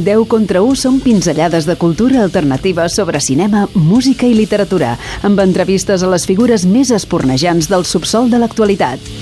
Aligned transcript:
10 0.00 0.24
contra 0.24 0.62
1 0.64 0.78
són 0.80 0.98
pinzellades 1.04 1.66
de 1.68 1.76
cultura 1.76 2.22
alternativa 2.24 2.88
sobre 2.88 3.20
cinema, 3.20 3.66
música 3.74 4.24
i 4.24 4.32
literatura, 4.32 4.94
amb 5.20 5.42
entrevistes 5.44 6.00
a 6.00 6.08
les 6.08 6.24
figures 6.24 6.64
més 6.64 6.90
espornejants 6.96 7.68
del 7.68 7.84
subsol 7.84 8.32
de 8.32 8.40
l'actualitat. 8.40 9.12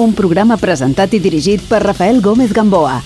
Un 0.00 0.16
programa 0.16 0.56
presentat 0.56 1.12
i 1.12 1.20
dirigit 1.20 1.68
per 1.68 1.84
Rafael 1.84 2.24
Gómez 2.24 2.56
Gamboa. 2.56 3.02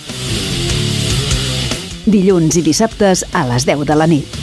Dilluns 2.06 2.56
i 2.56 2.62
dissabtes 2.62 3.27
a 3.34 3.48
les 3.50 3.66
10 3.66 3.82
de 3.88 3.98
la 3.98 4.06
nit. 4.06 4.38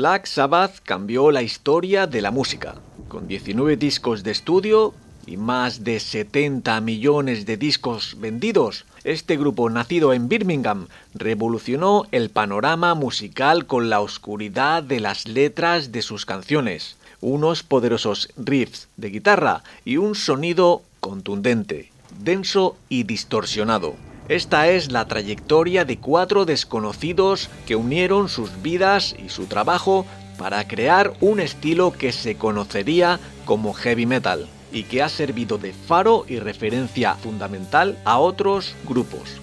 Black 0.00 0.24
Sabbath 0.24 0.80
cambió 0.82 1.30
la 1.30 1.42
historia 1.42 2.06
de 2.06 2.22
la 2.22 2.30
música. 2.30 2.76
Con 3.08 3.28
19 3.28 3.76
discos 3.76 4.22
de 4.22 4.30
estudio 4.30 4.94
y 5.26 5.36
más 5.36 5.84
de 5.84 6.00
70 6.00 6.80
millones 6.80 7.44
de 7.44 7.58
discos 7.58 8.16
vendidos, 8.18 8.86
este 9.04 9.36
grupo 9.36 9.68
nacido 9.68 10.14
en 10.14 10.26
Birmingham 10.26 10.86
revolucionó 11.12 12.06
el 12.12 12.30
panorama 12.30 12.94
musical 12.94 13.66
con 13.66 13.90
la 13.90 14.00
oscuridad 14.00 14.82
de 14.82 15.00
las 15.00 15.28
letras 15.28 15.92
de 15.92 16.00
sus 16.00 16.24
canciones, 16.24 16.96
unos 17.20 17.62
poderosos 17.62 18.30
riffs 18.38 18.88
de 18.96 19.10
guitarra 19.10 19.64
y 19.84 19.98
un 19.98 20.14
sonido 20.14 20.80
contundente, 21.00 21.92
denso 22.22 22.74
y 22.88 23.02
distorsionado. 23.02 23.96
Esta 24.30 24.68
es 24.68 24.92
la 24.92 25.08
trayectoria 25.08 25.84
de 25.84 25.98
cuatro 25.98 26.44
desconocidos 26.44 27.50
que 27.66 27.74
unieron 27.74 28.28
sus 28.28 28.62
vidas 28.62 29.16
y 29.18 29.28
su 29.28 29.46
trabajo 29.46 30.06
para 30.38 30.68
crear 30.68 31.14
un 31.20 31.40
estilo 31.40 31.90
que 31.90 32.12
se 32.12 32.36
conocería 32.36 33.18
como 33.44 33.72
heavy 33.72 34.06
metal 34.06 34.46
y 34.70 34.84
que 34.84 35.02
ha 35.02 35.08
servido 35.08 35.58
de 35.58 35.72
faro 35.72 36.26
y 36.28 36.38
referencia 36.38 37.16
fundamental 37.16 37.98
a 38.04 38.20
otros 38.20 38.76
grupos. 38.86 39.40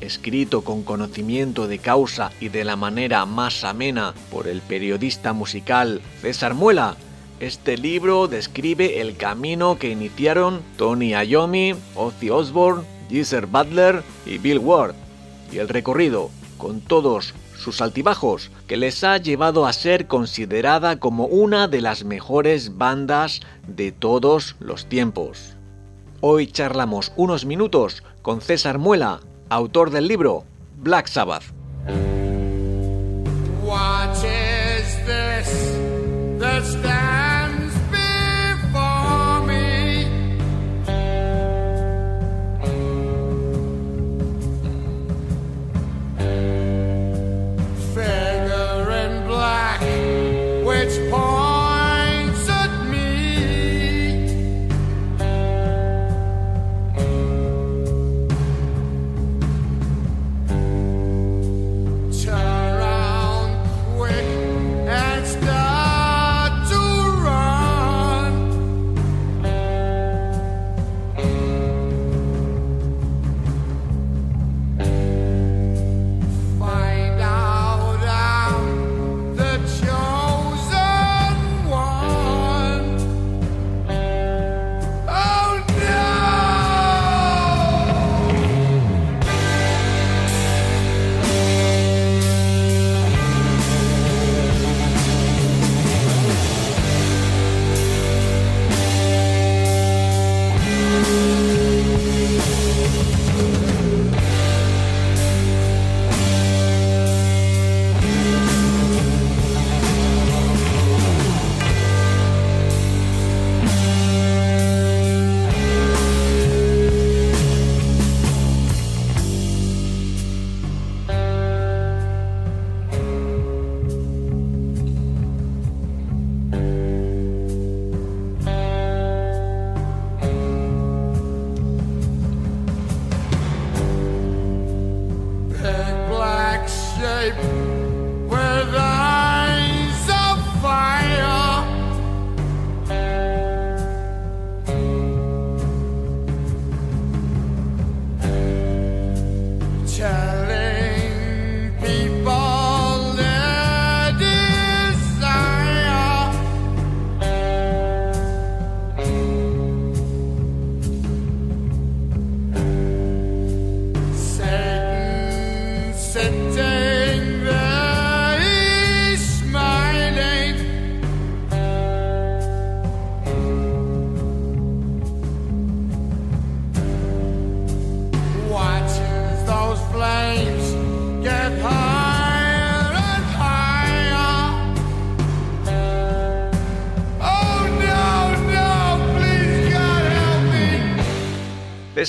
Escrito 0.00 0.64
con 0.64 0.84
conocimiento 0.84 1.68
de 1.68 1.78
causa 1.78 2.32
y 2.40 2.48
de 2.48 2.64
la 2.64 2.76
manera 2.76 3.26
más 3.26 3.62
amena 3.62 4.14
por 4.30 4.48
el 4.48 4.62
periodista 4.62 5.34
musical 5.34 6.00
César 6.22 6.54
Muela, 6.54 6.96
este 7.40 7.76
libro 7.76 8.26
describe 8.26 9.02
el 9.02 9.18
camino 9.18 9.78
que 9.78 9.90
iniciaron 9.90 10.62
Tony 10.78 11.10
Iommi, 11.10 11.74
Ozzy 11.94 12.30
Osbourne, 12.30 12.99
Geezer 13.10 13.46
Butler 13.46 14.02
y 14.24 14.38
Bill 14.38 14.60
Ward, 14.60 14.94
y 15.52 15.58
el 15.58 15.68
recorrido, 15.68 16.30
con 16.56 16.80
todos 16.80 17.34
sus 17.58 17.80
altibajos, 17.82 18.50
que 18.66 18.76
les 18.76 19.02
ha 19.04 19.18
llevado 19.18 19.66
a 19.66 19.72
ser 19.72 20.06
considerada 20.06 20.98
como 21.00 21.26
una 21.26 21.68
de 21.68 21.80
las 21.80 22.04
mejores 22.04 22.78
bandas 22.78 23.40
de 23.66 23.92
todos 23.92 24.56
los 24.60 24.86
tiempos. 24.86 25.56
Hoy 26.20 26.46
charlamos 26.46 27.12
unos 27.16 27.44
minutos 27.44 28.02
con 28.22 28.40
César 28.40 28.78
Muela, 28.78 29.20
autor 29.48 29.90
del 29.90 30.06
libro 30.06 30.44
Black 30.78 31.08
Sabbath. 31.08 31.44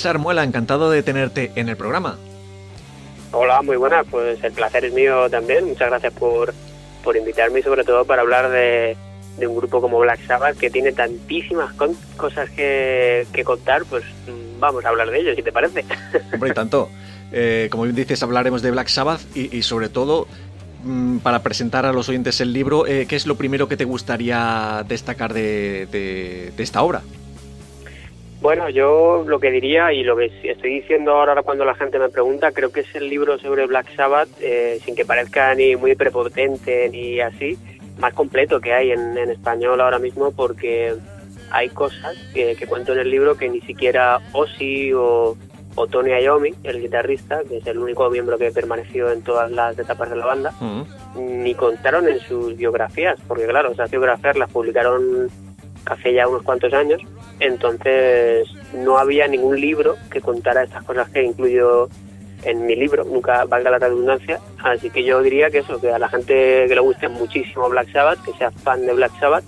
César 0.02 0.18
Muela, 0.18 0.42
encantado 0.42 0.90
de 0.90 1.04
tenerte 1.04 1.52
en 1.54 1.68
el 1.68 1.76
programa. 1.76 2.18
Hola, 3.30 3.62
muy 3.62 3.76
buenas, 3.76 4.04
pues 4.10 4.42
el 4.42 4.50
placer 4.50 4.84
es 4.84 4.92
mío 4.92 5.30
también. 5.30 5.64
Muchas 5.64 5.90
gracias 5.90 6.12
por, 6.14 6.52
por 7.04 7.16
invitarme 7.16 7.60
y 7.60 7.62
sobre 7.62 7.84
todo 7.84 8.04
para 8.04 8.22
hablar 8.22 8.50
de, 8.50 8.96
un 9.46 9.54
grupo 9.54 9.80
como 9.80 10.00
Black 10.00 10.18
Sabbath 10.26 10.56
que 10.56 10.70
tiene 10.70 10.90
tantísimas 10.90 11.72
cosas 12.16 12.50
que, 12.50 13.24
contar, 13.44 13.84
pues 13.84 14.02
mm, 14.26 14.58
vamos 14.58 14.84
a 14.84 14.88
hablar 14.88 15.08
de 15.08 15.20
ello, 15.20 15.36
si 15.36 15.42
te 15.44 15.52
parece. 15.52 15.84
Hombre, 16.34 16.50
y 16.50 16.52
tanto. 16.52 16.90
Eh, 17.30 17.68
como 17.70 17.84
bien 17.84 17.94
dices, 17.94 18.20
hablaremos 18.24 18.60
de 18.60 18.72
Black 18.72 18.88
Sabbath 18.88 19.20
y, 19.36 19.62
sobre 19.62 19.88
todo 19.88 20.26
mm, 20.82 21.18
para 21.18 21.44
presentar 21.44 21.86
a 21.86 21.92
los 21.92 22.08
oyentes 22.08 22.40
el 22.40 22.52
libro, 22.52 22.88
eh, 22.88 23.06
¿qué 23.08 23.14
es 23.14 23.28
lo 23.28 23.36
primero 23.36 23.68
que 23.68 23.76
te 23.76 23.84
gustaría 23.84 24.84
destacar 24.88 25.32
de 25.32 26.52
esta 26.58 26.82
obra? 26.82 27.02
Bueno, 28.42 28.68
yo 28.68 29.22
lo 29.24 29.38
que 29.38 29.52
diría 29.52 29.92
y 29.92 30.02
lo 30.02 30.16
que 30.16 30.26
estoy 30.42 30.80
diciendo 30.80 31.12
ahora 31.12 31.40
cuando 31.44 31.64
la 31.64 31.76
gente 31.76 32.00
me 32.00 32.08
pregunta, 32.08 32.50
creo 32.50 32.72
que 32.72 32.80
es 32.80 32.92
el 32.96 33.08
libro 33.08 33.38
sobre 33.38 33.66
Black 33.66 33.94
Sabbath, 33.94 34.28
eh, 34.40 34.80
sin 34.84 34.96
que 34.96 35.04
parezca 35.04 35.54
ni 35.54 35.76
muy 35.76 35.94
prepotente 35.94 36.88
ni 36.90 37.20
así, 37.20 37.56
más 38.00 38.12
completo 38.14 38.60
que 38.60 38.74
hay 38.74 38.90
en, 38.90 39.16
español 39.16 39.80
ahora 39.80 40.00
mismo 40.00 40.32
porque 40.32 40.92
hay 41.52 41.68
cosas 41.68 42.16
que, 42.34 42.56
cuento 42.68 42.92
en 42.94 42.98
el 42.98 43.12
libro 43.12 43.36
que 43.36 43.48
ni 43.48 43.60
siquiera 43.60 44.18
Ozzy 44.32 44.92
o, 44.92 45.36
Tony 45.88 46.10
Iommi, 46.10 46.52
el 46.64 46.80
guitarrista, 46.80 47.42
que 47.48 47.58
es 47.58 47.66
el 47.68 47.78
único 47.78 48.10
miembro 48.10 48.38
que 48.38 48.50
permaneció 48.50 49.12
en 49.12 49.22
todas 49.22 49.52
las 49.52 49.78
etapas 49.78 50.10
de 50.10 50.16
la 50.16 50.26
banda, 50.26 50.52
mm. 50.60 50.82
ni 51.14 51.54
contaron 51.54 52.08
en 52.08 52.18
sus 52.18 52.56
biografías, 52.56 53.20
porque 53.28 53.46
claro, 53.46 53.70
esas 53.70 53.90
biografías 53.90 54.36
las 54.36 54.50
publicaron 54.50 55.30
hace 55.86 56.12
ya 56.12 56.26
unos 56.28 56.42
cuantos 56.42 56.72
años, 56.74 57.00
entonces 57.42 58.48
no 58.72 58.98
había 58.98 59.26
ningún 59.26 59.60
libro 59.60 59.96
que 60.10 60.20
contara 60.20 60.62
estas 60.62 60.84
cosas 60.84 61.10
que 61.10 61.22
incluyo 61.22 61.88
en 62.44 62.66
mi 62.66 62.74
libro, 62.74 63.04
nunca 63.04 63.44
valga 63.44 63.70
la 63.70 63.78
redundancia, 63.78 64.40
así 64.62 64.90
que 64.90 65.04
yo 65.04 65.22
diría 65.22 65.50
que 65.50 65.58
eso, 65.58 65.80
que 65.80 65.90
a 65.90 65.98
la 65.98 66.08
gente 66.08 66.66
que 66.66 66.74
le 66.74 66.80
guste 66.80 67.08
muchísimo 67.08 67.68
Black 67.68 67.92
Sabbath, 67.92 68.22
que 68.24 68.32
sea 68.32 68.50
fan 68.50 68.84
de 68.84 68.92
Black 68.92 69.12
Sabbath, 69.20 69.44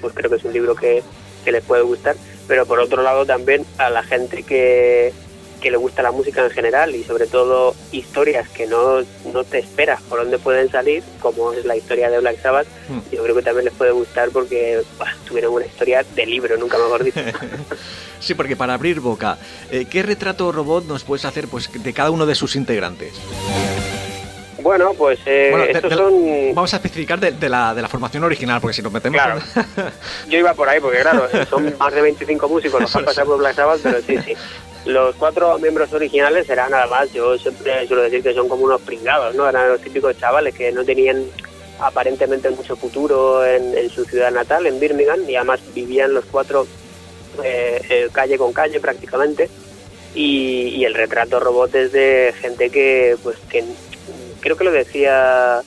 pues 0.00 0.12
creo 0.14 0.30
que 0.30 0.36
es 0.36 0.44
un 0.44 0.52
libro 0.52 0.74
que, 0.74 1.02
que 1.44 1.52
les 1.52 1.64
puede 1.64 1.82
gustar, 1.82 2.16
pero 2.46 2.66
por 2.66 2.78
otro 2.78 3.02
lado 3.02 3.24
también 3.24 3.64
a 3.78 3.88
la 3.90 4.02
gente 4.02 4.42
que, 4.42 5.12
que 5.60 5.70
le 5.70 5.76
gusta 5.76 6.02
la 6.02 6.10
música 6.10 6.44
en 6.44 6.50
general 6.50 6.94
y 6.94 7.04
sobre 7.04 7.26
todo 7.26 7.74
historias 7.92 8.48
que 8.48 8.66
no, 8.66 9.00
no 9.32 9.44
te 9.44 9.58
esperas 9.58 10.00
por 10.02 10.20
dónde 10.20 10.38
pueden 10.38 10.70
salir, 10.70 11.02
como 11.20 11.52
es 11.52 11.64
la 11.64 11.76
historia 11.76 12.10
de 12.10 12.18
Black 12.18 12.40
Sabbath, 12.40 12.66
mm. 12.88 13.14
yo 13.14 13.22
creo 13.22 13.36
que 13.36 13.42
también 13.42 13.66
les 13.66 13.74
puede 13.74 13.92
gustar 13.92 14.30
porque 14.30 14.82
tuvieron 15.26 15.54
una 15.54 15.66
historia 15.66 16.04
de 16.14 16.26
libro, 16.26 16.56
nunca 16.56 16.78
mejor 16.78 17.04
dicho. 17.04 17.20
sí, 18.20 18.34
porque 18.34 18.56
para 18.56 18.74
abrir 18.74 19.00
boca, 19.00 19.38
eh, 19.70 19.86
¿qué 19.88 20.02
retrato 20.02 20.50
robot 20.50 20.86
nos 20.86 21.04
puedes 21.04 21.24
hacer 21.24 21.48
pues, 21.48 21.70
de 21.72 21.92
cada 21.92 22.10
uno 22.10 22.26
de 22.26 22.34
sus 22.34 22.56
integrantes? 22.56 23.12
Bueno, 24.62 24.92
pues 24.94 25.18
eh, 25.26 25.70
estos 25.70 25.92
son... 25.94 26.54
Vamos 26.54 26.72
a 26.74 26.76
especificar 26.76 27.18
de, 27.18 27.48
la, 27.48 27.74
de 27.74 27.82
la 27.82 27.88
formación 27.88 28.24
original, 28.24 28.60
porque 28.60 28.74
si 28.74 28.82
nos 28.82 28.92
metemos... 28.92 29.20
Claro, 29.20 29.40
yo 30.28 30.38
iba 30.38 30.54
por 30.54 30.68
ahí, 30.68 30.80
porque 30.80 31.00
claro, 31.00 31.28
son 31.50 31.74
más 31.78 31.94
de 31.94 32.02
25 32.02 32.48
músicos 32.48 32.80
los 32.80 32.92
que 32.92 32.98
han 32.98 33.04
pasado 33.04 33.26
por 33.28 33.38
Black 33.38 33.56
Sabbath, 33.56 33.80
pero 33.82 34.00
sí, 34.02 34.18
sí. 34.24 34.34
Los 34.86 35.14
cuatro 35.16 35.58
miembros 35.58 35.92
originales 35.92 36.48
eran 36.48 36.72
además, 36.72 37.12
yo 37.12 37.36
siempre 37.36 37.86
suelo 37.86 38.02
decir 38.02 38.22
que 38.22 38.32
son 38.32 38.48
como 38.48 38.64
unos 38.64 38.80
pringados, 38.80 39.34
¿no? 39.34 39.48
Eran 39.48 39.68
los 39.68 39.80
típicos 39.80 40.16
chavales 40.18 40.54
que 40.54 40.72
no 40.72 40.84
tenían 40.84 41.26
aparentemente 41.78 42.48
mucho 42.50 42.76
futuro 42.76 43.44
en, 43.44 43.88
su 43.90 44.04
ciudad 44.04 44.30
natal, 44.30 44.66
en 44.66 44.80
Birmingham, 44.80 45.28
y 45.28 45.36
además 45.36 45.60
vivían 45.74 46.14
los 46.14 46.24
cuatro 46.26 46.66
eh, 47.44 47.80
eh, 47.88 48.08
calle 48.10 48.38
con 48.38 48.52
calle 48.52 48.80
prácticamente. 48.80 49.50
Y, 50.14 50.82
el 50.84 50.94
retrato 50.94 51.38
robot 51.38 51.74
es 51.74 51.92
de 51.92 52.34
gente 52.40 52.70
que, 52.70 53.16
pues, 53.22 53.36
que 53.50 53.62
creo 54.40 54.56
que 54.56 54.64
lo 54.64 54.72
decía 54.72 55.60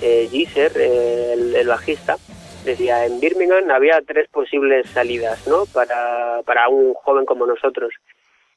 eh, 0.00 0.26
Giser, 0.30 0.76
el, 0.76 1.54
el, 1.54 1.68
bajista, 1.68 2.16
decía, 2.64 3.04
en 3.04 3.20
Birmingham 3.20 3.70
había 3.70 4.00
tres 4.04 4.28
posibles 4.30 4.88
salidas, 4.90 5.46
¿no? 5.46 5.66
Para, 5.66 6.40
para 6.44 6.68
un 6.68 6.94
joven 6.94 7.26
como 7.26 7.46
nosotros 7.46 7.92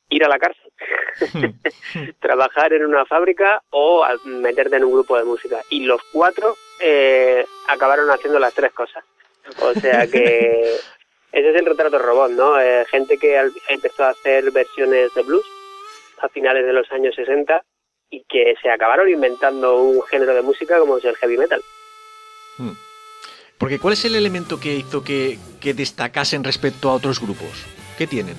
ir 0.10 0.24
a 0.24 0.30
la 0.30 0.40
cárcel, 0.40 0.72
trabajar 2.20 2.74
en 2.74 2.86
una 2.86 3.06
fábrica 3.06 3.62
o 3.72 4.06
meterte 4.26 4.78
en 4.78 4.86
un 4.86 4.94
grupo 4.94 5.18
de 5.18 5.24
música. 5.24 5.62
Y 5.70 5.86
los 5.86 6.02
cuatro 6.12 6.56
eh, 6.80 7.46
acabaron 7.68 8.10
haciendo 8.10 8.40
las 8.40 8.54
tres 8.54 8.72
cosas. 8.74 9.04
O 9.62 9.74
sea 9.74 10.08
que 10.08 10.76
ese 11.32 11.50
es 11.50 11.56
el 11.56 11.66
retrato 11.66 11.98
robot, 11.98 12.32
¿no? 12.32 12.60
Eh, 12.60 12.86
gente 12.90 13.18
que 13.18 13.40
empezó 13.70 14.06
a 14.06 14.10
hacer 14.10 14.52
versiones 14.52 15.14
de 15.14 15.24
blues 15.24 15.46
a 16.20 16.30
finales 16.30 16.66
de 16.66 16.74
los 16.74 16.92
años 16.92 17.16
60 17.16 17.64
y 18.10 18.24
que 18.24 18.56
se 18.62 18.70
acabaron 18.70 19.10
inventando 19.10 19.78
un 19.78 20.02
género 20.04 20.34
de 20.34 20.42
música 20.42 20.80
como 20.80 20.98
es 20.98 21.06
el 21.06 21.16
heavy 21.18 21.38
metal. 21.38 21.62
Hmm. 22.58 22.72
Porque 23.58 23.80
¿cuál 23.80 23.94
es 23.94 24.06
el 24.06 24.16
elemento 24.16 24.60
que 24.60 24.76
hizo 24.76 25.04
que, 25.04 25.38
que 25.60 25.74
destacasen 25.74 26.44
respecto 26.44 26.90
a 26.90 26.94
otros 26.94 27.20
grupos? 27.20 27.66
¿Qué 27.98 28.08
tienen? 28.08 28.36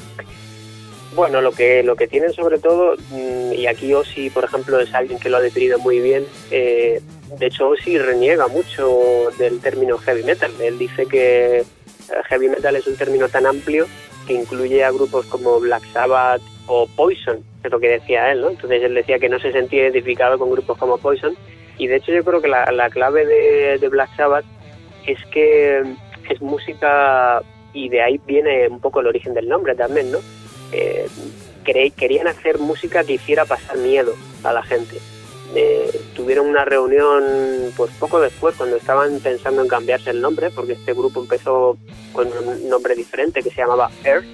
Bueno, 1.15 1.41
lo 1.41 1.53
que, 1.53 1.83
lo 1.83 1.97
que 1.97 2.07
tienen 2.07 2.33
sobre 2.33 2.59
todo, 2.59 2.97
mm, 3.11 3.55
y 3.55 3.67
aquí 3.67 3.95
Ozzy, 3.95 4.31
por 4.31 4.45
ejemplo, 4.45 4.79
es 4.79 4.93
alguien 4.95 5.19
que 5.19 5.31
lo 5.31 5.39
ha 5.39 5.41
definido 5.41 5.79
muy 5.79 6.01
bien, 6.01 6.27
eh, 6.51 7.01
de 7.39 7.47
hecho 7.47 7.69
Ozzy 7.69 7.99
reniega 7.99 8.47
mucho 8.47 9.31
del 9.39 9.61
término 9.61 9.99
heavy 9.99 10.23
metal. 10.23 10.53
Él 10.61 10.79
dice 10.79 11.07
que 11.07 11.59
eh, 11.61 11.65
heavy 12.29 12.49
metal 12.49 12.77
es 12.77 12.87
un 12.87 12.97
término 12.97 13.29
tan 13.29 13.47
amplio 13.47 13.87
que 14.27 14.35
incluye 14.35 14.85
a 14.85 14.91
grupos 14.91 15.27
como 15.27 15.59
Black 15.61 15.85
Sabbath 15.93 16.43
o 16.67 16.87
Poison, 16.95 17.43
es 17.65 17.71
lo 17.71 17.81
que 17.81 17.89
decía 17.89 18.31
él, 18.31 18.43
¿no? 18.43 18.51
Entonces 18.51 18.83
él 18.83 18.95
decía 18.95 19.19
que 19.19 19.31
no 19.31 19.41
se 19.41 19.53
sentía 19.53 19.85
identificado 19.85 20.39
con 20.39 20.51
grupos 20.51 20.77
como 20.77 20.99
Poison, 20.99 21.35
y 21.79 21.87
de 21.87 21.97
hecho 21.97 22.13
yo 22.13 22.23
creo 22.23 22.43
que 22.43 22.49
la, 22.49 22.71
la 22.71 22.91
clave 22.91 23.25
de, 23.25 23.79
de 23.79 23.89
Black 23.89 24.15
Sabbath 24.15 24.45
es 25.07 25.19
que 25.33 25.83
es 26.29 26.43
música 26.43 27.43
y 27.73 27.89
de 27.89 28.03
ahí 28.03 28.21
viene 28.27 28.69
un 28.69 28.81
poco 28.81 29.01
el 29.01 29.07
origen 29.07 29.35
del 29.35 29.49
nombre 29.49 29.75
también, 29.75 30.11
¿no? 30.11 30.19
Eh, 30.73 31.09
querían 31.97 32.29
hacer 32.29 32.59
música 32.59 33.05
que 33.05 33.15
hiciera 33.15 33.45
pasar 33.45 33.77
miedo 33.79 34.15
a 34.43 34.53
la 34.53 34.63
gente. 34.63 34.99
Eh, 35.55 36.01
tuvieron 36.15 36.47
una 36.47 36.65
reunión 36.65 37.73
pues 37.77 37.91
poco 37.99 38.21
después 38.21 38.55
cuando 38.57 38.77
estaban 38.77 39.19
pensando 39.21 39.63
en 39.63 39.69
cambiarse 39.69 40.11
el 40.11 40.21
nombre 40.21 40.51
porque 40.51 40.75
este 40.75 40.93
grupo 40.93 41.21
empezó 41.21 41.79
con 42.13 42.29
un 42.29 42.69
nombre 42.69 42.95
diferente 42.95 43.43
que 43.43 43.51
se 43.51 43.57
llamaba 43.57 43.91
Earth, 44.05 44.27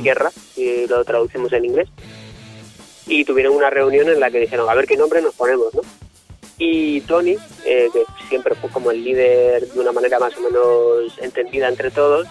Tierra, 0.00 0.30
y 0.56 0.86
lo 0.86 1.04
traducimos 1.04 1.52
en 1.52 1.66
inglés. 1.66 1.88
Y 3.06 3.24
tuvieron 3.24 3.54
una 3.54 3.68
reunión 3.68 4.08
en 4.08 4.20
la 4.20 4.30
que 4.30 4.40
dijeron, 4.40 4.68
a 4.70 4.74
ver 4.74 4.86
qué 4.86 4.96
nombre 4.96 5.20
nos 5.20 5.34
ponemos, 5.34 5.74
¿no? 5.74 5.82
Y 6.56 7.00
Tony, 7.02 7.36
eh, 7.64 7.88
que 7.92 8.04
siempre 8.28 8.54
fue 8.54 8.70
como 8.70 8.90
el 8.90 9.02
líder 9.02 9.66
de 9.66 9.80
una 9.80 9.92
manera 9.92 10.18
más 10.18 10.36
o 10.36 10.40
menos 10.40 11.18
entendida 11.18 11.68
entre 11.68 11.90
todos, 11.90 12.26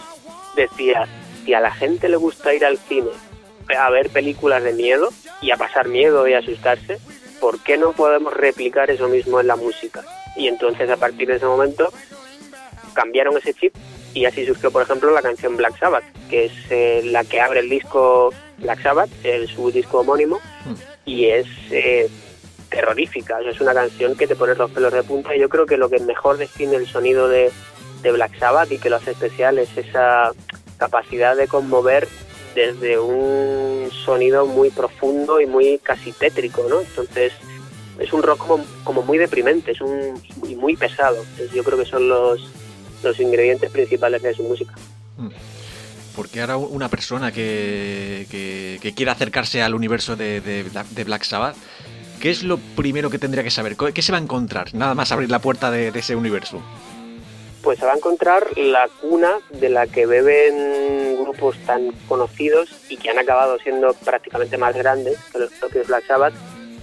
decía, 0.56 1.08
si 1.44 1.54
a 1.54 1.60
la 1.60 1.72
gente 1.72 2.08
le 2.08 2.16
gusta 2.16 2.54
ir 2.54 2.66
al 2.66 2.78
cine 2.78 3.10
a 3.78 3.90
ver 3.90 4.10
películas 4.10 4.64
de 4.64 4.74
miedo 4.74 5.10
y 5.42 5.52
a 5.52 5.58
pasar 5.58 5.88
miedo 5.88 6.28
y 6.28 6.34
asustarse, 6.34 7.00
¿por 7.40 7.60
qué 7.60 7.78
no 7.78 7.94
podemos 7.94 8.34
replicar 8.34 8.90
eso 8.92 9.08
mismo 9.08 9.40
en 9.40 9.48
la 9.48 9.56
música? 9.56 10.04
Y 10.36 10.48
entonces 10.48 10.90
a 10.90 10.98
partir 10.98 11.28
de 11.28 11.36
ese 11.36 11.46
momento 11.46 11.92
cambiaron 12.94 13.38
ese 13.38 13.54
chip 13.54 13.74
y 14.14 14.26
así 14.26 14.46
surgió, 14.46 14.72
por 14.72 14.84
ejemplo, 14.84 15.12
la 15.12 15.22
canción 15.22 15.56
Black 15.56 15.80
Sabbath, 15.80 16.04
que 16.30 16.46
es 16.46 16.52
eh, 16.70 17.02
la 17.06 17.24
que 17.24 17.40
abre 17.40 17.62
el 17.62 17.70
disco 17.70 18.34
Black 18.58 18.82
Sabbath, 18.82 19.10
el, 19.24 19.48
su 19.48 19.72
disco 19.72 20.00
homónimo, 20.00 20.40
y 21.06 21.28
es 21.28 21.48
eh, 21.72 22.10
terrorífica. 22.70 23.40
es 23.42 23.62
una 23.62 23.74
canción 23.74 24.16
que 24.16 24.28
te 24.28 24.36
pone 24.36 24.56
los 24.56 24.72
pelos 24.72 24.94
de 24.94 25.04
punta 25.04 25.36
y 25.36 25.40
yo 25.40 25.50
creo 25.50 25.66
que 25.66 25.78
lo 25.78 25.90
que 25.90 26.00
mejor 26.00 26.38
define 26.38 26.76
el 26.76 26.88
sonido 26.88 27.28
de, 27.28 27.52
de 28.02 28.12
Black 28.12 28.38
Sabbath 28.38 28.72
y 28.72 28.80
que 28.80 28.90
lo 28.90 28.98
hace 28.98 29.12
especial 29.12 29.60
es 29.60 29.76
esa 29.78 30.32
capacidad 30.78 31.36
de 31.36 31.48
conmover 31.48 32.08
desde 32.56 33.00
un 33.00 33.90
sonido 33.92 34.46
muy 34.46 34.70
profundo 34.70 35.40
y 35.40 35.46
muy 35.46 35.80
casi 35.80 36.12
tétrico, 36.12 36.66
¿no? 36.70 36.82
Entonces 36.82 37.34
es 38.00 38.14
un 38.14 38.24
rock 38.24 38.40
como, 38.40 38.66
como 38.84 39.04
muy 39.04 39.18
deprimente, 39.18 39.72
es 39.72 39.82
un 39.82 40.22
y 40.48 40.56
muy 40.56 40.76
pesado. 40.76 41.24
yo 41.54 41.64
creo 41.64 41.78
que 41.78 41.86
son 41.86 42.10
los, 42.10 42.42
ingredientes 43.20 43.70
principales 43.72 44.22
de 44.22 44.34
su 44.34 44.44
música. 44.44 44.74
Mm. 45.18 45.30
Porque 46.16 46.42
ahora 46.42 46.58
una 46.58 46.90
persona 46.90 47.32
que, 47.32 48.26
quiera 48.96 49.14
acercarse 49.14 49.62
al 49.62 49.74
universo 49.74 50.16
de, 50.16 51.04
Black 51.06 51.24
Sabbath, 51.24 51.56
¿qué 52.20 52.30
es 52.30 52.44
lo 52.44 52.58
primero 52.58 53.10
que 53.10 53.18
tendría 53.18 53.44
que 53.44 53.52
saber? 53.52 53.78
¿Qué 53.78 54.02
se 54.02 54.12
va 54.12 54.18
a 54.18 54.22
encontrar? 54.22 54.74
Nada 54.74 54.94
más 54.94 55.12
abrir 55.12 55.30
la 55.30 55.40
puerta 55.40 55.72
de 55.72 55.88
ese 55.96 56.16
universo 56.16 56.62
pues 57.62 57.80
se 57.80 57.86
va 57.86 57.94
a 57.94 57.98
encontrar 57.98 58.58
la 58.58 58.88
cuna 59.02 59.40
de 59.52 59.70
la 59.70 59.88
que 59.88 60.06
beben 60.06 61.18
grupos 61.24 61.58
tan 61.66 61.92
conocidos 62.08 62.70
y 62.90 62.98
que 62.98 63.10
han 63.10 63.20
acabado 63.20 63.58
siendo 63.60 63.94
prácticamente 63.94 64.58
más 64.58 64.76
grandes 64.76 65.18
que 65.32 65.40
los 65.40 65.52
propios 65.54 65.88
Black 65.88 66.06
Sabbath, 66.08 66.34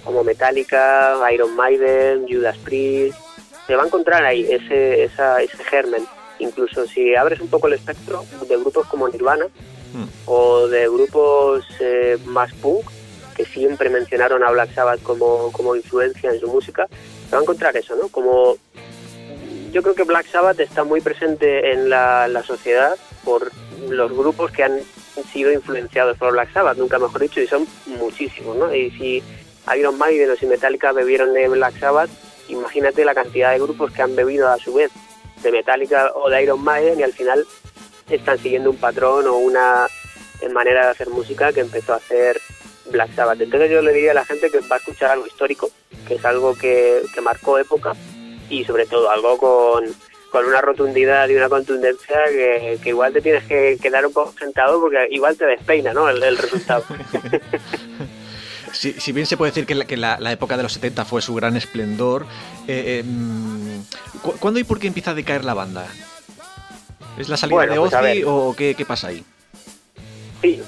como 0.04 0.24
Metallica, 0.24 1.16
Iron 1.32 1.54
Maiden, 1.56 2.26
Judas 2.28 2.56
Priest. 2.58 3.18
Se 3.66 3.76
va 3.76 3.82
a 3.82 3.86
encontrar 3.86 4.24
ahí 4.24 4.46
ese, 4.50 5.04
esa, 5.04 5.42
ese 5.42 5.62
germen. 5.64 6.06
Incluso 6.38 6.86
si 6.86 7.14
abres 7.14 7.40
un 7.40 7.48
poco 7.48 7.66
el 7.66 7.74
espectro 7.74 8.24
de 8.48 8.56
grupos 8.56 8.86
como 8.86 9.08
Nirvana 9.08 9.46
hmm. 9.46 10.04
o 10.26 10.68
de 10.68 10.88
grupos 10.88 11.64
eh, 11.80 12.16
más 12.24 12.52
punk, 12.54 12.88
que 13.36 13.44
siempre 13.44 13.90
mencionaron 13.90 14.42
a 14.42 14.50
Black 14.50 14.74
Sabbath 14.74 15.02
como, 15.02 15.52
como 15.52 15.76
influencia 15.76 16.30
en 16.30 16.40
su 16.40 16.48
música, 16.48 16.88
se 17.28 17.36
va 17.36 17.38
a 17.38 17.42
encontrar 17.42 17.76
eso, 17.76 17.94
¿no? 17.94 18.08
Como 18.08 18.56
yo 19.70 19.82
creo 19.82 19.94
que 19.94 20.04
Black 20.04 20.26
Sabbath 20.26 20.60
está 20.60 20.84
muy 20.84 21.00
presente 21.00 21.72
en 21.72 21.88
la, 21.88 22.42
sociedad 22.46 22.96
por 23.24 23.50
los 23.88 24.12
grupos 24.12 24.50
que 24.50 24.64
han 24.64 24.80
sido 25.32 25.52
influenciados 25.52 26.16
por 26.16 26.32
Black 26.32 26.52
Sabbath, 26.52 26.78
nunca 26.78 26.98
mejor 26.98 27.20
dicho, 27.20 27.40
y 27.40 27.46
son 27.46 27.66
muchísimos, 27.86 28.56
¿no? 28.56 28.74
Y 28.74 28.90
si 28.92 29.22
Iron 29.76 29.98
Maiden 29.98 30.30
o 30.30 30.46
Metallica 30.46 30.92
bebieron 30.92 31.34
de 31.34 31.48
Black 31.48 31.78
Sabbath, 31.78 32.10
imagínate 32.48 33.04
la 33.04 33.14
cantidad 33.14 33.52
de 33.52 33.58
grupos 33.58 33.92
que 33.92 34.02
han 34.02 34.16
bebido 34.16 34.48
a 34.48 34.58
su 34.58 34.74
vez 34.74 34.90
de 35.42 35.52
Metallica 35.52 36.12
o 36.14 36.30
de 36.30 36.42
Iron 36.42 36.62
Maiden 36.62 36.98
y 37.00 37.02
al 37.02 37.12
final 37.12 37.44
están 38.08 38.38
siguiendo 38.38 38.70
un 38.70 38.76
patrón 38.76 39.26
o 39.26 39.36
una 39.36 39.86
manera 40.52 40.84
de 40.84 40.90
hacer 40.92 41.10
música 41.10 41.52
que 41.52 41.60
empezó 41.60 41.92
a 41.92 41.96
hacer 41.96 42.40
Black 42.90 43.14
Sabbath. 43.14 43.40
Entonces 43.40 43.70
yo 43.70 43.82
le 43.82 43.92
diría 43.92 44.12
a 44.12 44.14
la 44.14 44.24
gente 44.24 44.50
que 44.50 44.60
va 44.60 44.76
a 44.76 44.78
escuchar 44.78 45.10
algo 45.10 45.26
histórico, 45.26 45.70
que 46.06 46.14
es 46.14 46.24
algo 46.24 46.54
que, 46.54 47.02
que 47.12 47.20
marcó 47.20 47.58
época 47.58 47.94
y 48.50 48.64
sobre 48.64 48.86
todo 48.86 49.10
algo 49.10 49.38
con, 49.38 49.84
con 50.30 50.44
una 50.44 50.60
rotundidad 50.60 51.28
y 51.28 51.36
una 51.36 51.48
contundencia 51.48 52.18
que, 52.28 52.78
igual 52.84 53.12
te 53.12 53.20
tienes 53.20 53.44
que 53.44 53.78
quedar 53.80 54.06
un 54.06 54.12
poco 54.12 54.34
sentado 54.38 54.80
porque 54.80 55.08
igual 55.10 55.36
te 55.36 55.46
despeina 55.46 55.92
¿no? 55.92 56.08
el, 56.08 56.36
resultado. 56.36 56.84
Si, 58.70 58.92
si, 58.92 59.12
bien 59.12 59.24
se 59.24 59.38
puede 59.38 59.50
decir 59.50 59.64
que, 59.64 59.74
la, 59.74 59.86
que 59.86 59.96
la, 59.96 60.30
época 60.30 60.58
de 60.58 60.62
los 60.62 60.74
70 60.74 61.06
fue 61.06 61.22
su 61.22 61.34
gran 61.34 61.56
esplendor, 61.56 62.26
eh, 62.68 63.02
eh, 63.02 64.30
¿cuándo 64.38 64.60
y 64.60 64.64
por 64.64 64.78
qué 64.78 64.86
empieza 64.86 65.12
a 65.12 65.14
decaer 65.14 65.42
la 65.44 65.54
banda? 65.54 65.86
¿Es 67.16 67.30
la 67.30 67.38
salida 67.38 67.62
de 67.62 67.78
pues 67.78 67.94
Ozzy 67.94 68.22
o 68.26 68.54
qué, 68.56 68.74
qué, 68.76 68.84
pasa 68.84 69.08
ahí? 69.08 69.24
Sí, 70.42 70.62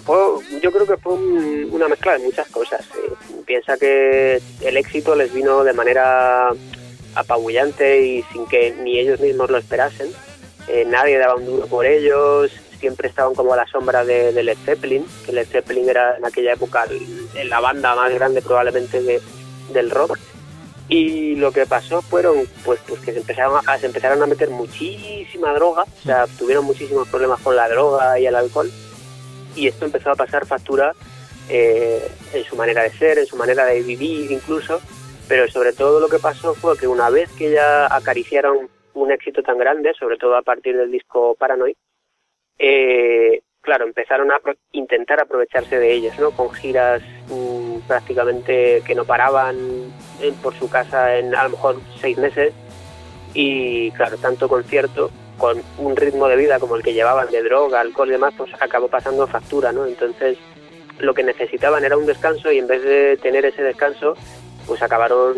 yo 0.63 0.73
creo 0.73 0.87
que 0.87 0.97
fue 0.97 1.13
una 1.13 1.89
mezcla 1.89 2.15
de 2.15 2.25
muchas 2.25 2.49
cosas. 2.49 2.81
Eh, 2.81 3.13
piensa 3.47 3.77
que 3.77 4.41
el 4.63 4.77
éxito 4.77 5.15
les 5.15 5.33
vino 5.33 5.63
de 5.63 5.73
manera 5.73 6.51
apabullante 7.15 8.01
y 8.01 8.23
sin 8.33 8.47
que 8.47 8.73
ni 8.73 8.99
ellos 8.99 9.21
mismos 9.21 9.51
lo 9.51 9.59
esperasen. 9.59 10.11
Eh, 10.69 10.85
nadie 10.87 11.19
daba 11.19 11.37
un 11.37 11.47
duro 11.47 11.67
por 11.67 11.87
ellos, 11.87 12.51
siempre 12.81 13.09
estaban 13.09 13.35
como 13.35 13.53
a 13.53 13.57
la 13.57 13.67
sombra 13.67 14.05
de, 14.05 14.33
Led 14.33 14.57
Zeppelin, 14.65 15.05
que 15.25 15.33
Led 15.33 15.47
Zeppelin 15.47 15.89
era 15.89 16.17
en 16.17 16.25
aquella 16.25 16.55
época 16.55 16.87
la 17.45 17.61
banda 17.61 17.95
más 17.95 18.13
grande 18.13 18.43
probablemente 18.43 19.21
del 19.73 19.91
rock. 19.91 20.19
Y 20.89 21.37
lo 21.37 21.53
que 21.53 21.67
pasó 21.67 22.03
fueron 22.03 22.49
pues, 22.65 22.81
pues 22.89 23.01
que 23.01 23.13
se 23.13 23.19
empezaron, 23.19 23.61
a, 23.65 23.79
se 23.79 23.87
empezaron 23.87 24.21
a 24.23 24.27
meter 24.27 24.51
muchísima 24.51 25.53
droga, 25.53 25.83
o 25.83 26.03
sea, 26.05 26.27
tuvieron 26.27 26.65
muchísimos 26.65 27.07
problemas 27.07 27.41
con 27.43 27.55
la 27.55 27.69
droga 27.69 28.19
y 28.19 28.27
el 28.27 28.35
alcohol, 28.35 28.69
y 29.55 29.69
esto 29.69 29.85
empezó 29.85 30.11
a 30.11 30.17
pasar 30.17 30.47
factura 30.47 30.93
eh, 31.49 32.11
en 32.33 32.45
su 32.45 32.57
manera 32.57 32.83
de 32.83 32.91
ser, 32.91 33.19
en 33.21 33.27
su 33.27 33.37
manera 33.37 33.65
de 33.67 33.83
vivir 33.83 34.33
incluso, 34.33 34.81
pero 35.31 35.47
sobre 35.47 35.73
todo 35.73 36.01
lo 36.01 36.09
que 36.09 36.19
pasó 36.19 36.55
fue 36.55 36.77
que 36.77 36.89
una 36.89 37.09
vez 37.09 37.31
que 37.31 37.53
ya 37.53 37.87
acariciaron 37.87 38.69
un 38.95 39.13
éxito 39.13 39.45
tan 39.45 39.59
grande, 39.59 39.95
sobre 39.95 40.17
todo 40.17 40.37
a 40.37 40.43
partir 40.43 40.77
del 40.77 40.91
disco 40.91 41.37
Paranoid, 41.37 41.77
eh, 42.59 43.41
claro, 43.61 43.85
empezaron 43.85 44.33
a 44.33 44.41
intentar 44.73 45.21
aprovecharse 45.21 45.79
de 45.79 45.93
ellos, 45.93 46.19
¿no? 46.19 46.33
Con 46.33 46.51
giras 46.51 47.01
mm, 47.29 47.87
prácticamente 47.87 48.83
que 48.85 48.97
no 48.97 49.05
paraban 49.05 49.57
eh, 50.21 50.33
por 50.43 50.53
su 50.59 50.69
casa 50.69 51.17
en 51.17 51.33
a 51.33 51.45
lo 51.45 51.51
mejor 51.51 51.77
seis 52.01 52.19
meses 52.19 52.53
y 53.33 53.93
claro, 53.93 54.17
tanto 54.17 54.49
concierto 54.49 55.13
con 55.39 55.63
un 55.79 55.95
ritmo 55.95 56.27
de 56.27 56.39
vida 56.39 56.59
como 56.59 56.75
el 56.75 56.83
que 56.83 56.93
llevaban 56.93 57.31
de 57.31 57.45
droga, 57.45 57.79
alcohol 57.79 58.09
y 58.09 58.13
demás, 58.13 58.35
pues 58.37 58.51
acabó 58.61 58.89
pasando 58.89 59.29
factura, 59.29 59.71
¿no? 59.71 59.87
Entonces 59.87 60.39
lo 60.99 61.15
que 61.15 61.23
necesitaban 61.23 61.85
era 61.85 61.97
un 61.97 62.07
descanso 62.07 62.51
y 62.51 62.59
en 62.59 62.67
vez 62.67 62.83
de 62.83 63.17
tener 63.17 63.45
ese 63.45 63.63
descanso 63.63 64.17
pues 64.67 64.83
acabaron 64.83 65.35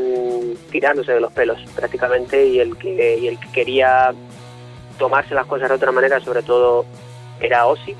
tirándose 0.70 1.12
de 1.12 1.20
los 1.20 1.32
pelos 1.32 1.58
prácticamente 1.74 2.46
y 2.46 2.60
el 2.60 2.76
que, 2.76 3.18
y 3.18 3.28
el 3.28 3.38
que 3.38 3.48
quería 3.50 4.12
tomarse 4.98 5.34
las 5.34 5.46
cosas 5.46 5.68
de 5.68 5.76
otra 5.76 5.92
manera 5.92 6.20
sobre 6.20 6.42
todo 6.42 6.84
era 7.40 7.66
Ozzy 7.66 7.96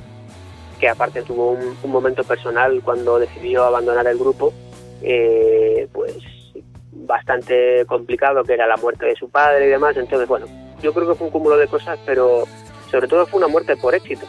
que 0.79 0.89
aparte 0.89 1.23
tuvo 1.23 1.53
un, 1.53 1.77
momento 1.85 2.25
personal 2.25 2.83
cuando 2.85 3.19
decidió 3.19 3.65
abandonar 3.65 4.07
el 4.07 4.19
grupo 4.19 4.53
eh, 5.01 5.89
pues 5.93 6.17
bastante 6.93 7.85
complicado 7.87 8.43
que 8.45 8.55
era 8.55 8.67
la 8.67 8.77
muerte 8.77 9.07
de 9.07 9.17
su 9.17 9.29
padre 9.29 9.67
y 9.67 9.69
demás. 9.69 9.97
Entonces 9.97 10.29
bueno 10.29 10.47
yo 10.83 10.93
creo 10.93 11.09
que 11.09 11.15
fue 11.15 11.27
un 11.29 11.33
cúmulo 11.33 11.57
de 11.57 11.69
cosas 11.69 11.99
pero 12.05 12.45
sobre 12.91 13.09
todo 13.09 13.27
fue 13.27 13.39
una 13.39 13.49
muerte 13.49 13.77
por 13.77 13.95
éxito. 13.95 14.27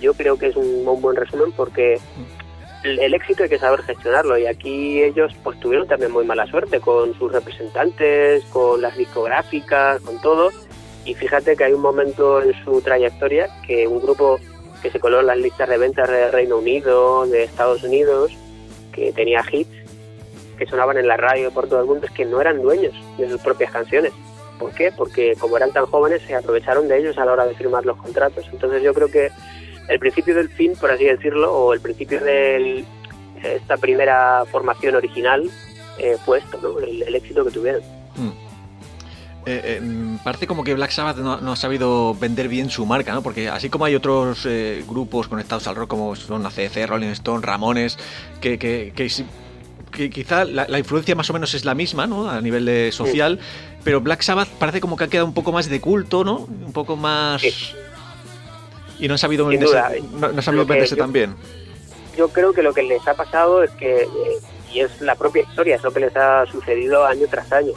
Yo 0.00 0.14
creo 0.14 0.38
que 0.38 0.48
es 0.48 0.56
un 0.56 0.84
buen 1.00 1.14
resumen 1.14 1.52
porque 1.52 2.00
el, 2.84 3.14
éxito 3.14 3.44
hay 3.44 3.48
que 3.48 3.58
saber 3.58 3.82
gestionarlo 3.82 4.36
y 4.38 4.46
aquí 4.46 5.02
ellos 5.02 5.32
pues 5.42 5.58
tuvieron 5.60 5.86
también 5.86 6.12
muy 6.12 6.24
mala 6.24 6.46
suerte 6.46 6.80
con 6.80 7.14
sus 7.18 7.32
representantes, 7.32 8.44
con 8.46 8.80
las 8.80 8.96
discográficas, 8.96 10.00
con 10.02 10.20
todo 10.20 10.50
y 11.04 11.14
fíjate 11.14 11.56
que 11.56 11.64
hay 11.64 11.72
un 11.72 11.80
momento 11.80 12.42
en 12.42 12.52
su 12.64 12.80
trayectoria 12.80 13.48
que 13.66 13.86
un 13.86 14.00
grupo 14.00 14.38
que 14.82 14.90
se 14.90 15.00
coló 15.00 15.20
en 15.20 15.26
las 15.26 15.38
listas 15.38 15.68
de 15.68 15.78
ventas 15.78 16.08
de 16.08 16.30
Reino 16.30 16.58
Unido, 16.58 17.26
de 17.26 17.44
Estados 17.44 17.84
Unidos, 17.84 18.32
que 18.92 19.12
tenía 19.12 19.44
hits 19.50 19.82
que 20.58 20.66
sonaban 20.66 20.96
en 20.98 21.08
la 21.08 21.16
radio 21.16 21.50
por 21.50 21.68
todo 21.68 21.80
el 21.80 21.86
mundo, 21.86 22.06
es 22.06 22.12
que 22.12 22.24
no 22.24 22.40
eran 22.40 22.60
dueños 22.60 22.94
de 23.18 23.28
sus 23.28 23.40
propias 23.40 23.72
canciones. 23.72 24.12
¿Por 24.58 24.72
qué? 24.72 24.92
Porque 24.96 25.34
como 25.38 25.56
eran 25.56 25.72
tan 25.72 25.86
jóvenes 25.86 26.22
se 26.22 26.34
aprovecharon 26.34 26.86
de 26.86 26.98
ellos 26.98 27.18
a 27.18 27.24
la 27.24 27.32
hora 27.32 27.46
de 27.46 27.54
firmar 27.54 27.84
los 27.84 27.96
contratos. 27.96 28.48
Entonces 28.52 28.82
yo 28.82 28.94
creo 28.94 29.08
que 29.08 29.30
el 29.92 29.98
principio 29.98 30.34
del 30.34 30.48
fin, 30.48 30.74
por 30.80 30.90
así 30.90 31.04
decirlo, 31.04 31.52
o 31.52 31.74
el 31.74 31.80
principio 31.80 32.20
de 32.20 32.84
esta 33.42 33.76
primera 33.76 34.44
formación 34.50 34.94
original 34.94 35.50
eh, 35.98 36.16
fue 36.24 36.38
esto, 36.38 36.58
¿no? 36.62 36.78
el, 36.78 37.14
éxito 37.14 37.44
que 37.44 37.50
tuvieron. 37.50 37.82
Hmm. 38.16 38.30
Eh, 39.44 39.60
eh, 39.64 40.18
parece 40.22 40.46
como 40.46 40.62
que 40.62 40.72
Black 40.74 40.92
Sabbath 40.92 41.16
no, 41.18 41.52
ha 41.52 41.56
sabido 41.56 42.14
vender 42.14 42.48
bien 42.48 42.70
su 42.70 42.86
marca, 42.86 43.12
¿no? 43.12 43.22
Porque 43.22 43.48
así 43.48 43.68
como 43.68 43.84
hay 43.84 43.94
otros 43.96 44.46
grupos 44.86 45.28
conectados 45.28 45.66
al 45.66 45.74
rock 45.74 45.90
como 45.90 46.14
son 46.14 46.46
ACC, 46.46 46.86
Rolling 46.86 47.08
Stone, 47.08 47.44
Ramones, 47.44 47.98
que, 48.40 48.56
que, 48.56 48.92
que, 48.94 50.10
quizá 50.10 50.44
la, 50.44 50.78
influencia 50.78 51.16
más 51.16 51.28
o 51.28 51.32
menos 51.32 51.54
es 51.54 51.64
la 51.64 51.74
misma, 51.74 52.06
¿no? 52.06 52.30
A 52.30 52.40
nivel 52.40 52.64
de 52.64 52.92
social, 52.92 53.40
pero 53.82 54.00
Black 54.00 54.22
Sabbath 54.22 54.48
parece 54.48 54.80
como 54.80 54.96
que 54.96 55.04
ha 55.04 55.08
quedado 55.08 55.26
un 55.26 55.34
poco 55.34 55.50
más 55.50 55.68
de 55.68 55.80
culto, 55.80 56.22
¿no? 56.22 56.36
Un 56.36 56.72
poco 56.72 56.96
más 56.96 57.42
y 59.02 59.08
no 59.08 59.14
han 59.14 59.18
sabido 59.18 59.46
venderse, 59.46 59.82
no, 60.12 60.64
no 60.64 60.96
también. 60.96 61.34
Yo 62.16 62.28
creo 62.28 62.52
que 62.52 62.62
lo 62.62 62.72
que 62.72 62.84
les 62.84 63.04
ha 63.08 63.14
pasado 63.14 63.64
es 63.64 63.70
que, 63.72 64.02
eh, 64.02 64.08
y 64.72 64.78
es 64.78 65.00
la 65.00 65.16
propia 65.16 65.42
historia, 65.42 65.74
es 65.74 65.82
lo 65.82 65.90
que 65.90 65.98
les 65.98 66.16
ha 66.16 66.46
sucedido 66.46 67.04
año 67.04 67.26
tras 67.28 67.50
año. 67.50 67.72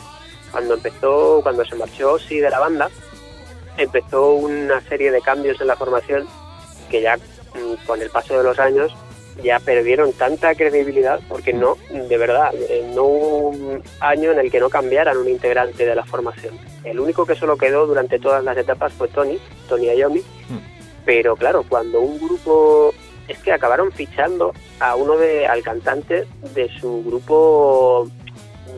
Cuando 0.51 0.75
empezó, 0.75 1.39
cuando 1.41 1.65
se 1.65 1.75
marchó 1.77 2.13
Ozzy 2.13 2.38
de 2.38 2.51
la 2.51 2.60
banda, 2.60 2.91
empezó 3.75 4.34
una 4.34 4.79
serie 4.82 5.10
de 5.10 5.20
cambios 5.20 5.60
en 5.60 5.65
la 5.65 5.75
formación 5.75 6.27
que 6.91 7.01
ya 7.01 7.17
mm, 7.17 7.88
con 7.88 8.00
el 8.03 8.12
paso 8.12 8.38
de 8.38 8.44
los 8.44 8.60
años 8.60 8.94
ya 9.44 9.60
perdieron 9.60 10.13
tanta 10.13 10.53
credibilidad 10.53 11.20
porque 11.27 11.53
no, 11.53 11.75
de 11.89 12.17
verdad, 12.20 12.53
eh, 12.53 12.88
no 12.94 13.03
hubo 13.03 13.38
un 13.50 13.84
año 14.00 14.32
en 14.32 14.38
el 14.38 14.51
que 14.51 14.60
no 14.60 14.70
cambiaran 14.70 15.17
un 15.17 15.27
integrante 15.27 15.88
de 15.88 15.96
la 15.96 16.05
formación. 16.05 16.53
El 16.84 17.00
único 17.00 17.25
que 17.25 17.34
solo 17.34 17.58
quedó 17.58 17.88
durante 17.88 18.20
todas 18.20 18.44
las 18.44 18.55
etapas 18.55 18.94
fue 18.94 19.08
Tony, 19.08 19.39
Tony 19.67 19.88
Iommi, 19.88 20.20
hmm. 20.20 20.75
Pero 21.05 21.35
claro, 21.35 21.63
cuando 21.67 22.01
un 22.01 22.17
grupo 22.19 22.93
es 23.27 23.38
que 23.39 23.51
acabaron 23.51 23.91
fichando 23.91 24.53
a 24.79 24.95
uno 24.95 25.17
de 25.17 25.47
al 25.47 25.63
cantante 25.63 26.25
de 26.53 26.69
su 26.79 27.03
grupo 27.03 28.07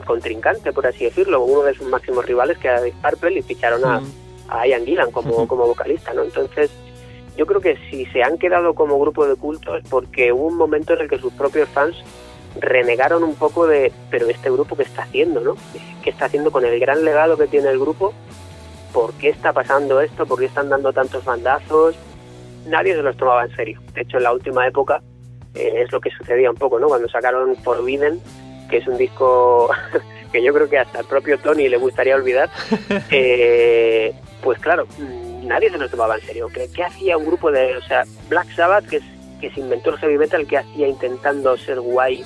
contrincante, 0.06 0.72
por 0.72 0.88
así 0.88 1.06
decirlo, 1.06 1.44
uno 1.44 1.64
de 1.64 1.74
sus 1.74 1.88
máximos 1.88 2.26
rivales 2.26 2.58
que 2.58 2.68
era 2.68 2.82
Dick 2.82 2.96
Purple 2.96 3.40
y 3.40 3.42
ficharon 3.42 3.84
a, 3.86 4.02
a 4.50 4.68
Ian 4.68 4.86
Gillan 4.86 5.12
como, 5.12 5.48
como 5.48 5.68
vocalista, 5.68 6.14
¿no? 6.14 6.24
Entonces, 6.24 6.72
yo 7.38 7.46
creo 7.46 7.62
que 7.62 7.78
si 7.90 8.06
se 8.08 8.24
han 8.24 8.38
quedado 8.38 8.74
como 8.74 9.00
grupo 9.00 9.28
de 9.28 9.36
culto 9.36 9.76
es 9.76 9.84
porque 9.90 10.32
hubo 10.32 10.48
un 10.48 10.58
momento 10.58 10.94
en 10.94 11.02
el 11.02 11.10
que 11.10 11.20
sus 11.20 11.34
propios 11.34 11.70
fans 11.70 11.96
renegaron 12.60 13.24
un 13.24 13.36
poco 13.36 13.68
de, 13.68 13.92
pero 14.10 14.28
este 14.28 14.50
grupo 14.50 14.76
qué 14.76 14.84
está 14.84 15.04
haciendo, 15.04 15.42
¿no? 15.42 15.56
¿Qué 16.04 16.10
está 16.10 16.26
haciendo 16.26 16.52
con 16.52 16.66
el 16.66 16.80
gran 16.80 17.04
legado 17.04 17.38
que 17.38 17.48
tiene 17.48 17.70
el 17.70 17.80
grupo? 17.80 18.14
¿Por 18.94 19.14
qué 19.14 19.30
está 19.30 19.54
pasando 19.54 20.02
esto? 20.02 20.26
¿Por 20.26 20.40
qué 20.40 20.46
están 20.46 20.70
dando 20.70 20.94
tantos 20.94 21.24
bandazos? 21.24 21.96
Nadie 22.68 22.96
se 22.96 23.02
los 23.02 23.18
tomaba 23.18 23.46
en 23.46 23.56
serio. 23.56 23.82
De 23.94 24.02
hecho, 24.02 24.18
en 24.18 24.24
la 24.24 24.34
última 24.34 24.68
época 24.68 25.02
eh, 25.54 25.84
es 25.84 25.92
lo 25.92 26.00
que 26.00 26.12
sucedía 26.12 26.50
un 26.50 26.58
poco, 26.58 26.80
¿no? 26.80 26.88
Cuando 26.88 27.10
sacaron 27.10 27.56
Forbidden, 27.58 28.22
que 28.70 28.78
es 28.78 28.88
un 28.88 28.98
disco 28.98 29.70
que 30.32 30.44
yo 30.44 30.54
creo 30.54 30.70
que 30.70 30.80
hasta 30.80 31.00
el 31.00 31.06
propio 31.06 31.38
Tony 31.40 31.70
le 31.70 31.78
gustaría 31.78 32.16
olvidar, 32.16 32.50
eh, 33.12 34.14
pues 34.42 34.60
claro, 34.60 34.88
nadie 35.44 35.70
se 35.70 35.78
los 35.78 35.90
tomaba 35.90 36.16
en 36.16 36.22
serio. 36.22 36.48
¿Qué, 36.54 36.70
¿Qué, 36.74 36.84
hacía 36.84 37.18
un 37.18 37.26
grupo 37.26 37.52
de, 37.52 37.78
o 37.78 37.82
sea, 37.82 38.04
Black 38.30 38.54
Sabbath, 38.56 38.88
que, 38.88 39.02
que 39.42 39.50
se 39.52 39.60
inventó 39.60 39.92
el 39.92 39.98
heavy 39.98 40.18
metal, 40.18 40.48
que 40.48 40.58
hacía 40.58 40.88
intentando 40.88 41.58
ser 41.58 41.80
guay 41.80 42.24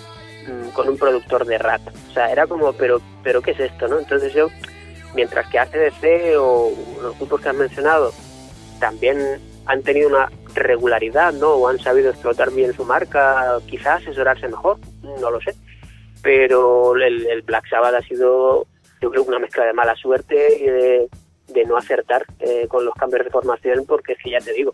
mm, 0.47 0.69
con 0.69 0.89
un 0.89 0.97
productor 0.97 1.45
de 1.45 1.57
rap? 1.57 1.81
O 2.09 2.13
sea, 2.13 2.31
era 2.31 2.47
como, 2.47 2.73
pero, 2.73 3.01
pero 3.23 3.41
¿qué 3.41 3.51
es 3.51 3.59
esto, 3.59 3.87
no? 3.87 3.99
Entonces 3.99 4.33
yo, 4.33 4.49
mientras 5.15 5.47
que 5.47 5.59
ACDC 5.59 6.37
o 6.37 6.71
los 7.01 7.17
grupos 7.17 7.41
que 7.41 7.49
has 7.49 7.55
mencionado 7.55 8.11
también 8.79 9.39
han 9.65 9.83
tenido 9.83 10.09
una 10.09 10.29
regularidad, 10.53 11.33
¿no? 11.33 11.51
O 11.51 11.67
han 11.67 11.79
sabido 11.79 12.09
explotar 12.09 12.51
bien 12.51 12.73
su 12.73 12.85
marca, 12.85 13.57
quizás 13.67 14.01
asesorarse 14.01 14.47
mejor, 14.47 14.77
no 15.01 15.31
lo 15.31 15.39
sé. 15.41 15.53
Pero 16.21 16.95
el, 16.95 17.41
Black 17.43 17.67
Sabbath 17.69 17.95
ha 17.95 18.01
sido, 18.01 18.67
yo 19.01 19.11
creo, 19.11 19.23
una 19.23 19.39
mezcla 19.39 19.65
de 19.65 19.73
mala 19.73 19.95
suerte 19.95 20.57
y 20.59 21.53
de, 21.53 21.65
no 21.65 21.77
acertar 21.77 22.25
eh, 22.39 22.67
con 22.67 22.85
los 22.85 22.93
cambios 22.95 23.25
de 23.25 23.31
formación, 23.31 23.85
porque 23.85 24.13
es 24.13 24.19
que 24.23 24.31
ya 24.31 24.39
te 24.39 24.53
digo, 24.53 24.71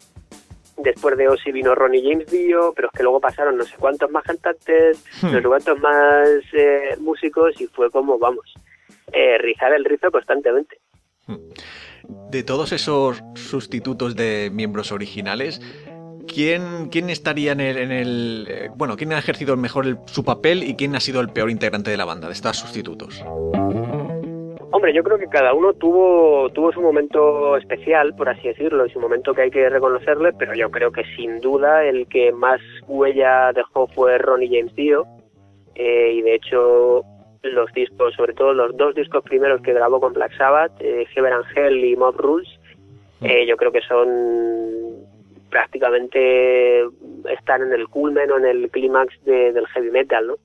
después 0.78 1.18
de 1.18 1.28
Ozzy 1.28 1.52
vino 1.52 1.76
Ronnie 1.76 2.04
James 2.04 2.30
Dio, 2.30 2.74
pero 2.76 2.90
es 2.90 2.98
que 2.98 3.04
luego 3.04 3.20
pasaron 3.20 3.58
no 3.58 3.64
sé 3.64 3.76
cuántos 3.78 4.12
más 4.12 4.24
cantantes, 4.24 5.04
hmm. 5.22 5.32
no 5.32 5.42
sé 5.42 5.48
cuántos 5.48 5.80
más 5.80 6.28
eh, 6.54 6.96
músicos 7.00 7.60
y 7.60 7.68
fue 7.68 7.90
como, 7.90 8.20
vamos, 8.20 8.54
eh, 9.12 9.38
rizar 9.40 9.74
el 9.74 9.86
rizo 9.86 10.12
constantemente. 10.12 10.80
Hmm 11.26 11.52
de 12.30 12.44
todos 12.44 12.72
esos 12.72 13.24
sustitutos 13.36 14.16
de 14.16 14.50
miembros 14.52 14.92
originales, 14.92 15.62
¿quién, 16.28 16.90
quién 16.90 17.10
estaría 17.10 17.54
en 17.54 17.62
el, 17.62 17.78
el 17.78 18.48
eh, 18.50 18.70
bueno, 18.76 18.96
quién 18.98 19.14
ha 19.14 19.20
ejercido 19.20 19.56
mejor 19.58 20.00
su 20.06 20.24
papel 20.24 20.64
y 20.64 20.76
quién 20.76 20.96
ha 20.96 21.00
sido 21.00 21.22
el 21.22 21.30
peor 21.30 21.50
integrante 21.50 21.92
de 21.92 21.98
la 21.98 22.06
banda, 22.06 22.28
de 22.28 22.34
estos 22.34 22.58
sustitutos? 22.58 23.24
Hombre, 24.72 24.94
yo 24.94 25.02
creo 25.02 25.18
que 25.18 25.28
cada 25.28 25.54
uno 25.54 25.74
tuvo, 25.74 26.50
tuvo 26.50 26.72
su 26.72 26.82
momento 26.82 27.56
especial, 27.58 28.14
por 28.16 28.30
así 28.30 28.50
decirlo, 28.50 28.86
y 28.86 28.92
su 28.92 29.00
momento 29.00 29.34
que 29.34 29.44
hay 29.44 29.50
que 29.50 29.70
reconocerle, 29.70 30.34
pero 30.34 30.54
yo 30.54 30.70
creo 30.70 30.92
que 30.92 31.04
sin 31.16 31.40
duda 31.40 31.86
el 31.86 32.08
que 32.08 32.32
más 32.32 32.60
huella 32.86 33.54
dejó 33.54 33.88
fue 33.88 34.18
Ronnie 34.18 34.50
James 34.52 34.76
Dio, 34.76 35.08
eh, 35.76 36.12
y 36.14 36.22
de 36.22 36.36
hecho 36.36 37.04
los 37.54 37.72
discos, 37.74 38.14
sobre 38.16 38.34
todo 38.34 38.54
los 38.54 38.76
dos 38.76 38.96
discos 38.96 39.24
primeros 39.24 39.62
que 39.62 39.74
grabó 39.74 40.00
con 40.00 40.14
Black 40.14 40.36
Sabbath, 40.38 40.72
eh, 40.80 41.06
Heaven 41.14 41.34
Angel 41.34 41.84
y 41.84 41.96
Mob 41.96 42.18
Rules, 42.18 42.48
eh, 43.22 43.46
yo 43.48 43.58
creo 43.58 43.72
que 43.72 43.82
son 43.82 45.08
prácticamente 45.50 46.84
están 47.32 47.62
en 47.64 47.74
el 47.74 47.88
culmen 47.88 48.30
o 48.32 48.38
en 48.38 48.46
el 48.46 48.70
clímax 48.70 49.14
del 49.24 49.66
heavy 49.68 49.92
metal, 49.92 50.28
¿no? 50.28 50.36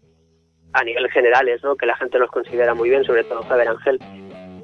A 0.72 0.84
nivel 0.84 1.10
generales, 1.10 1.62
¿no? 1.62 1.76
Que 1.76 1.86
la 1.86 1.96
gente 1.96 2.18
los 2.18 2.30
considera 2.30 2.74
muy 2.74 2.88
bien, 2.88 3.04
sobre 3.04 3.24
todo 3.24 3.42
Heaven 3.42 3.68
Angel. 3.68 3.98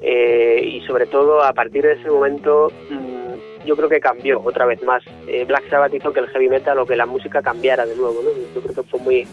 Eh, 0.01 0.61
y 0.63 0.81
sobre 0.87 1.05
todo 1.05 1.43
a 1.43 1.53
partir 1.53 1.83
de 1.83 1.91
ese 1.91 2.09
momento 2.09 2.71
mm, 2.89 3.65
yo 3.65 3.75
creo 3.75 3.89
que 3.89 3.99
cambió 3.99 4.41
otra 4.43 4.65
vez 4.65 4.81
más. 4.83 5.03
Eh, 5.27 5.45
Black 5.45 5.69
Sabbath 5.69 5.93
hizo 5.93 6.13
que 6.13 6.21
el 6.21 6.27
heavy 6.29 6.49
metal 6.49 6.79
o 6.79 6.85
que 6.85 6.95
la 6.95 7.05
música 7.05 7.41
cambiara 7.41 7.85
de 7.85 7.95
nuevo, 7.95 8.21
¿no? 8.23 8.29
Yo 8.55 8.61
creo 8.61 8.75
que 8.75 8.89
fue 8.89 8.99
muy 9.01 9.27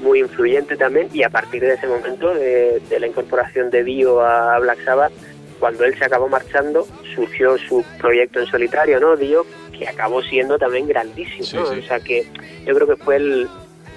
muy 0.00 0.20
influyente 0.20 0.76
también 0.76 1.08
y 1.12 1.22
a 1.22 1.30
partir 1.30 1.62
de 1.62 1.74
ese 1.74 1.86
momento 1.86 2.34
de, 2.34 2.82
la 2.98 3.06
incorporación 3.06 3.70
de 3.70 3.84
Dio 3.84 4.20
a 4.20 4.58
Black 4.58 4.84
Sabbath, 4.84 5.12
cuando 5.58 5.84
él 5.84 5.96
se 5.98 6.04
acabó 6.04 6.28
marchando, 6.28 6.86
surgió 7.14 7.58
su 7.58 7.84
proyecto 7.98 8.40
en 8.40 8.46
solitario, 8.46 8.98
¿no? 8.98 9.16
Dio, 9.16 9.44
que 9.76 9.86
acabó 9.86 10.22
siendo 10.22 10.58
también 10.58 10.88
grandísimo, 10.88 11.62
O 11.62 11.82
sea 11.82 12.00
que 12.00 12.26
yo 12.66 12.74
creo 12.74 12.86
que 12.86 12.96
fue 12.96 13.16
el, 13.16 13.48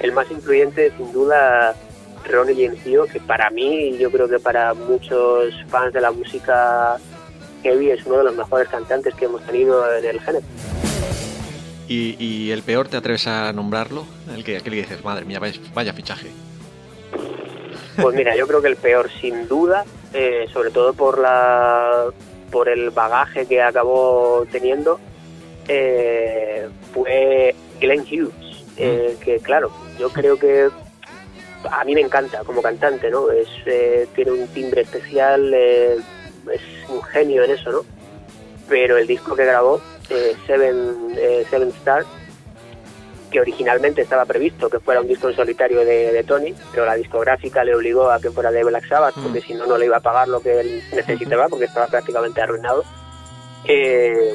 el 0.01 0.11
más 0.11 0.29
influyente, 0.29 0.91
sin 0.97 1.11
duda, 1.13 1.75
Ronnie 2.29 2.65
James 2.65 2.83
Dio, 2.83 3.05
que 3.05 3.19
para 3.19 3.49
mí, 3.49 3.89
y 3.89 3.97
yo 3.97 4.11
creo 4.11 4.27
que 4.27 4.39
para 4.39 4.73
muchos 4.73 5.53
fans 5.69 5.93
de 5.93 6.01
la 6.01 6.11
música 6.11 6.97
heavy, 7.63 7.91
es 7.91 8.05
uno 8.05 8.17
de 8.17 8.23
los 8.25 8.35
mejores 8.35 8.67
cantantes 8.67 9.13
que 9.15 9.25
hemos 9.25 9.41
tenido 9.45 9.93
en 9.95 10.05
el 10.05 10.19
género. 10.19 10.45
¿Y, 11.87 12.51
el 12.51 12.63
peor 12.63 12.87
te 12.87 12.97
atreves 12.97 13.27
a 13.27 13.51
nombrarlo? 13.51 14.05
El 14.33 14.43
que, 14.43 14.57
aquel 14.57 14.73
que 14.73 14.79
dices, 14.79 15.03
madre 15.03 15.25
mía, 15.25 15.39
vaya, 15.73 15.93
fichaje. 15.93 16.27
Pues 18.01 18.15
mira, 18.15 18.35
yo 18.35 18.47
creo 18.47 18.61
que 18.61 18.69
el 18.69 18.75
peor, 18.75 19.09
sin 19.21 19.47
duda, 19.47 19.85
eh, 20.13 20.47
sobre 20.51 20.71
todo 20.71 20.93
por 20.93 21.19
la 21.19 22.05
por 22.51 22.69
el 22.69 22.91
bagaje 22.91 23.47
que 23.47 23.61
acabó 23.61 24.45
teniendo, 24.51 24.99
eh, 25.67 26.69
fue 26.93 27.55
Glenn 27.79 28.01
Hughes. 28.01 28.65
Eh, 28.77 29.15
mm. 29.15 29.23
que 29.23 29.39
claro, 29.39 29.71
yo 29.99 30.09
creo 30.09 30.37
que 30.37 30.69
a 31.69 31.83
mí 31.83 31.93
me 31.93 32.01
encanta 32.01 32.43
como 32.43 32.61
cantante, 32.61 33.09
¿no? 33.09 33.29
Es, 33.31 33.47
tiene 34.15 34.31
un 34.31 34.47
timbre 34.47 34.81
especial, 34.81 35.53
es 35.53 36.61
un 36.89 37.01
genio 37.03 37.43
en 37.43 37.51
eso, 37.51 37.71
¿no? 37.71 37.85
Pero 38.67 38.97
el 38.97 39.07
disco 39.07 39.35
que 39.35 39.45
grabó 39.45 39.81
eh, 40.13 40.35
Seven, 40.45 41.15
eh, 41.17 41.45
Seven 41.49 41.69
Star, 41.69 42.05
que 43.33 43.41
originalmente 43.41 44.03
estaba 44.03 44.25
previsto 44.25 44.69
que 44.69 44.79
fuera 44.79 45.01
un 45.01 45.07
disco 45.07 45.27
en 45.27 45.35
solitario 45.35 45.79
de, 45.83 46.23
Tony, 46.25 46.53
pero 46.71 46.85
la 46.85 46.95
discográfica 46.95 47.63
le 47.63 47.75
obligó 47.75 48.09
a 48.11 48.21
que 48.21 48.29
fuera 48.29 48.51
de 48.51 48.63
Black 48.63 48.87
Sabbath, 48.87 49.15
porque 49.15 49.39
mm. 49.39 49.43
si 49.43 49.53
no, 49.55 49.65
no 49.65 49.77
le 49.77 49.87
iba 49.87 49.97
a 49.97 50.01
pagar 50.01 50.27
lo 50.27 50.39
que 50.39 50.59
él 50.59 50.83
necesitaba, 50.93 51.49
porque 51.49 51.65
estaba 51.65 51.87
prácticamente 51.87 52.41
arruinado. 52.41 52.83
Eh, 53.65 54.33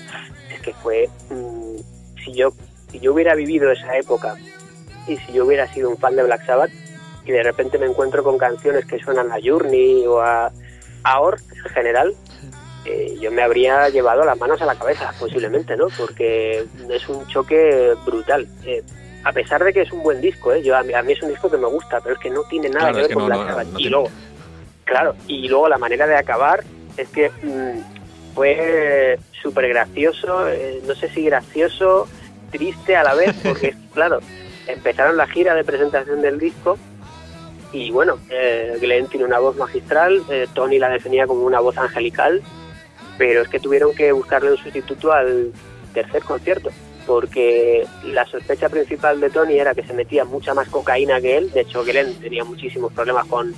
es 0.53 0.61
que 0.61 0.75
fue, 0.75 1.09
mm, 1.31 1.77
si, 2.25 2.33
yo, 2.33 2.53
si 2.91 2.99
yo 2.99 3.13
hubiera 3.15 3.35
vivido 3.35 3.71
esa 3.71 3.97
época 3.97 4.35
y 5.07 5.17
si 5.17 5.33
yo 5.33 5.47
hubiera 5.47 5.73
sido 5.73 5.91
un 5.91 5.97
fan 5.97 6.17
de 6.17 6.25
Black 6.25 6.45
Sabbath 6.45 6.71
y 7.25 7.31
de 7.31 7.43
repente 7.43 7.79
me 7.79 7.87
encuentro 7.87 8.25
con 8.25 8.37
canciones 8.37 8.85
que 8.87 8.99
suenan 8.99 9.31
a 9.31 9.37
Journey 9.43 10.07
o 10.07 10.21
a, 10.21 10.51
a 11.05 11.21
Or 11.21 11.39
en 11.55 11.73
general, 11.73 12.15
eh, 12.89 13.19
yo 13.21 13.31
me 13.31 13.43
habría 13.43 13.91
llevado 13.91 14.25
las 14.25 14.39
manos 14.39 14.63
a 14.63 14.67
la 14.67 14.75
cabeza, 14.75 15.13
posiblemente, 15.21 15.77
¿no? 15.77 15.89
Porque 15.97 16.65
es 16.89 17.09
un 17.09 17.27
choque 17.27 17.95
brutal. 18.07 18.49
Eh, 18.65 18.83
a 19.25 19.33
pesar 19.33 19.63
de 19.63 19.75
que 19.75 19.83
es 19.83 19.93
un 19.93 20.03
buen 20.03 20.23
disco, 20.23 20.55
¿eh? 20.55 20.63
Yo, 20.63 20.75
a, 20.75 20.83
mí, 20.83 21.13
es 21.13 21.23
un 21.23 21.29
disco 21.29 21.51
que 21.51 21.59
me 21.59 21.67
gusta, 21.67 22.01
pero 22.01 22.15
es 22.15 22.21
que 22.21 22.31
no 22.31 22.45
tiene 22.45 22.71
nada 22.71 22.93
que 22.93 23.03
ver 23.03 23.13
con 23.13 23.27
Black 23.27 23.47
Sabbath. 23.47 23.67
y 23.77 23.89
luego, 23.91 24.09
claro, 24.85 25.15
y 25.27 25.49
luego 25.49 25.69
la 25.69 25.77
manera 25.77 26.07
de 26.07 26.17
acabar 26.17 26.65
es 26.97 27.09
que 27.11 27.31
mm, 27.43 28.35
fue 28.35 29.19
súper 29.43 29.69
gracioso, 29.69 30.49
eh, 30.49 30.81
no 30.87 30.95
sé 30.95 31.11
si 31.11 31.25
gracioso, 31.25 32.09
triste 32.51 32.97
a 32.97 33.05
la 33.05 33.13
vez, 33.13 33.37
porque, 33.43 33.75
claro, 33.93 34.21
empezaron 34.67 35.19
la 35.19 35.27
gira 35.27 35.55
de 35.55 35.65
presentación 35.65 36.23
del 36.23 36.39
disco 36.39 36.79
y 37.71 37.91
bueno, 37.91 38.19
eh, 38.31 38.79
Glenn 38.81 39.09
tiene 39.09 39.27
una 39.27 39.41
voz 39.41 39.57
magistral, 39.57 40.23
Tony 40.55 40.79
la 40.79 40.89
definía 40.89 41.27
como 41.27 41.45
una 41.45 41.61
voz 41.61 41.77
angelical 41.77 42.43
pero 43.19 43.43
es 43.43 43.49
que 43.49 43.59
tuvieron 43.59 43.95
que 43.95 44.13
buscarle 44.13 44.53
un 44.53 44.57
sustituto 44.57 45.13
al 45.13 45.53
tercer 45.93 46.23
concierto, 46.23 46.71
porque 47.07 47.85
la 48.05 48.25
sospecha 48.25 48.69
principal 48.69 49.21
de 49.21 49.29
Tony 49.29 49.59
era 49.59 49.75
que 49.75 49.83
se 49.83 49.93
metía 49.93 50.25
mucha 50.25 50.55
más 50.55 50.69
cocaína 50.69 51.21
que 51.21 51.37
él, 51.37 51.51
de 51.51 51.63
hecho 51.63 51.85
Glenn 51.85 52.15
tenía 52.21 52.45
muchísimos 52.45 52.93
problemas 52.93 53.27
con, 53.27 53.53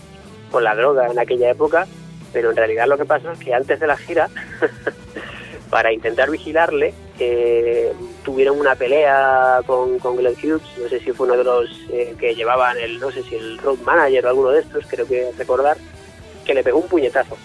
con 0.50 0.64
la 0.64 0.74
droga 0.74 1.06
en 1.08 1.18
aquella 1.18 1.50
época, 1.50 1.86
pero 2.32 2.50
en 2.50 2.56
realidad 2.56 2.86
lo 2.88 2.96
que 2.96 3.04
pasó 3.04 3.30
es 3.30 3.38
que 3.38 3.52
antes 3.52 3.78
de 3.78 3.86
la 3.86 3.96
gira, 3.98 4.30
para 5.70 5.92
intentar 5.92 6.30
vigilarle, 6.30 6.94
eh, 7.18 7.92
tuvieron 8.24 8.58
una 8.58 8.74
pelea 8.76 9.60
con, 9.66 9.98
con 9.98 10.16
Glenn 10.16 10.34
Hughes, 10.34 10.62
no 10.80 10.88
sé 10.88 11.00
si 11.00 11.12
fue 11.12 11.26
uno 11.26 11.36
de 11.36 11.44
los 11.44 11.70
eh, 11.92 12.14
que 12.18 12.34
llevaban 12.34 12.78
el, 12.78 12.98
no 12.98 13.10
sé 13.10 13.22
si 13.24 13.34
el 13.34 13.58
road 13.58 13.78
manager 13.80 14.24
o 14.24 14.28
alguno 14.30 14.50
de 14.50 14.60
estos, 14.60 14.86
creo 14.86 15.06
que 15.06 15.30
recordar, 15.36 15.76
que 16.46 16.54
le 16.54 16.64
pegó 16.64 16.78
un 16.78 16.88
puñetazo 16.88 17.36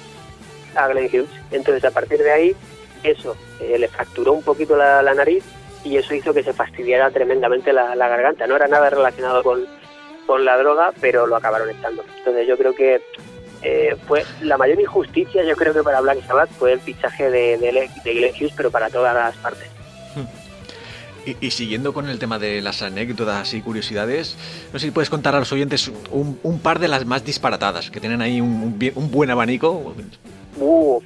a 0.75 0.87
Glenn 0.87 1.07
Hughes. 1.07 1.29
Entonces, 1.51 1.83
a 1.85 1.91
partir 1.91 2.19
de 2.19 2.31
ahí, 2.31 2.55
eso 3.03 3.35
eh, 3.59 3.77
le 3.77 3.87
fracturó 3.87 4.33
un 4.33 4.43
poquito 4.43 4.75
la, 4.75 5.01
nariz 5.13 5.43
y 5.83 5.97
eso 5.97 6.15
hizo 6.15 6.33
que 6.33 6.43
se 6.43 6.53
fastidiara 6.53 7.11
tremendamente 7.11 7.71
la, 7.71 7.95
garganta. 7.95 8.47
No 8.47 8.55
era 8.55 8.67
nada 8.67 8.89
relacionado 8.89 9.43
con, 9.43 9.65
con, 10.25 10.43
la 10.43 10.57
droga, 10.57 10.91
pero 10.99 11.27
lo 11.27 11.35
acabaron 11.35 11.69
echando. 11.69 12.03
Entonces, 12.17 12.47
yo 12.47 12.57
creo 12.57 12.73
que 12.73 13.01
eh, 13.61 13.95
fue 14.07 14.25
la 14.41 14.57
mayor 14.57 14.79
injusticia, 14.79 15.43
yo 15.43 15.55
creo 15.55 15.73
que 15.73 15.83
para 15.83 16.01
Black 16.01 16.25
Sabbath 16.25 16.49
fue 16.57 16.73
el 16.73 16.79
fichaje 16.79 17.29
de, 17.29 17.57
de, 17.57 18.13
Glenn 18.13 18.33
Hughes, 18.33 18.53
pero 18.55 18.71
para 18.71 18.89
todas 18.89 19.13
las 19.13 19.35
partes. 19.37 19.69
Y, 21.41 21.49
siguiendo 21.49 21.91
con 21.91 22.07
el 22.07 22.19
tema 22.19 22.37
de 22.37 22.61
las 22.61 22.83
anécdotas 22.83 23.55
y 23.55 23.61
curiosidades, 23.61 24.37
no 24.71 24.77
sé 24.77 24.85
si 24.85 24.91
puedes 24.91 25.09
contar 25.09 25.33
a 25.33 25.39
los 25.39 25.51
oyentes 25.51 25.91
un, 26.11 26.39
un 26.43 26.59
par 26.59 26.77
de 26.77 26.87
las 26.87 27.07
más 27.07 27.25
disparatadas, 27.25 27.89
que 27.89 27.99
tienen 27.99 28.21
ahí 28.21 28.41
un 28.41 29.09
buen 29.11 29.31
abanico. 29.31 29.95
Uf, 30.57 31.03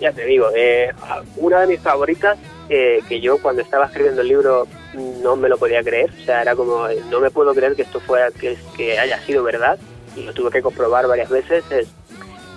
ya 0.00 0.12
te 0.12 0.24
digo, 0.24 0.48
eh, 0.54 0.90
una 1.36 1.60
de 1.60 1.66
mis 1.66 1.80
favoritas, 1.80 2.38
eh, 2.68 3.00
que 3.08 3.20
yo 3.20 3.38
cuando 3.38 3.62
estaba 3.62 3.86
escribiendo 3.86 4.22
el 4.22 4.28
libro 4.28 4.66
no 5.22 5.36
me 5.36 5.48
lo 5.48 5.58
podía 5.58 5.82
creer, 5.82 6.10
o 6.10 6.24
sea, 6.24 6.42
era 6.42 6.56
como, 6.56 6.86
no 7.10 7.20
me 7.20 7.30
puedo 7.30 7.54
creer 7.54 7.74
que 7.76 7.82
esto 7.82 8.00
fuera, 8.00 8.30
que, 8.30 8.98
haya 8.98 9.20
sido 9.20 9.42
verdad, 9.42 9.78
y 10.16 10.22
lo 10.22 10.32
tuve 10.32 10.50
que 10.50 10.62
comprobar 10.62 11.06
varias 11.06 11.28
veces, 11.28 11.64
es 11.70 11.88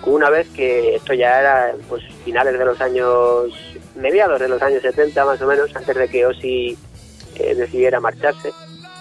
una 0.06 0.30
vez 0.30 0.48
que 0.50 0.96
esto 0.96 1.14
ya 1.14 1.40
era 1.40 1.76
pues 1.90 2.04
finales 2.24 2.58
de 2.58 2.66
los 2.66 2.80
años, 2.80 3.52
mediados 3.96 4.40
de 4.40 4.48
los 4.48 4.62
años 4.62 4.82
70 4.84 5.26
más 5.26 5.42
o 5.42 5.48
menos, 5.48 5.76
antes 5.76 5.96
de 5.96 6.08
que 6.08 6.26
Ozzy 6.26 6.78
eh, 7.36 7.56
decidiera 7.56 8.00
marcharse, 8.00 8.52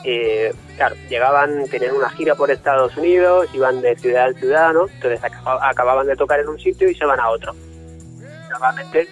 eh, 0.04 0.52
claro, 0.76 0.96
llegaban, 1.08 1.66
tenían 1.68 1.96
una 1.96 2.10
gira 2.10 2.34
por 2.34 2.50
Estados 2.50 2.94
Unidos, 2.96 3.48
iban 3.54 3.80
de 3.80 3.96
ciudad 3.96 4.28
en 4.28 4.34
ciudad, 4.34 4.72
¿no? 4.74 4.86
Entonces 4.86 5.20
acababan 5.22 6.06
de 6.06 6.14
tocar 6.14 6.40
en 6.40 6.48
un 6.48 6.58
sitio 6.58 6.90
y 6.90 6.94
se 6.94 7.06
van 7.06 7.20
a 7.20 7.30
otro. 7.30 7.54
Normalmente, 8.50 9.08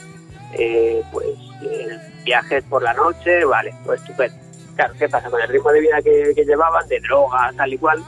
eh, 0.52 1.02
pues, 1.10 1.28
eh, 1.62 1.98
viajes 2.24 2.62
por 2.64 2.82
la 2.82 2.92
noche, 2.92 3.44
vale, 3.44 3.74
pues 3.86 4.00
estupendo. 4.02 4.36
Claro, 4.76 4.94
¿qué 4.98 5.08
pasa? 5.08 5.30
Con 5.30 5.40
el 5.40 5.48
ritmo 5.48 5.72
de 5.72 5.80
vida 5.80 6.02
que, 6.02 6.34
llevaban, 6.44 6.86
de 6.88 7.00
droga, 7.00 7.52
tal 7.56 7.72
y 7.72 7.78
cual, 7.78 8.02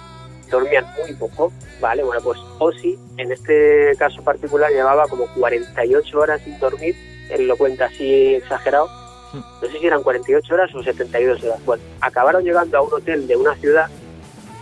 dormían 0.51 0.87
muy 1.01 1.15
poco, 1.15 1.53
¿vale? 1.81 2.03
Bueno, 2.05 2.21
pues 2.23 2.39
Ozzy, 2.59 2.99
en 3.17 3.33
este 3.33 3.93
caso 3.99 4.23
particular, 4.23 4.71
llevaba 4.71 5.09
como 5.09 5.27
48 5.35 6.19
horas 6.19 6.41
sin 6.43 6.59
dormir, 6.59 6.95
él 7.31 7.49
lo 7.49 7.57
cuenta 7.57 7.87
así 7.87 8.35
exagerado, 8.35 8.89
no 9.35 9.69
sé 9.69 9.79
si 9.79 9.87
eran 9.87 10.03
48 10.03 10.55
horas 10.55 10.75
o 10.75 10.83
72 10.83 11.43
horas. 11.43 11.65
Bueno, 11.65 11.83
acabaron 12.01 12.45
llegando 12.45 12.79
a 12.79 12.83
un 12.83 12.93
hotel 12.93 13.27
de 13.27 13.37
una 13.37 13.55
ciudad 13.57 13.89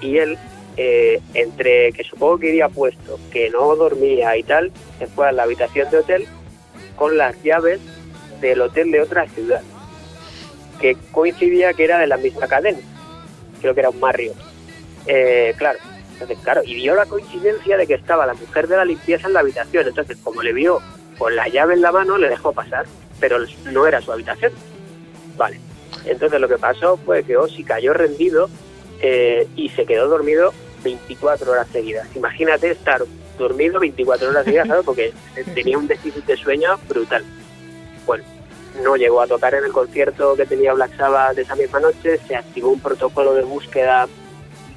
y 0.01 0.19
él, 0.19 0.39
eh, 0.77 1.21
entre 1.35 1.93
que 1.93 2.05
supongo 2.05 2.39
que 2.39 2.49
iría 2.49 2.69
puesto, 2.69 3.19
que 3.31 3.51
no 3.51 3.77
dormía 3.77 4.37
y 4.37 4.43
tal, 4.43 4.73
se 4.99 5.07
fue 5.07 5.29
a 5.29 5.33
la 5.33 5.45
habitación 5.45 5.91
de 5.91 5.99
hotel 5.99 6.27
con 6.97 7.17
las 7.17 7.41
llaves 7.43 7.81
del 8.41 8.61
hotel 8.61 8.91
de 8.91 9.01
otra 9.01 9.29
ciudad, 9.29 9.63
que 10.81 10.97
coincidía 11.13 11.73
que 11.75 11.85
era 11.85 11.99
de 11.99 12.07
la 12.07 12.17
misma 12.17 12.47
cadena. 12.47 12.79
Creo 13.61 13.75
que 13.75 13.81
era 13.81 13.91
un 13.91 14.01
Marriott. 14.01 14.37
Eh, 15.07 15.55
claro, 15.57 15.79
entonces, 16.13 16.39
claro, 16.43 16.63
y 16.65 16.75
vio 16.75 16.95
la 16.95 17.07
coincidencia 17.07 17.77
de 17.77 17.87
que 17.87 17.95
estaba 17.95 18.27
la 18.27 18.35
mujer 18.35 18.69
de 18.69 18.77
la 18.77 18.85
limpieza 18.85 19.27
en 19.27 19.35
la 19.35 19.41
habitación. 19.41 19.87
Entonces, 19.87 20.19
como 20.23 20.43
le 20.43 20.53
vio 20.53 20.81
con 21.19 21.35
la 21.37 21.49
llave 21.49 21.75
en 21.75 21.83
la 21.83 21.93
mano, 21.93 22.19
le 22.19 22.29
dejó 22.29 22.53
pasar 22.53 22.87
pero 23.21 23.39
no 23.67 23.87
era 23.87 24.01
su 24.01 24.13
habitación. 24.13 24.53
Vale. 25.37 25.61
Entonces 26.05 26.41
lo 26.41 26.49
que 26.49 26.59
pasó 26.59 26.97
fue 26.97 27.23
que 27.25 27.37
Ozzy 27.37 27.65
cayó 27.65 27.93
rendido 27.93 28.49
eh, 29.01 29.47
y 29.57 29.69
se 29.71 29.87
quedó 29.87 30.09
dormido 30.09 30.53
24 30.83 31.51
horas 31.51 31.69
seguidas. 31.73 32.09
Imagínate 32.15 32.71
estar 32.71 33.03
dormido 33.39 33.81
24 33.81 34.29
horas 34.31 34.45
seguidas, 34.45 34.69
¿sabes? 34.69 34.85
Porque 34.85 35.13
tenía 35.55 35.79
un 35.79 35.87
déficit 35.87 36.25
de 36.25 36.37
sueño 36.37 36.79
brutal. 36.89 37.25
Bueno, 38.07 38.25
no 38.83 38.97
llegó 38.97 39.21
a 39.21 39.27
tocar 39.27 39.55
en 39.55 39.65
el 39.65 39.73
concierto 39.73 40.35
que 40.37 40.47
tenía 40.47 40.73
Black 40.75 40.97
Sabbath 40.97 41.39
esa 41.39 41.55
misma 41.55 41.81
noche, 41.81 42.19
se 42.27 42.37
activó 42.37 42.71
un 42.71 42.81
protocolo 42.81 43.35
de 43.35 43.43
búsqueda 43.43 44.09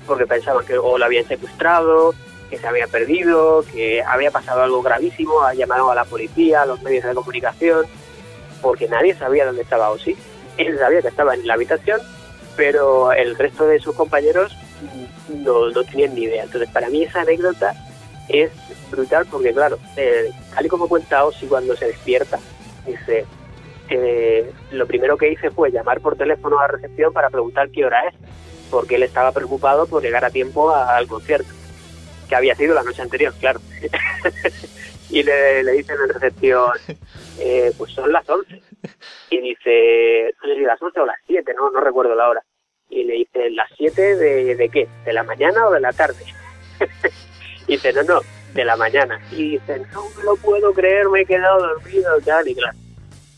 porque 0.05 0.27
pensaban 0.27 0.65
que 0.65 0.77
o 0.77 0.97
lo 0.97 1.05
habían 1.05 1.27
secuestrado, 1.27 2.13
que 2.49 2.57
se 2.57 2.67
había 2.67 2.87
perdido, 2.87 3.65
que 3.71 4.03
había 4.03 4.31
pasado 4.31 4.61
algo 4.61 4.81
gravísimo, 4.83 5.41
ha 5.41 5.53
llamado 5.53 5.89
a 5.89 5.95
la 5.95 6.05
policía, 6.05 6.61
a 6.61 6.65
los 6.65 6.81
medios 6.83 7.03
de 7.03 7.15
comunicación, 7.15 7.85
porque 8.65 8.87
nadie 8.87 9.13
sabía 9.13 9.45
dónde 9.45 9.61
estaba 9.61 9.91
Ozzy. 9.91 10.17
Él 10.57 10.79
sabía 10.79 11.03
que 11.03 11.09
estaba 11.09 11.35
en 11.35 11.45
la 11.45 11.53
habitación, 11.53 12.01
pero 12.55 13.13
el 13.13 13.37
resto 13.37 13.67
de 13.67 13.79
sus 13.79 13.93
compañeros 13.93 14.57
no, 15.29 15.69
no 15.69 15.83
tenían 15.83 16.15
ni 16.15 16.23
idea. 16.23 16.45
Entonces, 16.45 16.67
para 16.71 16.89
mí 16.89 17.03
esa 17.03 17.21
anécdota 17.21 17.75
es 18.27 18.49
brutal 18.89 19.27
porque, 19.29 19.53
claro, 19.53 19.77
eh, 19.97 20.31
tal 20.55 20.65
y 20.65 20.69
como 20.69 20.89
cuenta 20.89 21.25
Ozzy 21.25 21.45
cuando 21.45 21.75
se 21.75 21.85
despierta, 21.85 22.39
dice, 22.87 23.27
eh, 23.91 24.51
lo 24.71 24.87
primero 24.87 25.15
que 25.15 25.31
hice 25.31 25.51
fue 25.51 25.69
llamar 25.69 26.01
por 26.01 26.17
teléfono 26.17 26.59
a 26.59 26.65
recepción 26.67 27.13
para 27.13 27.29
preguntar 27.29 27.69
qué 27.69 27.85
hora 27.85 28.07
es, 28.07 28.15
porque 28.71 28.95
él 28.95 29.03
estaba 29.03 29.31
preocupado 29.31 29.85
por 29.85 30.01
llegar 30.01 30.25
a 30.25 30.31
tiempo 30.31 30.73
al 30.73 31.05
concierto, 31.05 31.53
que 32.27 32.35
había 32.35 32.55
sido 32.55 32.73
la 32.73 32.81
noche 32.81 33.03
anterior, 33.03 33.31
claro. 33.39 33.59
y 35.09 35.23
le, 35.23 35.63
le 35.63 35.71
dicen 35.73 35.97
en 36.03 36.13
recepción, 36.13 36.71
eh, 37.39 37.71
pues 37.77 37.91
son 37.93 38.11
las 38.11 38.27
11. 38.29 38.61
Y 39.29 39.41
dice, 39.41 40.33
no 40.41 40.49
sé 40.49 40.55
si 40.55 40.61
las 40.61 40.81
11 40.81 40.99
o 40.99 41.05
las 41.05 41.17
7, 41.27 41.53
no, 41.55 41.71
no 41.71 41.79
recuerdo 41.81 42.15
la 42.15 42.29
hora. 42.29 42.43
Y 42.89 43.03
le 43.03 43.13
dice, 43.13 43.49
¿las 43.49 43.69
7 43.77 44.15
de, 44.15 44.55
de 44.55 44.69
qué? 44.69 44.87
¿De 45.05 45.13
la 45.13 45.23
mañana 45.23 45.67
o 45.67 45.71
de 45.71 45.79
la 45.79 45.91
tarde? 45.91 46.23
y 47.67 47.73
dice, 47.73 47.93
no, 47.93 48.03
no, 48.03 48.21
de 48.53 48.65
la 48.65 48.75
mañana. 48.75 49.19
Y 49.31 49.51
dice, 49.57 49.81
no 49.93 50.03
me 50.17 50.23
lo 50.23 50.35
puedo 50.35 50.73
creer, 50.73 51.09
me 51.09 51.21
he 51.21 51.25
quedado 51.25 51.59
dormido, 51.59 52.19
tal, 52.21 52.47
y 52.47 52.55
claro 52.55 52.77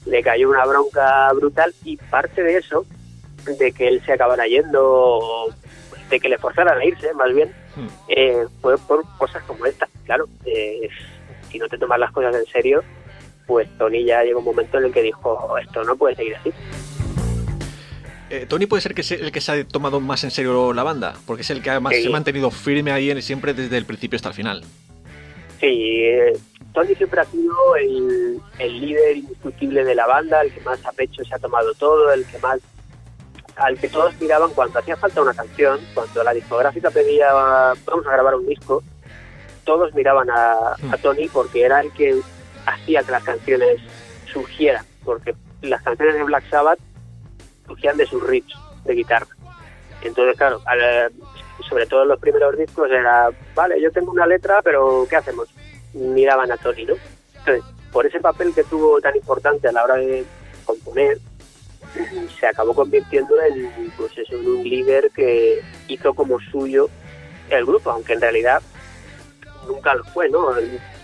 le 0.07 0.23
cayó 0.23 0.49
una 0.49 0.65
bronca 0.65 1.31
brutal 1.33 1.73
y 1.83 1.97
parte 1.97 2.43
de 2.43 2.57
eso, 2.57 2.85
de 3.59 3.71
que 3.71 3.87
él 3.87 4.01
se 4.05 4.13
acabara 4.13 4.47
yendo, 4.47 5.53
de 6.09 6.19
que 6.19 6.29
le 6.29 6.37
forzaran 6.37 6.77
a 6.79 6.85
irse, 6.85 7.13
más 7.13 7.33
bien, 7.33 7.53
hmm. 7.75 7.87
eh, 8.09 8.45
fue 8.61 8.77
por 8.77 9.03
cosas 9.17 9.43
como 9.43 9.65
esta. 9.65 9.87
Claro, 10.05 10.27
eh, 10.45 10.89
si 11.51 11.59
no 11.59 11.67
te 11.67 11.77
tomas 11.77 11.99
las 11.99 12.11
cosas 12.11 12.35
en 12.35 12.45
serio, 12.45 12.83
pues 13.45 13.67
Tony 13.77 14.03
ya 14.03 14.23
llegó 14.23 14.39
un 14.39 14.45
momento 14.45 14.77
en 14.77 14.85
el 14.85 14.93
que 14.93 15.01
dijo, 15.01 15.57
esto 15.57 15.83
no 15.83 15.95
puede 15.95 16.15
seguir 16.15 16.35
así. 16.35 16.51
Eh, 18.29 18.45
Tony 18.47 18.65
puede 18.65 18.81
ser 18.81 18.93
que 18.93 19.01
el 19.15 19.31
que 19.31 19.39
se 19.39 19.51
ha 19.53 19.67
tomado 19.67 20.01
más 20.01 20.23
en 20.25 20.31
serio 20.31 20.73
la 20.73 20.83
banda, 20.83 21.15
porque 21.25 21.43
es 21.43 21.49
el 21.49 21.61
que 21.61 21.69
además 21.69 21.95
se 21.95 22.07
ha 22.07 22.11
mantenido 22.11 22.51
firme 22.51 22.91
ahí 22.91 23.21
siempre 23.21 23.53
desde 23.53 23.77
el 23.77 23.85
principio 23.85 24.17
hasta 24.17 24.29
el 24.29 24.35
final. 24.35 24.63
Sí, 25.61 26.03
Tony 26.73 26.93
siempre 26.93 27.21
ha 27.21 27.25
sido 27.25 27.75
el, 27.75 28.39
líder 28.59 29.17
indiscutible 29.17 29.83
de 29.83 29.95
la 29.95 30.05
banda, 30.05 30.41
el 30.41 30.53
que 30.53 30.61
más 30.61 30.85
a 30.85 30.91
pecho 30.91 31.23
se 31.23 31.33
ha 31.33 31.39
tomado 31.39 31.73
todo, 31.73 32.11
el 32.11 32.25
que 32.25 32.37
más 32.39 32.59
al 33.55 33.79
que 33.79 33.89
todos 33.89 34.13
miraban 34.21 34.51
cuando 34.51 34.77
hacía 34.77 34.95
falta 34.95 35.21
una 35.21 35.33
canción, 35.33 35.79
cuando 35.95 36.23
la 36.23 36.33
discográfica 36.33 36.91
pedía 36.91 37.33
vamos 37.33 38.05
a 38.05 38.11
grabar 38.11 38.35
un 38.35 38.45
disco, 38.45 38.83
todos 39.67 39.93
miraban 39.93 40.29
a, 40.31 40.71
a 40.71 40.75
hmm. 40.79 41.01
Tony 41.03 41.27
porque 41.27 41.65
era 41.65 41.81
el 41.81 41.91
que 41.91 42.19
hacía 42.65 43.03
que 43.03 43.11
las 43.11 43.23
canciones 43.23 43.81
surgieran, 44.31 44.85
porque 45.03 45.35
las 45.61 45.83
canciones 45.83 46.15
de 46.15 46.23
Black 46.23 46.49
Sabbath 46.49 46.79
surgían 47.67 47.97
de 47.97 48.07
sus 48.07 48.25
riffs 48.25 48.55
de 48.85 48.93
guitarra. 48.93 49.27
Entonces, 50.01 50.37
claro, 50.37 50.61
sobre 51.69 51.85
todo 51.85 52.03
en 52.03 52.07
los 52.07 52.19
primeros 52.19 52.57
discos 52.57 52.89
era, 52.89 53.29
vale, 53.53 53.81
yo 53.81 53.91
tengo 53.91 54.11
una 54.11 54.25
letra, 54.25 54.61
pero 54.63 55.05
¿qué 55.09 55.17
hacemos? 55.17 55.49
miraban 55.93 56.51
a 56.51 56.57
Tony, 56.57 56.85
¿no? 56.85 56.93
Entonces, 57.39 57.63
por 57.91 58.05
ese 58.05 58.19
papel 58.19 58.53
que 58.53 58.63
tuvo 58.63 59.01
tan 59.01 59.15
importante 59.15 59.67
a 59.67 59.71
la 59.71 59.83
hora 59.83 59.95
de 59.95 60.23
componer, 60.65 61.17
se 62.39 62.47
acabó 62.47 62.73
convirtiendo 62.73 63.35
en, 63.41 63.91
pues 63.97 64.15
eso, 64.17 64.35
en 64.35 64.47
un 64.47 64.63
líder 64.63 65.09
que 65.15 65.61
hizo 65.87 66.13
como 66.13 66.39
suyo 66.39 66.89
el 67.49 67.65
grupo, 67.65 67.89
aunque 67.89 68.13
en 68.13 68.21
realidad 68.21 68.61
nunca 69.67 69.93
lo 69.95 70.03
fue, 70.05 70.29
¿no? 70.29 70.49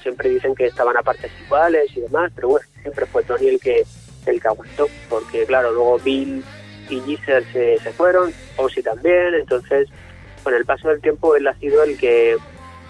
Siempre 0.02 0.30
dicen 0.30 0.56
que 0.56 0.68
estaban 0.68 0.98
a 0.98 1.02
partes 1.02 1.32
iguales 1.46 1.96
y 1.96 2.02
demás, 2.02 2.32
pero 2.36 2.50
bueno, 2.50 2.68
siempre 2.82 3.06
fue 3.06 3.24
Tony 3.24 3.48
el 3.48 3.60
que 3.60 3.84
el 4.26 4.42
que 4.42 4.48
aguantó, 4.48 4.88
porque 5.10 5.46
claro, 5.46 5.72
luego 5.72 6.00
Bill 6.00 6.44
y 6.90 7.00
Giselle 7.02 7.46
se, 7.52 7.78
se 7.80 7.92
fueron, 7.92 8.34
Ozzy 8.58 8.82
también, 8.82 9.34
entonces 9.34 9.90
con 10.44 10.54
el 10.54 10.66
paso 10.66 10.90
del 10.90 11.02
tiempo 11.02 11.36
él 11.36 11.48
ha 11.48 11.56
sido 11.56 11.84
el 11.84 11.98
que 11.98 12.38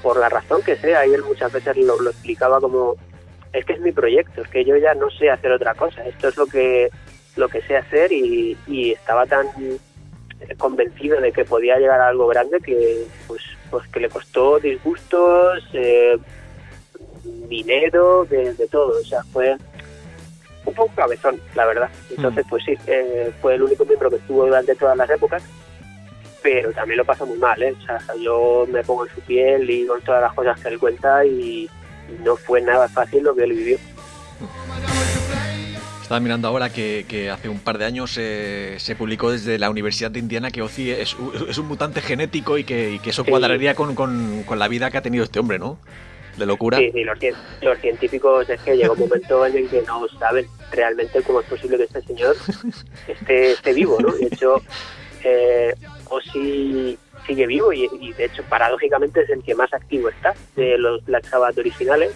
por 0.04 0.18
la 0.18 0.30
razón 0.30 0.62
que 0.62 0.76
sea, 0.76 1.08
y 1.08 1.14
él 1.14 1.24
muchas 1.24 1.52
veces 1.52 1.78
lo, 1.78 1.98
explicaba 2.10 2.60
como, 2.60 2.96
es 3.54 3.66
que 3.66 3.74
es 3.74 3.80
mi 3.80 3.94
proyecto, 3.94 4.42
es 4.42 4.50
que 4.50 4.66
yo 4.66 4.76
ya 4.76 4.94
no 4.94 5.10
sé 5.10 5.30
hacer 5.30 5.52
otra 5.52 5.74
cosa, 5.74 6.06
esto 6.06 6.28
es 6.28 6.36
lo 6.38 6.46
que, 6.46 6.90
lo 7.38 7.48
que 7.48 7.62
sé 7.62 7.78
hacer 7.78 8.12
y, 8.12 8.58
estaba 8.92 9.26
tan 9.26 9.48
convencido 10.58 11.22
de 11.22 11.32
que 11.32 11.46
podía 11.46 11.78
llegar 11.78 12.02
a 12.02 12.10
algo 12.10 12.28
grande 12.28 12.60
que 12.60 13.06
pues 13.28 13.42
pues 13.74 13.88
que 13.88 14.00
le 14.00 14.10
costó 14.10 14.60
disgustos 14.60 15.64
eh, 15.74 16.18
dinero 17.50 18.26
de, 18.26 18.54
todo 18.70 19.00
o 19.00 19.04
sea 19.04 19.24
fue 19.24 19.58
un 20.66 20.74
poco 20.76 20.94
cabezón 20.96 21.42
la 21.56 21.66
verdad 21.66 21.90
entonces 22.16 22.46
mm. 22.46 22.50
pues 22.50 22.64
sí 22.66 22.78
eh, 22.86 23.32
fue 23.42 23.56
el 23.56 23.64
único 23.64 23.84
miembro 23.84 24.12
que 24.12 24.18
estuvo 24.18 24.46
durante 24.46 24.76
todas 24.76 24.96
las 24.96 25.10
épocas 25.10 25.44
pero 26.44 26.74
también 26.74 26.98
lo 26.98 27.06
pasa 27.06 27.24
muy 27.26 27.38
mal, 27.38 27.64
¿eh? 27.64 27.74
O 27.82 27.86
sea, 27.86 28.00
yo 28.22 28.68
me 28.70 28.84
pongo 28.84 29.08
en 29.08 29.16
su 29.16 29.22
piel 29.22 29.68
y 29.70 29.88
con 29.88 30.02
todas 30.02 30.22
las 30.22 30.34
cosas 30.34 30.60
que 30.60 30.68
él 30.68 30.78
cuenta 30.78 31.26
y, 31.26 31.70
no 32.22 32.36
fue 32.36 32.62
nada 32.62 32.90
fácil 32.90 33.24
lo 33.24 33.34
que 33.34 33.46
él 33.46 33.54
vivió. 33.54 33.78
Estaba 36.14 36.26
mirando 36.26 36.48
ahora 36.48 36.70
que, 36.70 37.32
hace 37.34 37.50
un 37.50 37.58
par 37.58 37.80
de 37.80 37.86
años 37.86 38.20
eh, 38.20 38.76
se 38.78 38.96
publicó 38.96 39.32
desde 39.32 39.58
la 39.58 39.72
Universidad 39.72 40.12
de 40.12 40.20
Indiana 40.20 40.52
que 40.52 40.62
Ozzy 40.62 40.92
es, 40.92 41.16
un 41.16 41.68
mutante 41.68 42.02
genético 42.02 42.60
y 42.60 42.64
que, 42.64 43.00
eso 43.04 43.26
cuadraría 43.26 43.74
con, 43.74 43.96
con, 43.96 44.60
la 44.60 44.68
vida 44.68 44.92
que 44.92 45.00
ha 45.00 45.02
tenido 45.02 45.24
este 45.24 45.40
hombre, 45.40 45.58
¿no? 45.58 45.80
De 46.38 46.46
locura. 46.46 46.78
Sí, 46.78 46.92
sí, 46.94 47.04
los, 47.04 47.80
científicos 47.80 48.48
es 48.48 48.62
que 48.62 48.78
llega 48.78 48.92
un 48.92 49.00
momento 49.00 49.44
en 49.44 49.58
el 49.58 49.68
que 49.68 49.82
no 49.82 50.08
saben 50.20 50.46
realmente 50.72 51.20
cómo 51.24 51.42
es 51.42 51.48
posible 51.48 51.78
que 51.78 51.86
este 51.86 52.04
señor 52.04 52.36
esté, 53.08 53.54
esté 53.54 53.74
vivo, 53.74 53.98
¿no? 54.00 54.14
De 54.14 54.28
hecho, 54.28 54.62
eh, 55.24 55.74
Ozzy 56.10 56.96
sigue 57.26 57.48
vivo 57.48 57.74
y, 57.74 58.14
de 58.14 58.26
hecho 58.26 58.44
paradójicamente 58.44 59.22
es 59.22 59.32
el 59.32 59.42
que 59.42 59.56
más 59.56 59.74
activo 59.74 60.10
está 60.10 60.36
de 60.56 60.78
los 60.78 61.04
Black 61.06 61.26
Sabbath 61.26 61.58
originales. 61.58 62.14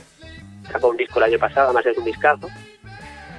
Sacó 0.72 0.90
un 0.90 0.98
disco 0.98 1.18
el 1.18 1.32
año 1.32 1.40
pasado, 1.40 1.70
además 1.70 1.88
es 1.88 1.98
un 1.98 2.06
discazo. 2.06 2.48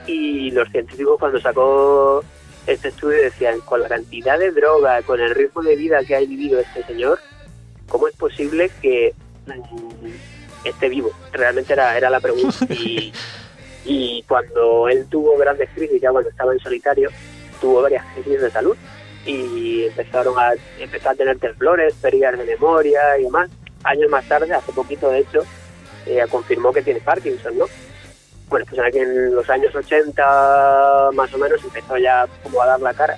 Y 0.09 0.51
los 0.51 0.68
científicos 0.71 1.18
cuando 1.18 1.38
sacó 1.40 2.25
este 2.66 2.88
estudio 2.88 3.23
decían, 3.23 3.61
con 3.61 3.83
la 3.83 3.88
cantidad 3.88 4.38
de 4.38 4.51
droga, 4.51 5.03
con 5.03 5.21
el 5.21 5.35
ritmo 5.35 5.62
de 5.62 5.77
vida 5.77 6.03
que 6.05 6.16
ha 6.16 6.21
vivido 6.21 6.59
este 6.59 6.83
señor, 6.85 7.18
¿cómo 7.88 8.09
es 8.09 8.16
posible 8.16 8.71
que 8.83 9.14
mm, 9.47 10.66
esté 10.66 10.88
vivo? 10.88 11.11
Realmente 11.33 11.75
era, 11.75 11.97
era 11.97 12.11
la 12.11 12.21
pregunta. 12.21 12.66
Y, 12.71 13.12
y 13.85 14.23
cuando 14.29 14.88
él 14.88 15.07
tuvo 15.09 15.38
grandes 15.38 15.71
crisis, 15.75 16.01
ya 16.01 16.11
cuando 16.11 16.29
estaba 16.29 16.53
en 16.53 16.59
solitario, 16.59 17.11
tuvo 17.61 17.83
varias 17.83 18.05
crisis 18.14 18.42
de 18.42 18.51
salud 18.51 18.77
y 19.25 19.85
empezaron 19.85 20.38
a, 20.38 20.53
empezar 20.79 21.12
a 21.12 21.16
tener 21.16 21.38
temblores, 21.38 21.94
pérdidas 21.94 22.38
de 22.38 22.44
memoria 22.44 23.01
y 23.18 23.25
demás. 23.25 23.51
Años 23.85 24.11
más 24.11 24.27
tarde, 24.27 24.53
hace 24.53 24.73
poquito 24.73 25.11
de 25.11 25.21
hecho, 25.21 25.44
eh, 26.07 26.25
confirmó 26.31 26.73
que 26.73 26.83
tiene 26.83 27.01
Parkinson, 27.01 27.59
¿no? 27.59 27.66
Bueno, 28.48 28.66
pues 28.68 28.80
aquí 28.80 28.98
en 28.98 29.34
los 29.34 29.48
años 29.50 29.74
80 29.74 31.11
más 31.14 31.34
o 31.34 31.38
menos 31.38 31.62
empezó 31.62 31.96
ya 31.98 32.26
como 32.42 32.62
a 32.62 32.66
dar 32.66 32.80
la 32.80 32.94
cara, 32.94 33.16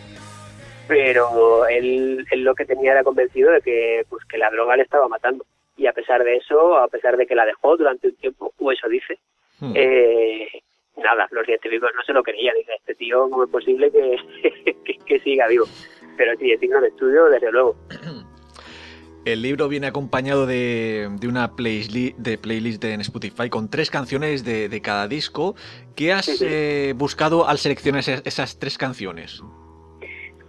pero 0.88 1.66
él, 1.68 2.26
él 2.30 2.42
lo 2.42 2.54
que 2.54 2.64
tenía 2.64 2.92
era 2.92 3.04
convencido 3.04 3.52
de 3.52 3.60
que, 3.60 4.04
pues, 4.08 4.24
que 4.24 4.38
la 4.38 4.50
droga 4.50 4.76
le 4.76 4.82
estaba 4.82 5.08
matando. 5.08 5.44
Y 5.76 5.86
a 5.86 5.92
pesar 5.92 6.24
de 6.24 6.36
eso, 6.36 6.76
a 6.76 6.88
pesar 6.88 7.16
de 7.16 7.26
que 7.26 7.34
la 7.34 7.46
dejó 7.46 7.76
durante 7.76 8.08
un 8.08 8.16
tiempo, 8.16 8.52
o 8.58 8.72
eso 8.72 8.88
dice, 8.88 9.18
hmm. 9.60 9.72
eh, 9.74 10.48
nada, 10.96 11.26
los 11.30 11.46
científicos 11.46 11.90
no 11.94 12.02
se 12.02 12.12
lo 12.12 12.22
creían. 12.22 12.56
Dice, 12.56 12.72
este 12.74 12.94
tío, 12.96 13.30
¿cómo 13.30 13.44
es 13.44 13.50
posible 13.50 13.90
que, 14.84 14.98
que 15.06 15.20
siga 15.20 15.46
vivo? 15.46 15.66
pero 16.20 16.36
sí, 16.36 16.52
es 16.52 16.60
digno 16.60 16.78
de 16.82 16.88
estudio, 16.88 17.30
desde 17.30 17.50
luego. 17.50 17.76
El 19.26 19.42
libro 19.42 19.68
viene 19.68 19.86
acompañado 19.86 20.46
de, 20.46 21.10
una 21.28 21.54
playlist 21.54 22.16
de, 22.16 22.38
playlist 22.38 22.82
en 22.84 23.02
Spotify 23.02 23.50
con 23.50 23.68
tres 23.68 23.90
canciones 23.90 24.44
de, 24.44 24.80
cada 24.82 25.08
disco. 25.08 25.54
¿Qué 25.94 26.12
has 26.12 26.40
eh, 26.40 26.94
buscado 26.96 27.46
al 27.46 27.58
seleccionar 27.58 28.02
esas, 28.24 28.58
tres 28.58 28.78
canciones? 28.78 29.42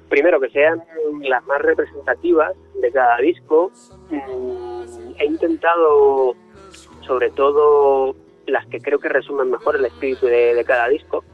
Primero, 0.08 0.40
que 0.40 0.50
sean 0.52 0.82
las 1.22 1.46
más 1.46 1.62
representativas 1.62 2.54
de 2.82 2.92
cada 2.92 3.18
disco. 3.18 3.72
Mm, 4.10 5.16
he 5.20 5.26
intentado, 5.26 6.36
sobre 7.06 7.30
todo, 7.32 8.16
las 8.48 8.66
que 8.68 8.80
creo 8.80 9.00
que 9.00 9.10
resumen 9.10 9.52
mejor 9.52 9.76
el 9.76 9.86
espíritu 9.86 10.28
de, 10.28 10.64
cada 10.66 10.88
disco. 10.88 11.26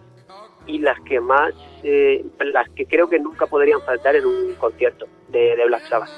y 0.66 0.80
las 0.80 1.00
que 1.02 1.22
más, 1.22 1.54
eh, 1.84 2.26
las 2.40 2.68
que 2.72 2.86
creo 2.88 3.08
que 3.08 3.20
nunca 3.20 3.46
podrían 3.46 3.80
faltar 3.82 4.16
en 4.16 4.26
un 4.26 4.56
concierto 4.56 5.06
de, 5.30 5.56
Black 5.66 5.88
Sabbath, 5.88 6.10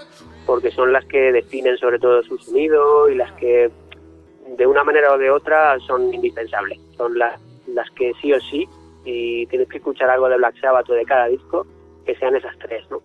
porque 0.50 0.72
son 0.72 0.92
las 0.92 1.06
que 1.06 1.32
definen 1.32 1.78
sobre 1.78 2.00
todo 2.00 2.24
su 2.24 2.36
sonido 2.40 3.08
y 3.08 3.14
las 3.14 3.32
que 3.34 3.70
de 4.58 4.66
una 4.66 4.84
manera 4.84 5.14
o 5.14 5.18
de 5.20 5.30
otra 5.30 5.78
son 5.86 6.12
indispensables, 6.12 6.80
son 6.98 7.20
las, 7.20 7.40
las 7.68 7.88
que 7.92 8.14
sí 8.20 8.34
o 8.34 8.40
sí, 8.40 8.68
y 9.06 9.46
tienes 9.46 9.70
que 9.70 9.78
escuchar 9.78 10.10
algo 10.10 10.28
de 10.28 10.38
Black 10.38 10.60
Sabbath 10.60 10.90
o 10.90 10.94
de 10.94 11.06
cada 11.06 11.28
disco, 11.28 11.68
que 12.04 12.16
sean 12.16 12.36
esas 12.36 12.58
tres, 12.58 12.84
¿no? 12.90 13.00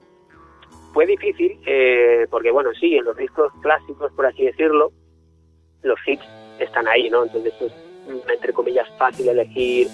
Fue 0.94 1.04
difícil, 1.04 1.60
eh, 1.66 2.26
porque 2.30 2.50
bueno, 2.50 2.70
sí, 2.80 2.96
en 2.96 3.04
los 3.04 3.16
discos 3.18 3.52
clásicos, 3.60 4.10
por 4.12 4.24
así 4.24 4.46
decirlo, 4.46 4.90
los 5.82 5.98
hits 6.06 6.24
están 6.60 6.88
ahí, 6.88 7.10
¿no? 7.10 7.24
Entonces 7.24 7.52
es, 7.60 7.72
entre 8.32 8.54
comillas, 8.54 8.88
fácil 8.96 9.28
elegir 9.28 9.88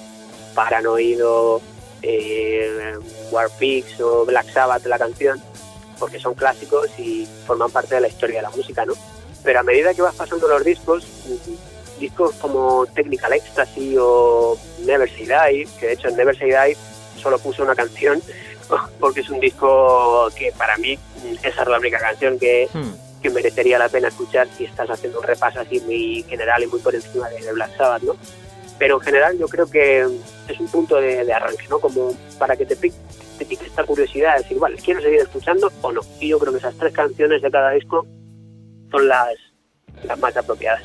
Paranoido, 0.54 1.60
eh, 2.02 2.94
Warpix 3.32 4.00
o 4.00 4.24
Black 4.24 4.46
Sabbath, 4.50 4.86
la 4.86 5.00
canción, 5.00 5.40
porque 6.00 6.18
son 6.18 6.34
clásicos 6.34 6.88
y 6.98 7.28
forman 7.46 7.70
parte 7.70 7.94
de 7.94 8.00
la 8.00 8.08
historia 8.08 8.36
de 8.36 8.42
la 8.42 8.50
música, 8.50 8.84
¿no? 8.84 8.94
Pero 9.44 9.60
a 9.60 9.62
medida 9.62 9.94
que 9.94 10.02
vas 10.02 10.14
pasando 10.14 10.48
los 10.48 10.64
discos, 10.64 11.06
discos 12.00 12.34
como 12.36 12.86
Technical 12.86 13.34
Ecstasy 13.34 13.94
o 13.98 14.58
Never 14.84 15.08
Say 15.08 15.26
Die, 15.26 15.68
que 15.78 15.86
de 15.86 15.92
hecho 15.92 16.08
en 16.08 16.16
Never 16.16 16.36
Say 16.36 16.48
Die 16.48 16.76
solo 17.22 17.38
puse 17.38 17.62
una 17.62 17.76
canción, 17.76 18.20
porque 19.00 19.20
es 19.20 19.30
un 19.30 19.38
disco 19.38 20.28
que 20.36 20.52
para 20.56 20.76
mí 20.78 20.98
esa 21.44 21.62
es 21.62 21.68
la 21.68 21.78
única 21.78 21.98
canción 21.98 22.38
que, 22.38 22.68
hmm. 22.72 23.22
que 23.22 23.30
merecería 23.30 23.78
la 23.78 23.88
pena 23.88 24.08
escuchar 24.08 24.48
si 24.56 24.64
estás 24.64 24.90
haciendo 24.90 25.20
un 25.20 25.26
repaso 25.26 25.60
así 25.60 25.80
muy 25.80 26.24
general 26.28 26.62
y 26.62 26.66
muy 26.66 26.80
por 26.80 26.94
encima 26.94 27.28
de 27.28 27.52
Black 27.52 27.76
Sabbath, 27.76 28.02
¿no? 28.02 28.16
pero 28.80 28.96
en 28.96 29.02
general 29.02 29.38
yo 29.38 29.46
creo 29.46 29.70
que 29.70 30.00
es 30.48 30.58
un 30.58 30.66
punto 30.68 30.96
de, 30.96 31.30
arranque, 31.30 31.66
¿no? 31.68 31.78
Como 31.78 32.16
para 32.38 32.56
que 32.56 32.64
te 32.64 32.76
pique, 33.44 33.66
esta 33.66 33.84
curiosidad 33.84 34.36
de 34.36 34.42
decir, 34.42 34.58
vale, 34.58 34.76
quiero 34.76 35.00
seguir 35.00 35.20
escuchando 35.20 35.70
o 35.82 35.92
no. 35.92 36.00
Y 36.20 36.28
yo 36.28 36.38
creo 36.38 36.52
que 36.52 36.58
esas 36.58 36.74
tres 36.76 36.92
canciones 36.92 37.42
de 37.42 37.50
cada 37.50 37.70
disco 37.72 38.06
son 38.90 39.08
las, 39.08 39.34
las 40.04 40.18
más 40.18 40.36
apropiadas. 40.36 40.82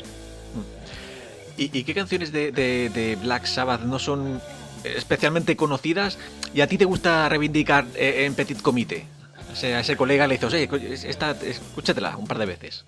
¿Y, 1.58 1.84
qué 1.84 1.94
canciones 1.94 2.34
de, 2.34 3.18
Black 3.22 3.46
Sabbath 3.46 3.82
no 3.82 3.98
son 3.98 4.42
especialmente 4.84 5.56
conocidas 5.56 6.20
y 6.54 6.62
a 6.62 6.68
ti 6.68 6.78
te 6.78 6.86
gusta 6.86 7.30
reivindicar 7.30 7.86
eh, 7.96 8.26
en 8.26 8.36
Petit 8.36 8.62
Comité? 8.62 9.06
O 9.54 9.56
sea, 9.56 9.78
a 9.78 9.80
ese 9.80 9.96
colega 9.96 10.28
le 10.28 10.38
dices, 10.38 10.54
oye, 10.54 10.94
esta, 11.10 11.32
escúchatela 11.32 12.18
un 12.18 12.28
par 12.28 12.40
de 12.40 12.46
veces. 12.46 12.84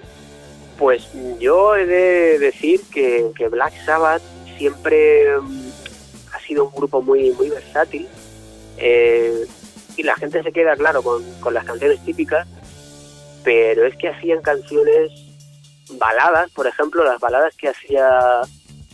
Pues 0.77 1.07
yo 1.39 1.77
he 1.77 1.85
de 1.85 2.39
decir 2.39 2.81
que, 2.91 3.31
que 3.37 3.47
Black 3.47 3.73
Sabbath 3.85 4.21
siempre 4.57 5.39
mm, 5.39 5.69
ha 6.33 6.39
sido 6.41 6.65
un 6.65 6.75
grupo 6.75 7.01
muy, 7.01 7.31
muy 7.31 7.49
versátil 7.49 8.07
eh, 8.77 9.45
y 9.97 10.03
la 10.03 10.15
gente 10.15 10.43
se 10.43 10.51
queda, 10.51 10.75
claro, 10.75 11.01
con, 11.01 11.23
con 11.39 11.53
las 11.53 11.65
canciones 11.65 11.99
típicas, 12.05 12.47
pero 13.43 13.85
es 13.85 13.95
que 13.97 14.09
hacían 14.09 14.41
canciones 14.41 15.11
baladas, 15.93 16.51
por 16.51 16.67
ejemplo, 16.67 17.03
las 17.03 17.19
baladas 17.19 17.55
que 17.55 17.69
hacía 17.69 18.41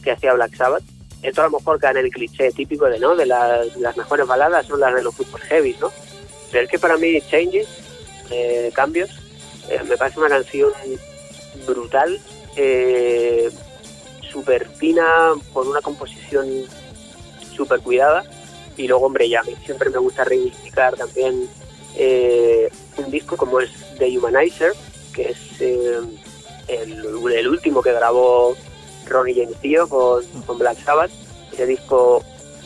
que 0.04 0.12
hacía 0.12 0.34
Black 0.34 0.56
Sabbath. 0.56 0.84
Esto 1.22 1.42
a 1.42 1.46
lo 1.46 1.58
mejor 1.58 1.80
cae 1.80 1.92
en 1.92 2.06
el 2.06 2.12
cliché 2.12 2.52
típico 2.52 2.86
de 2.86 3.00
no 3.00 3.16
de 3.16 3.26
las, 3.26 3.98
mejores 3.98 4.28
baladas 4.28 4.68
son 4.68 4.82
las 4.82 4.94
de 4.94 5.02
los 5.02 5.16
super 5.16 5.42
heavy, 5.42 5.76
¿no? 5.80 5.92
Pero 6.52 6.66
es 6.66 6.70
que 6.70 6.80
para 6.80 6.98
mí 6.98 7.22
Changes, 7.22 7.68
eh, 8.30 8.72
cambios, 8.76 9.10
eh, 9.70 9.82
me 9.88 9.96
parece 9.96 10.20
una 10.20 10.30
canción 10.30 10.72
brutal, 11.66 12.20
eh, 12.58 13.50
súper 14.30 14.68
fina, 14.68 15.32
con 15.54 15.68
una 15.68 15.82
composición 15.82 16.48
súper 17.56 17.80
cuidada. 17.80 18.24
Y 18.78 18.88
luego, 18.88 19.06
hombre, 19.06 19.30
ya 19.30 19.44
siempre 19.66 19.90
me 19.90 19.98
gusta 19.98 20.24
reivindicar 20.24 20.96
también 20.96 21.48
eh, 21.96 22.70
un 22.98 23.12
disco 23.12 23.38
como 23.38 23.60
es 23.60 23.70
The 23.98 24.18
Humanizer, 24.18 24.74
que 25.14 25.30
es 25.30 25.38
eh, 25.60 26.00
el, 26.68 27.48
último 27.48 27.82
que 27.82 27.94
grabó 27.94 28.56
Ronnie 29.08 29.36
James 29.36 29.62
Dio 29.62 29.88
con, 29.88 30.24
con 30.46 30.58
Black 30.58 30.84
Sabbath. 30.84 31.12
Ese 31.52 31.68
disco 31.68 32.24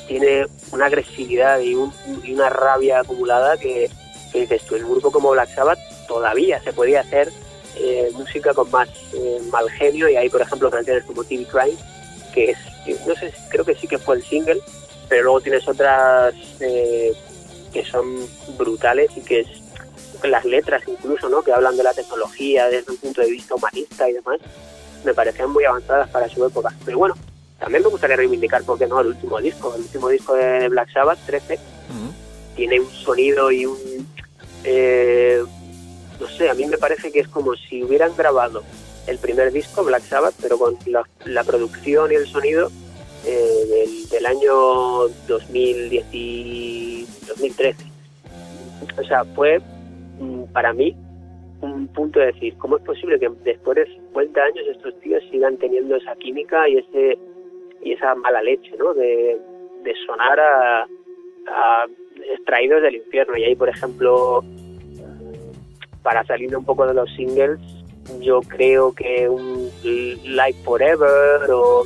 tiene 0.08 0.46
una 0.72 0.86
agresividad 0.86 1.60
y, 1.60 1.76
una 1.76 2.50
rabia 2.50 3.02
acumulada 3.02 3.58
que, 3.58 3.90
que 4.32 4.42
dices 4.42 4.64
tú, 4.64 4.76
el 4.76 4.86
grupo 4.86 5.12
como 5.12 5.32
Black 5.32 5.54
Sabbath 5.54 5.80
todavía 6.08 6.62
se 6.64 6.74
podía 6.74 7.02
hacer 7.02 7.32
eh, 7.76 8.10
música 8.14 8.54
con 8.54 8.72
más 8.72 8.90
eh, 9.14 9.40
mal 9.52 9.70
genio 9.70 10.10
y 10.10 10.16
hay 10.16 10.30
por 10.30 10.42
ejemplo 10.42 10.72
canciones 10.72 11.04
como 11.04 11.24
TV 11.24 11.46
Crime 11.46 11.78
que 12.34 12.52
es 12.52 12.58
no 13.06 13.14
sé 13.14 13.32
creo 13.50 13.64
que 13.64 13.76
sí 13.76 13.88
que 13.88 14.00
fue 14.00 14.16
el 14.16 14.24
single 14.24 14.60
pero 15.10 15.24
luego 15.24 15.42
tienes 15.42 15.68
otras 15.68 16.34
eh, 16.60 17.14
que 17.72 17.86
son 17.86 18.18
brutales 18.58 19.10
y 19.16 19.22
que 19.22 19.42
es 19.42 19.48
las 20.24 20.46
letras 20.46 20.82
incluso 20.88 21.30
no 21.30 21.44
que 21.44 21.54
hablan 21.54 21.78
de 21.78 21.84
la 21.84 21.94
tecnología 21.94 22.68
desde 22.70 22.92
un 22.92 22.98
punto 22.98 23.22
de 23.22 23.30
vista 23.30 23.54
humanista 23.56 24.10
y 24.10 24.14
demás 24.14 24.40
me 25.06 25.14
parecían 25.14 25.52
muy 25.52 25.64
avanzadas 25.64 26.10
para 26.10 26.28
su 26.28 26.44
época. 26.46 26.74
Pero 26.86 26.98
bueno 26.98 27.16
también 27.60 27.84
me 27.84 27.90
gustaría 27.90 28.16
reivindicar 28.16 28.64
porque 28.64 28.88
no 28.88 29.00
el 29.02 29.08
último 29.08 29.40
disco. 29.40 29.74
El 29.76 29.82
último 29.82 30.10
disco 30.10 30.36
de 30.36 30.70
Black 30.70 30.92
Sabbath 30.92 31.20
13 31.26 31.60
tiene 32.56 32.80
un 32.80 32.92
sonido 32.92 33.52
y 33.52 33.66
un 33.66 34.08
eh, 34.64 35.44
no 36.20 36.28
sé, 36.28 36.50
a 36.50 36.54
mí 36.54 36.66
me 36.66 36.78
parece 36.78 37.12
que 37.12 37.20
es 37.20 37.28
como 37.28 37.56
si 37.56 37.84
hubieran 37.84 38.16
grabado 38.16 38.64
el 39.06 39.18
primer 39.20 39.52
disco, 39.52 39.84
Black 39.84 40.04
Sabbath, 40.04 40.36
pero 40.42 40.58
con 40.58 40.78
la, 41.26 41.44
producción 41.44 42.12
y 42.12 42.16
el 42.16 42.28
sonido 42.28 42.72
eh, 43.74 43.88
del, 44.12 44.26
año 44.26 45.08
2010 45.28 47.28
2013. 47.28 47.86
O 49.00 49.04
sea, 49.04 49.24
fue 49.36 49.60
mm, 50.20 50.44
para 50.54 50.74
mí 50.74 50.96
un 51.62 51.88
punto 51.88 52.20
de 52.20 52.28
decir, 52.28 52.56
¿cómo 52.58 52.78
es 52.78 52.84
posible 52.84 53.20
que 53.20 53.30
después 53.44 53.78
de 53.78 53.86
50 53.86 54.42
años 54.42 54.66
estos 54.70 55.00
tíos 55.02 55.24
sigan 55.32 55.58
teniendo 55.58 55.96
esa 55.96 56.16
química 56.16 56.68
y 56.70 56.78
ese 56.78 57.18
y 57.84 57.94
esa 57.94 58.16
mala 58.16 58.42
leche, 58.42 58.72
¿no? 58.78 58.94
De, 58.94 59.40
sonar 60.06 60.38
a, 60.38 60.88
a 61.48 61.86
extraídos 62.30 62.82
del 62.82 62.96
infierno. 62.96 63.38
Y 63.38 63.46
ahí, 63.46 63.56
por 63.56 63.70
ejemplo, 63.70 64.44
para 66.04 66.26
salir 66.26 66.56
un 66.56 66.66
poco 66.66 66.86
de 66.86 66.94
los 66.94 67.10
singles, 67.16 67.58
yo 68.20 68.42
creo 68.42 68.94
que 68.94 69.30
un 69.30 69.70
Like 70.26 70.60
Forever 70.64 71.50
o 71.52 71.86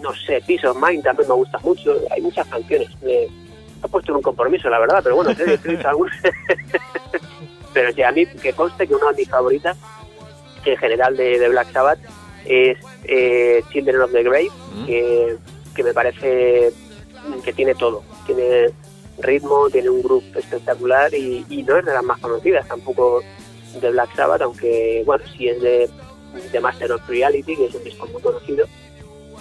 no 0.00 0.14
sé, 0.14 0.42
Peace 0.46 0.66
of 0.66 0.76
Mind 0.80 1.02
también 1.02 1.28
me 1.28 1.34
gusta 1.34 1.58
mucho. 1.58 1.96
Hay 2.10 2.20
muchas 2.20 2.46
canciones. 2.46 2.88
Me 3.02 3.24
he 3.24 3.88
puesto 3.90 4.12
en 4.12 4.16
un 4.16 4.22
compromiso, 4.22 4.68
la 4.68 4.78
verdad, 4.78 5.00
pero 5.02 5.16
bueno, 5.16 5.30
he 5.30 5.76
algunas. 5.86 6.16
pero 7.72 7.92
sí, 7.92 8.02
a 8.02 8.12
mí 8.12 8.26
que 8.26 8.52
conste 8.52 8.86
que 8.86 8.94
una 8.94 9.10
de 9.10 9.16
mis 9.16 9.28
favoritas, 9.28 9.76
en 10.64 10.76
general 10.76 11.16
de, 11.16 11.48
Black 11.48 11.72
Sabbath, 11.72 11.98
es 12.44 12.78
eh, 13.04 13.62
Children 13.72 14.02
of 14.02 14.12
the 14.12 14.22
Grave, 14.22 14.50
mm. 14.74 14.86
que, 14.86 15.36
que 15.74 15.82
me 15.82 15.94
parece 15.94 16.72
que 17.44 17.52
tiene 17.52 17.74
todo. 17.74 18.02
Tiene 18.26 18.70
ritmo, 19.18 19.68
tiene 19.70 19.90
un 19.90 20.02
grupo 20.02 20.38
espectacular 20.38 21.12
y, 21.14 21.44
no 21.66 21.76
es 21.76 21.84
de 21.84 21.92
las 21.92 22.02
más 22.02 22.18
conocidas 22.18 22.66
tampoco 22.66 23.22
de 23.80 23.90
Black 23.90 24.14
Sabbath, 24.16 24.42
aunque 24.42 25.02
bueno, 25.06 25.24
sí 25.36 25.48
es 25.48 25.60
de, 25.60 25.90
de 26.50 26.60
Master 26.60 26.92
of 26.92 27.08
Reality, 27.08 27.56
que 27.56 27.66
es 27.66 27.74
un 27.74 27.84
disco 27.84 28.06
muy 28.06 28.22
conocido, 28.22 28.66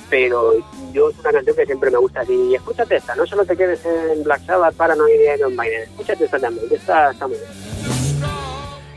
pero 0.10 0.54
yo 0.91 1.10
es 1.10 1.19
una 1.19 1.32
canción 1.32 1.56
que 1.56 1.65
siempre 1.65 1.91
me 1.91 1.98
gusta 1.98 2.24
y 2.28 2.56
escúchate 2.56 2.95
esta, 2.95 3.15
no 3.15 3.26
solo 3.26 3.45
te 3.45 3.56
quedes 3.56 3.86
en 3.86 4.24
Black 4.24 4.45
Sabbath, 4.45 4.76
Paranoid 4.76 5.13
y 5.13 5.34
Iron 5.34 5.56
Maiden, 5.56 5.84
escúchate 5.84 6.26
esta 6.26 6.39
también, 6.39 6.65
esta 6.72 7.12
está 7.12 7.28
muy 7.28 7.38
bien. 7.38 7.50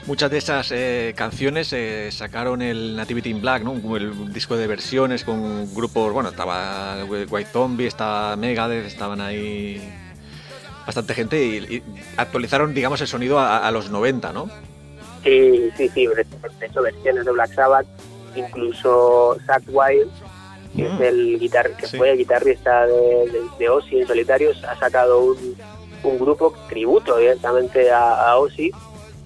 Muchas 0.07 0.31
de 0.33 0.39
esas 0.39 0.73
eh, 0.73 1.15
canciones 1.17 1.73
eh, 1.73 2.11
sacaron 2.11 2.61
el 2.61 2.97
Nativity 2.97 3.31
in 3.31 3.41
Black, 3.41 3.63
¿no? 3.63 3.97
El 3.97 4.33
disco 4.33 4.57
de 4.57 4.67
versiones 4.67 5.23
con 5.23 5.73
grupos, 5.75 6.13
bueno, 6.13 6.31
estaba 6.31 7.05
White 7.05 7.51
Zombie, 7.53 7.87
estaba 7.87 8.35
Megadeth, 8.35 8.85
estaban 8.85 9.21
ahí 9.21 9.81
bastante 10.85 11.15
gente 11.15 11.41
y, 11.41 11.83
actualizaron, 12.17 12.75
digamos, 12.75 13.01
el 13.01 13.07
sonido 13.07 13.39
a, 13.39 13.71
los 13.71 13.91
90, 13.91 14.33
¿no? 14.33 14.51
Sí, 15.23 15.71
sí, 15.77 15.89
sí, 15.89 16.07
de 16.07 16.67
hecho 16.67 16.83
versiones 16.83 17.25
de 17.25 17.31
Black 17.31 17.55
Sabbath, 17.55 17.87
incluso 18.35 19.37
Zach 19.47 19.63
Wild, 19.69 20.11
que 20.77 20.87
es 20.87 20.93
mm. 20.93 21.03
el 21.03 21.39
guitar 21.39 21.77
que 21.77 21.87
fue 21.87 22.17
guitarrista 22.17 22.87
de, 22.87 23.31
de, 23.59 23.69
Ozzy 23.69 24.01
en 24.01 24.07
solitarios, 24.07 24.63
ha 24.65 24.77
sacado 24.79 25.21
un, 25.21 25.57
un 26.03 26.19
grupo 26.19 26.55
tributo 26.69 27.17
directamente 27.19 27.91
a, 27.91 28.37
Ozzy 28.37 28.71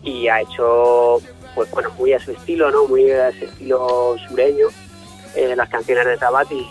y 0.03 0.29
ha 0.29 0.41
hecho, 0.41 1.19
pues 1.55 1.71
bueno, 1.71 1.91
muy 1.99 2.13
a 2.13 2.21
su 2.21 2.33
estilo, 2.33 2.71
¿no? 2.71 2.87
Muy 2.87 3.11
a 3.11 3.29
ese 3.29 3.47
estilo 3.47 4.17
sureño. 4.29 4.69
Eh, 5.35 5.55
las 5.55 5.69
canciones 5.69 6.07
de 6.07 6.17
Sabbath 6.17 6.51
y 6.51 6.67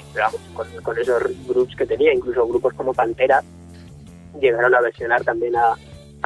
con, 0.54 0.68
con 0.82 0.98
esos 0.98 1.22
grupos 1.46 1.76
que 1.76 1.86
tenía, 1.86 2.14
incluso 2.14 2.48
grupos 2.48 2.74
como 2.74 2.94
Pantera, 2.94 3.44
llegaron 4.40 4.74
a 4.74 4.82
versionar 4.82 5.24
también 5.24 5.56
a, 5.56 5.76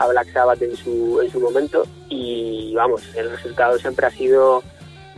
Black 0.07 0.31
Sabbath 0.31 0.61
en 0.61 0.77
su, 0.77 1.19
en 1.21 1.29
su 1.29 1.41
momento 1.41 1.85
y 2.07 2.73
vamos, 2.73 3.03
el 3.17 3.29
resultado 3.31 3.77
siempre 3.77 4.05
ha 4.05 4.09
sido 4.09 4.63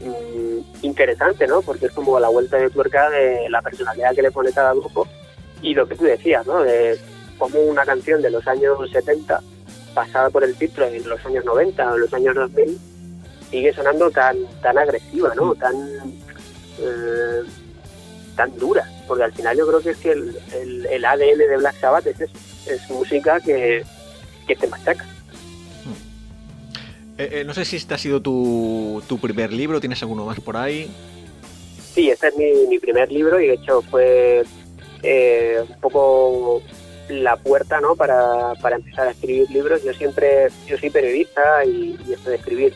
mm, 0.03 0.85
interesante, 0.85 1.47
¿no? 1.47 1.61
Porque 1.61 1.87
es 1.87 1.91
como 1.91 2.19
la 2.19 2.29
vuelta 2.29 2.57
de 2.57 2.69
tuerca 2.69 3.09
de 3.09 3.49
la 3.49 3.61
personalidad 3.61 4.15
que 4.15 4.21
le 4.21 4.31
pone 4.31 4.51
cada 4.51 4.73
grupo 4.73 5.07
y 5.61 5.73
lo 5.73 5.87
que 5.87 5.95
tú 5.95 6.03
decías, 6.03 6.45
¿no? 6.45 6.61
De 6.61 6.99
cómo 7.37 7.59
una 7.61 7.85
canción 7.85 8.21
de 8.21 8.29
los 8.29 8.47
años 8.47 8.77
70, 8.91 9.41
pasada 9.93 10.29
por 10.29 10.43
el 10.43 10.55
filtro 10.55 10.85
en 10.85 11.07
los 11.07 11.25
años 11.25 11.45
90 11.45 11.93
o 11.93 11.97
los 11.97 12.13
años 12.13 12.35
2000, 12.35 12.79
sigue 13.49 13.73
sonando 13.73 14.09
tan 14.11 14.37
tan 14.61 14.77
agresiva, 14.77 15.33
¿no? 15.35 15.55
Tan 15.55 15.75
eh, 16.79 17.43
tan 18.35 18.57
dura, 18.57 18.87
porque 19.07 19.23
al 19.23 19.33
final 19.33 19.57
yo 19.57 19.67
creo 19.67 19.81
que 19.81 19.89
es 19.91 19.97
que 19.97 20.11
el, 20.11 20.87
el, 20.89 21.05
ADN 21.05 21.37
de 21.37 21.57
Black 21.57 21.79
Sabbath 21.79 22.07
es 22.07 22.21
es 22.67 22.89
música 22.89 23.39
que, 23.39 23.83
que 24.47 24.55
te 24.55 24.67
machaca. 24.67 25.05
Eh, 27.21 27.41
eh, 27.41 27.43
no 27.43 27.53
sé 27.53 27.65
si 27.65 27.75
este 27.75 27.93
ha 27.93 27.99
sido 27.99 28.19
tu, 28.19 29.03
tu 29.07 29.19
primer 29.19 29.53
libro, 29.53 29.79
¿tienes 29.79 30.01
alguno 30.01 30.25
más 30.25 30.39
por 30.39 30.57
ahí? 30.57 30.91
Sí, 31.93 32.09
este 32.09 32.29
es 32.29 32.35
mi, 32.35 32.51
mi 32.67 32.79
primer 32.79 33.11
libro 33.11 33.39
y 33.39 33.45
de 33.45 33.53
hecho 33.53 33.83
fue 33.83 34.43
eh, 35.03 35.63
un 35.69 35.79
poco 35.79 36.63
la 37.09 37.35
puerta 37.35 37.79
¿no? 37.79 37.95
para, 37.95 38.55
para 38.59 38.77
empezar 38.77 39.07
a 39.07 39.11
escribir 39.11 39.51
libros. 39.51 39.83
Yo 39.83 39.93
siempre, 39.93 40.47
yo 40.65 40.79
soy 40.79 40.89
periodista 40.89 41.63
y, 41.63 41.95
esto 42.11 42.31
de 42.31 42.37
escribir 42.37 42.73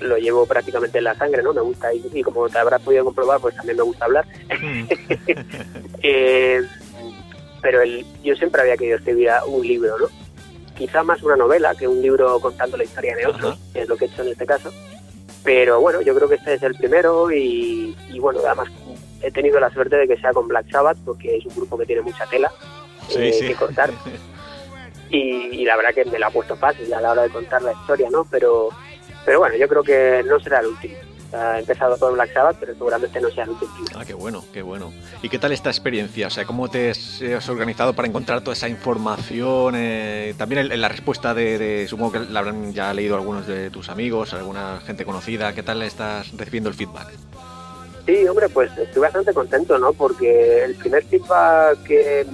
lo 0.00 0.16
llevo 0.16 0.46
prácticamente 0.46 0.96
en 0.96 1.04
la 1.04 1.14
sangre, 1.14 1.42
¿no? 1.42 1.52
Me 1.52 1.60
gusta 1.60 1.92
y, 1.92 2.22
como 2.22 2.48
te 2.48 2.58
habrás 2.58 2.80
podido 2.80 3.04
comprobar, 3.04 3.40
pues 3.40 3.54
también 3.54 3.76
me 3.76 3.82
gusta 3.82 4.06
hablar. 4.06 4.26
Mm. 4.58 4.84
eh, 6.02 6.62
pero 7.60 7.82
el, 7.82 8.06
yo 8.24 8.34
siempre 8.36 8.62
había 8.62 8.78
querido 8.78 8.96
escribir 8.96 9.28
un 9.46 9.66
libro, 9.66 9.98
¿no? 9.98 10.21
Quizá 10.82 11.04
más 11.04 11.22
una 11.22 11.36
novela 11.36 11.76
que 11.76 11.86
un 11.86 12.02
libro 12.02 12.40
contando 12.40 12.76
la 12.76 12.82
historia 12.82 13.14
de 13.14 13.24
otros, 13.24 13.56
que 13.72 13.82
es 13.82 13.88
lo 13.88 13.96
que 13.96 14.06
he 14.06 14.08
hecho 14.08 14.22
en 14.22 14.30
este 14.30 14.44
caso. 14.44 14.72
Pero 15.44 15.80
bueno, 15.80 16.00
yo 16.00 16.12
creo 16.12 16.28
que 16.28 16.34
este 16.34 16.54
es 16.54 16.62
el 16.64 16.74
primero 16.74 17.30
y, 17.30 17.96
y 18.10 18.18
bueno, 18.18 18.40
además 18.44 18.66
he 19.22 19.30
tenido 19.30 19.60
la 19.60 19.70
suerte 19.70 19.94
de 19.94 20.08
que 20.08 20.16
sea 20.16 20.32
con 20.32 20.48
Black 20.48 20.68
Sabbath, 20.72 20.98
porque 21.04 21.36
es 21.36 21.46
un 21.46 21.54
grupo 21.54 21.78
que 21.78 21.86
tiene 21.86 22.02
mucha 22.02 22.26
tela 22.26 22.50
eh, 23.16 23.32
que 23.38 23.54
cortar. 23.54 23.90
Y, 25.14 25.66
la 25.66 25.76
verdad 25.76 25.94
que 25.94 26.06
me 26.06 26.18
la 26.18 26.28
ha 26.28 26.30
puesto 26.30 26.56
fácil 26.56 26.92
a 26.94 27.00
la 27.02 27.12
hora 27.12 27.22
de 27.24 27.28
contar 27.28 27.60
la 27.60 27.72
historia, 27.72 28.08
¿no? 28.10 28.24
Pero, 28.30 28.70
pero 29.26 29.40
bueno, 29.40 29.56
yo 29.56 29.68
creo 29.68 29.82
que 29.82 30.24
no 30.26 30.40
será 30.40 30.60
el 30.60 30.68
último. 30.68 30.94
Ha 31.32 31.58
empezado 31.58 31.96
con 31.98 32.14
Black 32.14 32.32
Sabbath, 32.32 32.56
pero 32.60 32.74
seguramente 32.74 33.20
no 33.20 33.30
sea 33.30 33.44
el 33.44 33.50
último. 33.50 33.72
Ah, 33.94 34.04
qué 34.06 34.14
bueno, 34.14 34.44
qué 34.52 34.62
bueno. 34.62 34.92
¿Y 35.22 35.28
qué 35.28 35.38
tal 35.38 35.52
esta 35.52 35.70
experiencia? 35.70 36.26
O 36.26 36.30
sea, 36.30 36.44
¿cómo 36.44 36.68
te 36.68 36.90
has 36.90 37.48
organizado 37.48 37.94
para 37.94 38.08
encontrar 38.08 38.40
toda 38.42 38.52
esa 38.52 38.68
información? 38.68 39.74
Eh, 39.76 40.34
también 40.36 40.70
en 40.70 40.80
la 40.80 40.88
respuesta 40.88 41.32
de, 41.32 41.58
de, 41.58 41.88
supongo 41.88 42.12
que 42.12 42.20
la 42.20 42.40
habrán 42.40 42.72
ya 42.72 42.92
leído 42.92 43.16
algunos 43.16 43.46
de 43.46 43.70
tus 43.70 43.88
amigos, 43.88 44.34
alguna 44.34 44.80
gente 44.84 45.04
conocida. 45.04 45.54
¿Qué 45.54 45.62
tal 45.62 45.82
estás 45.82 46.36
recibiendo 46.36 46.68
el 46.68 46.74
feedback? 46.74 47.08
Sí, 48.06 48.26
hombre, 48.26 48.48
pues 48.48 48.76
estoy 48.76 49.00
bastante 49.00 49.32
contento, 49.32 49.78
¿no? 49.78 49.92
Porque 49.92 50.64
el 50.64 50.74
primer 50.74 51.04
feedback 51.04 51.82
que 51.84 52.26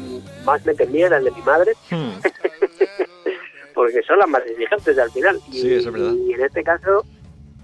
más 0.45 0.65
me 0.65 0.75
temía 0.75 1.07
era 1.07 1.19
el 1.19 1.25
de 1.25 1.31
mi 1.31 1.43
madre. 1.43 1.73
Hmm. 1.91 2.13
porque 3.75 4.03
son 4.03 4.19
las 4.19 4.29
más 4.29 4.43
exigentes 4.47 4.99
al 4.99 5.11
final. 5.11 5.39
Sí, 5.53 5.75
eso 5.75 5.91
es 5.91 5.93
verdad. 5.93 6.15
Y 6.15 6.33
en 6.33 6.43
este 6.43 6.65
caso, 6.65 7.05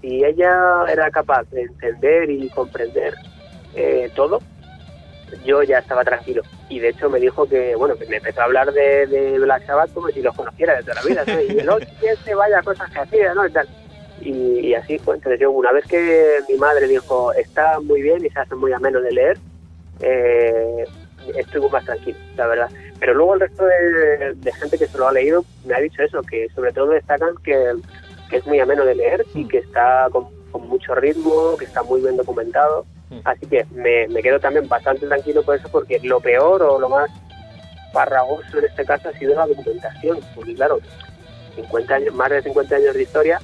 si 0.05 0.23
ella 0.23 0.85
era 0.87 1.09
capaz 1.09 1.49
de 1.49 1.63
entender 1.63 2.29
y 2.29 2.47
comprender 2.49 3.15
eh, 3.73 4.11
todo, 4.15 4.39
yo 5.43 5.63
ya 5.63 5.79
estaba 5.79 6.03
tranquilo. 6.03 6.43
Y 6.69 6.79
de 6.79 6.89
hecho 6.89 7.09
me 7.09 7.19
dijo 7.19 7.49
que, 7.49 7.75
bueno, 7.75 7.95
que 7.95 8.05
me 8.05 8.17
empezó 8.17 8.41
a 8.41 8.43
hablar 8.43 8.71
de, 8.71 9.07
de 9.07 9.39
Black 9.39 9.65
Sabbath 9.65 9.91
como 9.93 10.09
si 10.09 10.21
los 10.21 10.35
conociera 10.35 10.75
de 10.75 10.83
toda 10.83 10.95
la 10.95 11.01
vida, 11.01 11.23
¿no? 11.65 11.79
Y 11.79 11.81
el 11.87 11.87
que 11.99 12.07
este 12.13 12.35
vaya 12.35 12.61
cosas 12.61 12.91
que 12.91 12.99
hacía, 12.99 13.33
¿no? 13.33 13.47
Y 13.47 13.51
tal. 13.51 13.67
Y, 14.21 14.73
así 14.75 14.99
fue. 14.99 15.15
Entonces 15.15 15.39
yo 15.39 15.49
una 15.49 15.71
vez 15.71 15.85
que 15.87 16.39
mi 16.49 16.55
madre 16.55 16.87
dijo, 16.87 17.33
está 17.33 17.79
muy 17.79 18.03
bien 18.03 18.23
y 18.23 18.29
se 18.29 18.39
hace 18.39 18.53
muy 18.53 18.73
ameno 18.73 19.01
de 19.01 19.11
leer, 19.11 19.37
eh, 20.01 20.85
estuve 21.35 21.67
más 21.69 21.83
tranquilo, 21.83 22.17
la 22.37 22.45
verdad. 22.45 22.69
Pero 22.99 23.15
luego 23.15 23.33
el 23.33 23.39
resto 23.39 23.65
de, 23.65 24.51
gente 24.53 24.77
que 24.77 24.87
se 24.87 24.97
lo 24.99 25.07
ha 25.07 25.13
leído 25.13 25.43
me 25.65 25.73
ha 25.73 25.79
dicho 25.79 26.03
eso, 26.03 26.21
que 26.21 26.47
sobre 26.53 26.71
todo 26.71 26.91
destacan 26.91 27.35
que, 27.43 27.73
es 28.31 28.45
muy 28.45 28.59
ameno 28.59 28.85
de 28.85 28.95
leer 28.95 29.25
y 29.33 29.43
mm. 29.43 29.47
que 29.47 29.57
está 29.59 30.07
con, 30.11 30.27
mucho 30.67 30.95
ritmo, 30.95 31.57
que 31.57 31.65
está 31.65 31.83
muy 31.83 32.01
bien 32.01 32.15
documentado. 32.15 32.85
Mm. 33.09 33.19
Así 33.25 33.45
que 33.45 33.65
me, 33.71 34.07
me 34.07 34.21
quedo 34.21 34.39
también 34.39 34.67
bastante 34.69 35.05
tranquilo 35.05 35.43
por 35.43 35.57
eso, 35.57 35.67
porque 35.69 35.99
lo 36.01 36.19
peor 36.21 36.63
o 36.63 36.79
lo 36.79 36.87
más 36.87 37.11
farragoso 37.91 38.57
en 38.59 38.65
este 38.65 38.85
caso 38.85 39.09
ha 39.09 39.13
sido 39.13 39.35
la 39.35 39.47
documentación, 39.47 40.19
porque 40.33 40.55
claro, 40.55 40.79
50 41.55 41.95
años, 41.95 42.13
más 42.13 42.29
de 42.29 42.41
50 42.41 42.75
años 42.75 42.93
de 42.93 43.03
historia 43.03 43.39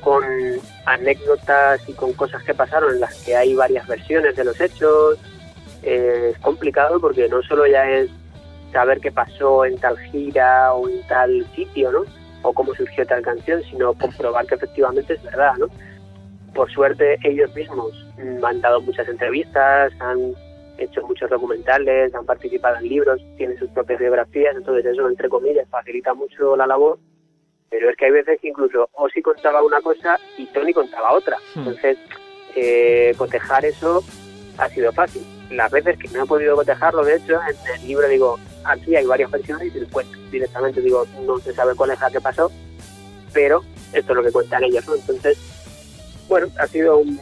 con 0.00 0.24
anécdotas 0.86 1.86
y 1.88 1.92
con 1.92 2.12
cosas 2.14 2.42
que 2.42 2.54
pasaron 2.54 2.94
en 2.94 3.00
las 3.00 3.14
que 3.22 3.36
hay 3.36 3.54
varias 3.54 3.86
versiones 3.86 4.34
de 4.36 4.44
los 4.44 4.60
hechos. 4.60 5.18
Eh, 5.82 6.32
es 6.34 6.38
complicado 6.40 7.00
porque 7.00 7.28
no 7.28 7.42
solo 7.42 7.66
ya 7.66 7.88
es 7.88 8.10
saber 8.72 9.00
qué 9.00 9.10
pasó 9.10 9.64
en 9.64 9.78
tal 9.78 9.98
gira 9.98 10.72
o 10.72 10.88
en 10.88 11.06
tal 11.06 11.46
sitio, 11.54 11.92
¿no? 11.92 12.04
O 12.42 12.52
cómo 12.52 12.74
surgió 12.74 13.06
tal 13.06 13.22
canción, 13.22 13.62
sino 13.64 13.94
comprobar 13.94 14.46
que 14.46 14.54
efectivamente 14.54 15.14
es 15.14 15.22
verdad, 15.22 15.54
¿no? 15.58 15.66
Por 16.54 16.70
suerte 16.70 17.18
ellos 17.22 17.54
mismos 17.54 17.92
han 18.42 18.60
dado 18.60 18.80
muchas 18.80 19.08
entrevistas, 19.08 19.92
han 20.00 20.34
hecho 20.78 21.02
muchos 21.06 21.30
documentales, 21.30 22.14
han 22.14 22.26
participado 22.26 22.76
en 22.76 22.88
libros, 22.88 23.20
tienen 23.36 23.58
sus 23.58 23.70
propias 23.70 24.00
biografías, 24.00 24.56
entonces 24.56 24.86
eso, 24.86 25.08
entre 25.08 25.28
comillas, 25.28 25.68
facilita 25.68 26.14
mucho 26.14 26.56
la 26.56 26.66
labor 26.66 26.98
pero 27.70 27.88
es 27.88 27.96
que 27.96 28.06
hay 28.06 28.10
veces 28.10 28.40
que 28.40 28.48
incluso 28.48 28.90
Ozzy 28.92 29.22
contaba 29.22 29.62
una 29.62 29.80
cosa 29.80 30.18
y 30.36 30.46
Tony 30.46 30.72
contaba 30.72 31.12
otra. 31.12 31.38
Hmm. 31.54 31.60
Entonces, 31.60 31.98
eh, 32.56 33.14
cotejar 33.16 33.64
eso 33.64 34.02
ha 34.58 34.68
sido 34.68 34.92
fácil. 34.92 35.22
Las 35.50 35.70
veces 35.70 35.96
que 35.96 36.08
no 36.08 36.24
he 36.24 36.26
podido 36.26 36.56
cotejarlo, 36.56 37.04
de 37.04 37.16
hecho, 37.16 37.40
en 37.48 37.80
el 37.80 37.86
libro 37.86 38.08
digo, 38.08 38.38
aquí 38.64 38.96
hay 38.96 39.06
varias 39.06 39.30
versiones 39.30 39.74
y 39.74 39.78
después 39.78 40.06
directamente 40.30 40.80
digo, 40.80 41.06
no 41.24 41.38
se 41.38 41.54
sabe 41.54 41.74
cuál 41.74 41.90
es 41.90 42.00
la 42.00 42.10
que 42.10 42.20
pasó, 42.20 42.50
pero 43.32 43.62
esto 43.92 44.12
es 44.12 44.16
lo 44.16 44.22
que 44.22 44.32
cuentan 44.32 44.64
ellos, 44.64 44.86
¿no? 44.86 44.94
Entonces, 44.94 45.38
bueno, 46.28 46.48
ha 46.58 46.66
sido 46.66 46.98
un, 46.98 47.18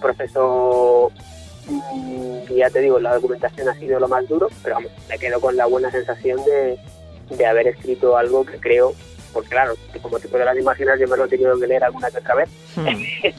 proceso 0.00 1.10
mm, 1.66 2.52
y 2.52 2.56
ya 2.56 2.70
te 2.70 2.80
digo, 2.80 2.98
la 3.00 3.14
documentación 3.14 3.68
ha 3.68 3.74
sido 3.74 3.98
lo 3.98 4.08
más 4.08 4.28
duro, 4.28 4.48
pero 4.62 4.76
vamos, 4.76 4.92
me 5.08 5.18
quedo 5.18 5.40
con 5.40 5.56
la 5.56 5.66
buena 5.66 5.90
sensación 5.90 6.40
de, 6.44 6.78
de 7.36 7.46
haber 7.46 7.68
escrito 7.68 8.16
algo 8.16 8.44
que 8.44 8.58
creo 8.58 8.94
porque 9.34 9.48
claro, 9.48 9.74
como 10.00 10.20
te 10.20 10.28
podrás 10.28 10.56
imaginar, 10.56 10.96
yo 10.96 11.08
me 11.08 11.16
lo 11.16 11.24
he 11.24 11.28
tenido 11.28 11.58
que 11.58 11.66
leer 11.66 11.82
alguna 11.82 12.08
que 12.08 12.18
otra 12.18 12.36
vez. 12.36 12.48
Hmm. 12.76 12.86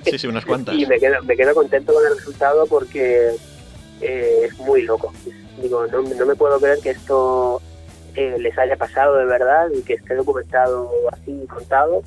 Sí, 0.04 0.20
sí, 0.20 0.28
unas 0.28 0.46
cuantas. 0.46 0.76
y 0.76 0.86
me 0.86 1.00
quedo, 1.00 1.24
me 1.24 1.38
quedo 1.38 1.56
contento 1.56 1.94
con 1.94 2.06
el 2.06 2.18
resultado 2.18 2.68
porque 2.68 3.32
eh, 4.02 4.42
es 4.44 4.58
muy 4.60 4.82
loco. 4.82 5.14
Digo, 5.62 5.88
no, 5.88 6.02
no, 6.02 6.26
me 6.26 6.36
puedo 6.36 6.60
creer 6.60 6.80
que 6.80 6.92
esto 6.92 7.62
eh, 8.16 8.38
les 8.40 8.58
haya 8.58 8.76
pasado 8.76 9.16
de 9.16 9.26
verdad 9.26 9.68
y 9.74 9.82
que 9.82 9.94
esté 9.94 10.16
documentado 10.16 10.90
así, 11.12 11.46
contado. 11.48 12.02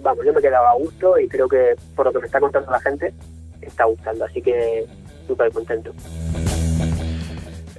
vamos, 0.00 0.24
yo 0.24 0.32
me 0.32 0.40
quedaba 0.40 0.70
a 0.70 0.74
gusto 0.74 1.18
y 1.18 1.28
creo 1.28 1.48
que 1.48 1.74
por 1.96 2.06
lo 2.06 2.12
que 2.12 2.20
me 2.20 2.26
está 2.26 2.40
contando 2.40 2.70
la 2.70 2.80
gente, 2.80 3.12
está 3.60 3.84
gustando. 3.84 4.24
Así 4.24 4.40
que 4.40 4.86
súper 5.26 5.50
contento. 5.52 5.92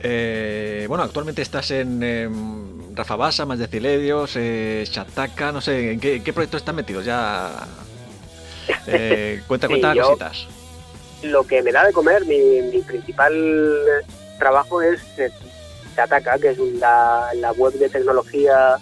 Eh, 0.08 0.86
bueno, 0.88 1.04
actualmente 1.04 1.41
estás 1.41 1.71
en 1.71 2.04
em, 2.04 2.95
Rafa 2.95 3.15
Basa, 3.15 3.45
Más 3.45 3.58
de 3.58 3.67
Ciledios, 3.67 4.36
eh, 4.36 4.84
Chataka, 4.88 5.51
no 5.51 5.62
sé, 5.62 5.93
¿en 5.93 5.99
qué, 5.99 6.32
proyectos 6.32 6.62
están 6.62 6.75
metidos? 6.75 7.06
Ya. 7.06 7.65
Eh, 8.88 9.41
cuenta, 9.47 9.67
cuenta 9.67 9.95
cositas. 9.95 10.47
Lo 11.23 11.43
que 11.45 11.63
me 11.63 11.71
da 11.71 11.86
de 11.86 11.91
comer, 11.91 12.23
mi, 12.25 12.80
principal 12.82 13.34
trabajo 14.38 14.82
es 14.82 15.02
Chataka, 15.95 16.38
que 16.39 16.50
es 16.50 16.58
la, 16.58 17.54
web 17.58 17.74
de 17.74 17.89
tecnología 17.89 18.78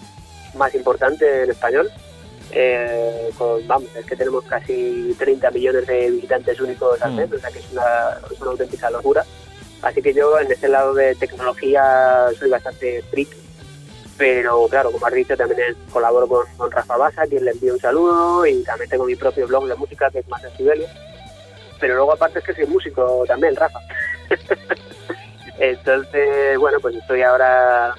más 0.54 0.74
importante 0.74 1.44
en 1.44 1.50
español. 1.50 1.90
Eh, 2.50 3.30
vamos, 3.66 3.88
es 3.96 4.06
que 4.06 4.16
tenemos 4.16 4.44
casi 4.44 5.14
30 5.18 5.50
millones 5.50 5.86
de 5.86 6.10
visitantes 6.10 6.60
únicos 6.60 7.00
al 7.02 7.12
mm. 7.12 7.16
mes, 7.16 7.32
o 7.32 7.38
sea 7.38 7.50
que 7.50 7.58
es 7.58 7.72
una, 7.72 7.84
es 8.30 8.40
una 8.40 8.50
auténtica 8.50 8.90
locura 8.90 9.24
Así 9.84 10.00
que 10.00 10.14
yo 10.14 10.38
en 10.40 10.50
ese 10.50 10.66
lado 10.68 10.94
de 10.94 11.14
tecnología 11.14 12.28
soy 12.38 12.48
bastante 12.48 13.02
freak, 13.10 13.28
pero 14.16 14.66
claro, 14.68 14.90
como 14.90 15.06
has 15.06 15.12
dicho, 15.12 15.36
también 15.36 15.76
colaboro 15.92 16.26
con, 16.26 16.70
Rafa 16.70 16.96
Basa, 16.96 17.22
a 17.22 17.26
quien 17.26 17.44
le 17.44 17.50
envío 17.50 17.74
un 17.74 17.80
saludo, 17.80 18.46
y 18.46 18.62
también 18.62 18.88
tengo 18.88 19.04
mi 19.04 19.14
propio 19.14 19.46
blog 19.46 19.66
de 19.66 19.74
música 19.74 20.08
que 20.10 20.20
es 20.20 20.28
más 20.28 20.42
de 20.42 20.50
Sibelio. 20.56 20.86
Pero 21.80 21.96
luego 21.96 22.14
aparte 22.14 22.38
es 22.38 22.44
que 22.46 22.54
soy 22.54 22.66
músico 22.66 23.24
también, 23.28 23.54
Rafa. 23.56 23.78
Entonces, 25.70 26.58
bueno, 26.58 26.78
pues 26.80 26.94
estoy 26.96 27.22
ahora 27.22 27.94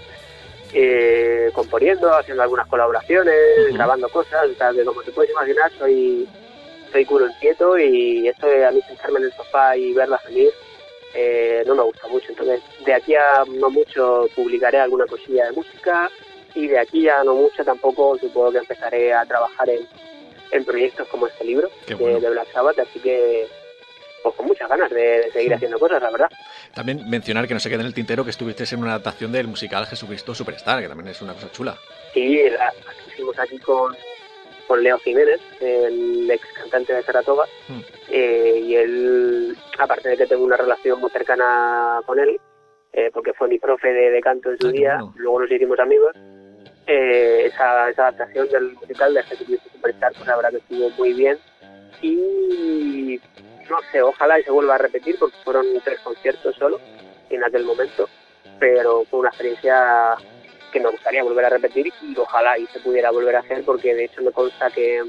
eh, 0.73 1.49
componiendo, 1.53 2.13
haciendo 2.13 2.43
algunas 2.43 2.67
colaboraciones, 2.67 3.73
grabando 3.73 4.07
cosas, 4.09 4.49
o 4.49 4.53
sea, 4.55 4.71
que 4.71 4.83
como 4.83 5.01
te 5.01 5.11
puedes 5.11 5.31
imaginar, 5.31 5.71
soy, 5.77 6.27
soy 6.91 7.05
culo 7.05 7.27
inquieto 7.27 7.77
y 7.77 8.27
esto 8.27 8.47
de 8.47 8.65
a 8.65 8.71
mí 8.71 8.81
sentarme 8.81 9.19
en 9.19 9.25
el 9.25 9.33
sofá 9.33 9.75
y 9.75 9.93
verlas 9.93 10.23
venir, 10.25 10.51
eh, 11.15 11.63
no 11.65 11.75
me 11.75 11.83
gusta 11.83 12.07
mucho. 12.07 12.27
Entonces, 12.29 12.61
de 12.85 12.93
aquí 12.93 13.15
a 13.15 13.43
no 13.47 13.69
mucho 13.69 14.27
publicaré 14.35 14.79
alguna 14.79 15.07
cosilla 15.07 15.45
de 15.45 15.53
música 15.53 16.09
y 16.53 16.67
de 16.67 16.77
aquí 16.77 17.09
a 17.09 17.23
no 17.23 17.33
mucho 17.33 17.63
tampoco 17.63 18.17
supongo 18.19 18.51
que 18.51 18.59
empezaré 18.59 19.13
a 19.13 19.25
trabajar 19.25 19.69
en, 19.69 19.87
en 20.51 20.65
proyectos 20.65 21.07
como 21.07 21.27
este 21.27 21.45
libro 21.45 21.69
de, 21.87 22.29
Black 22.29 22.51
Sabbath, 22.51 22.79
así 22.79 22.99
que 22.99 23.47
pues 24.25 24.35
con 24.37 24.47
muchas 24.47 24.67
ganas 24.67 24.89
de, 24.89 25.29
seguir 25.31 25.53
haciendo 25.53 25.77
cosas, 25.77 26.01
la 26.01 26.09
verdad. 26.09 26.29
También 26.73 27.07
mencionar 27.07 27.47
que 27.47 27.53
no 27.53 27.59
se 27.59 27.69
quede 27.69 27.81
en 27.81 27.85
el 27.85 27.93
tintero 27.93 28.23
que 28.23 28.31
estuviste 28.31 28.63
en 28.71 28.81
una 28.81 28.93
adaptación 28.93 29.31
del 29.31 29.47
musical 29.47 29.85
Jesucristo 29.85 30.33
Superstar, 30.33 30.81
que 30.81 30.87
también 30.87 31.09
es 31.09 31.21
una 31.21 31.33
cosa 31.33 31.51
chula. 31.51 31.77
Sí, 32.11 32.41
la, 32.49 32.73
hicimos 33.07 33.37
aquí 33.37 33.59
con, 33.59 33.95
con 34.67 34.81
Leo 34.81 34.97
Jiménez, 34.97 35.39
el 35.61 36.27
ex 36.31 36.43
cantante 36.53 36.93
de 36.93 37.03
Saratoga, 37.03 37.45
hmm. 37.67 37.79
eh, 38.09 38.61
y 38.63 38.75
él, 38.75 39.55
aparte 39.77 40.09
de 40.09 40.17
que 40.17 40.25
tengo 40.25 40.43
una 40.43 40.57
relación 40.57 40.99
muy 40.99 41.11
cercana 41.11 42.01
con 42.07 42.17
él, 42.17 42.41
eh, 42.93 43.11
porque 43.13 43.33
fue 43.33 43.47
mi 43.47 43.59
profe 43.59 43.89
de, 43.93 44.21
canto 44.21 44.49
en 44.49 44.57
su 44.57 44.69
ah, 44.69 44.71
día, 44.71 44.99
luego 45.17 45.41
nos 45.41 45.51
hicimos 45.51 45.77
amigos, 45.77 46.15
eh, 46.87 47.43
esa, 47.45 47.91
esa, 47.91 48.07
adaptación 48.07 48.49
del 48.49 48.73
musical 48.73 49.13
de 49.13 49.21
Jesucristo 49.21 49.69
Superstar, 49.71 50.13
pues 50.13 50.27
la 50.27 50.35
verdad 50.35 50.49
que 50.49 50.57
estuvo 50.57 50.89
muy 50.97 51.13
bien, 51.13 51.37
y 52.01 53.19
no 53.69 53.77
sé, 53.91 54.01
ojalá 54.01 54.39
y 54.39 54.43
se 54.43 54.51
vuelva 54.51 54.75
a 54.75 54.79
repetir, 54.79 55.17
porque 55.19 55.37
fueron 55.43 55.65
tres 55.83 55.99
conciertos 55.99 56.55
solo 56.55 56.79
en 57.29 57.43
aquel 57.43 57.63
momento, 57.63 58.07
pero 58.59 59.03
fue 59.05 59.19
una 59.19 59.29
experiencia 59.29 60.15
que 60.71 60.79
me 60.79 60.89
gustaría 60.89 61.23
volver 61.23 61.45
a 61.45 61.49
repetir 61.49 61.91
y 62.01 62.17
ojalá 62.17 62.57
y 62.57 62.67
se 62.67 62.79
pudiera 62.79 63.09
volver 63.11 63.35
a 63.37 63.39
hacer 63.39 63.63
porque 63.63 63.95
de 63.95 64.05
hecho 64.05 64.21
me 64.21 64.31
consta 64.31 64.69
que, 64.69 65.03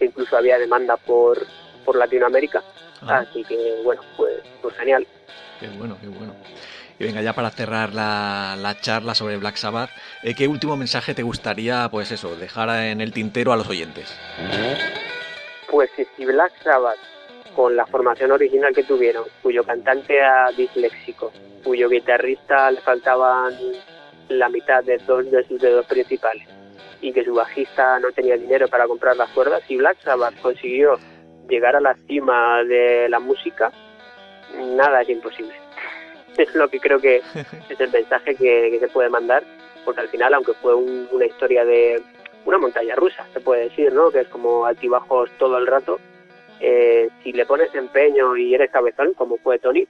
incluso 0.00 0.36
había 0.36 0.58
demanda 0.58 0.96
por, 0.96 1.38
por 1.84 1.96
Latinoamérica. 1.96 2.62
Ah. 3.02 3.18
Así 3.18 3.44
que 3.44 3.80
bueno, 3.84 4.02
pues, 4.16 4.42
pues 4.60 4.74
genial. 4.76 5.06
Qué 5.60 5.68
bueno, 5.68 5.96
qué 6.00 6.08
bueno. 6.08 6.34
Y 6.98 7.04
venga, 7.04 7.22
ya 7.22 7.32
para 7.32 7.50
cerrar 7.50 7.94
la, 7.94 8.56
la 8.58 8.78
charla 8.80 9.14
sobre 9.14 9.36
Black 9.36 9.56
Sabbath, 9.56 9.90
eh, 10.22 10.34
¿qué 10.34 10.48
último 10.48 10.76
mensaje 10.76 11.14
te 11.14 11.22
gustaría, 11.22 11.88
pues 11.90 12.10
eso, 12.10 12.36
dejar 12.36 12.68
en 12.84 13.00
el 13.00 13.12
tintero 13.12 13.52
a 13.52 13.56
los 13.56 13.68
oyentes? 13.68 14.16
Pues 15.68 15.90
si 16.16 16.24
Black 16.24 16.52
Sabbath, 16.62 16.98
con 17.54 17.76
la 17.76 17.86
formación 17.86 18.32
original 18.32 18.74
que 18.74 18.84
tuvieron, 18.84 19.24
cuyo 19.42 19.64
cantante 19.64 20.16
era 20.16 20.50
disléxico, 20.56 21.32
cuyo 21.64 21.88
guitarrista 21.88 22.70
le 22.70 22.80
faltaban 22.80 23.54
la 24.28 24.48
mitad 24.48 24.82
de 24.84 24.98
dos 24.98 25.30
de 25.30 25.44
sus 25.44 25.60
dedos 25.60 25.86
principales 25.86 26.46
y 27.00 27.12
que 27.12 27.24
su 27.24 27.34
bajista 27.34 27.98
no 27.98 28.12
tenía 28.12 28.36
dinero 28.36 28.68
para 28.68 28.86
comprar 28.86 29.16
las 29.16 29.30
cuerdas 29.30 29.62
y 29.68 29.76
Black 29.76 29.98
Sabbath 30.02 30.40
consiguió 30.40 30.98
llegar 31.48 31.76
a 31.76 31.80
la 31.80 31.94
cima 32.06 32.62
de 32.64 33.08
la 33.08 33.18
música, 33.18 33.72
nada 34.76 35.02
es 35.02 35.08
imposible. 35.08 35.54
Es 36.36 36.54
lo 36.54 36.68
que 36.68 36.80
creo 36.80 36.98
que 36.98 37.16
es 37.68 37.80
el 37.80 37.90
mensaje 37.90 38.34
que, 38.34 38.78
se 38.78 38.88
puede 38.88 39.10
mandar, 39.10 39.42
porque 39.84 40.00
al 40.00 40.08
final, 40.08 40.32
aunque 40.34 40.54
fue 40.54 40.74
una 40.74 41.26
historia 41.26 41.64
de 41.64 42.00
una 42.44 42.58
montaña 42.58 42.94
rusa, 42.94 43.26
se 43.32 43.40
puede 43.40 43.64
decir, 43.64 43.92
¿no? 43.92 44.10
Que 44.10 44.20
es 44.20 44.28
como 44.28 44.64
altibajos 44.64 45.30
todo 45.38 45.58
el 45.58 45.66
rato. 45.66 45.98
Eh, 46.62 47.08
si 47.22 47.32
le 47.32 47.44
pones 47.44 47.74
empeño 47.74 48.36
y 48.36 48.54
eres 48.54 48.70
cabezón, 48.70 49.14
como 49.14 49.36
fue 49.38 49.58
Tony, 49.58 49.86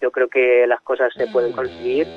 yo 0.00 0.10
creo 0.10 0.28
que 0.28 0.66
las 0.66 0.80
cosas 0.80 1.12
se 1.14 1.26
pueden 1.26 1.52
conseguir 1.52 2.08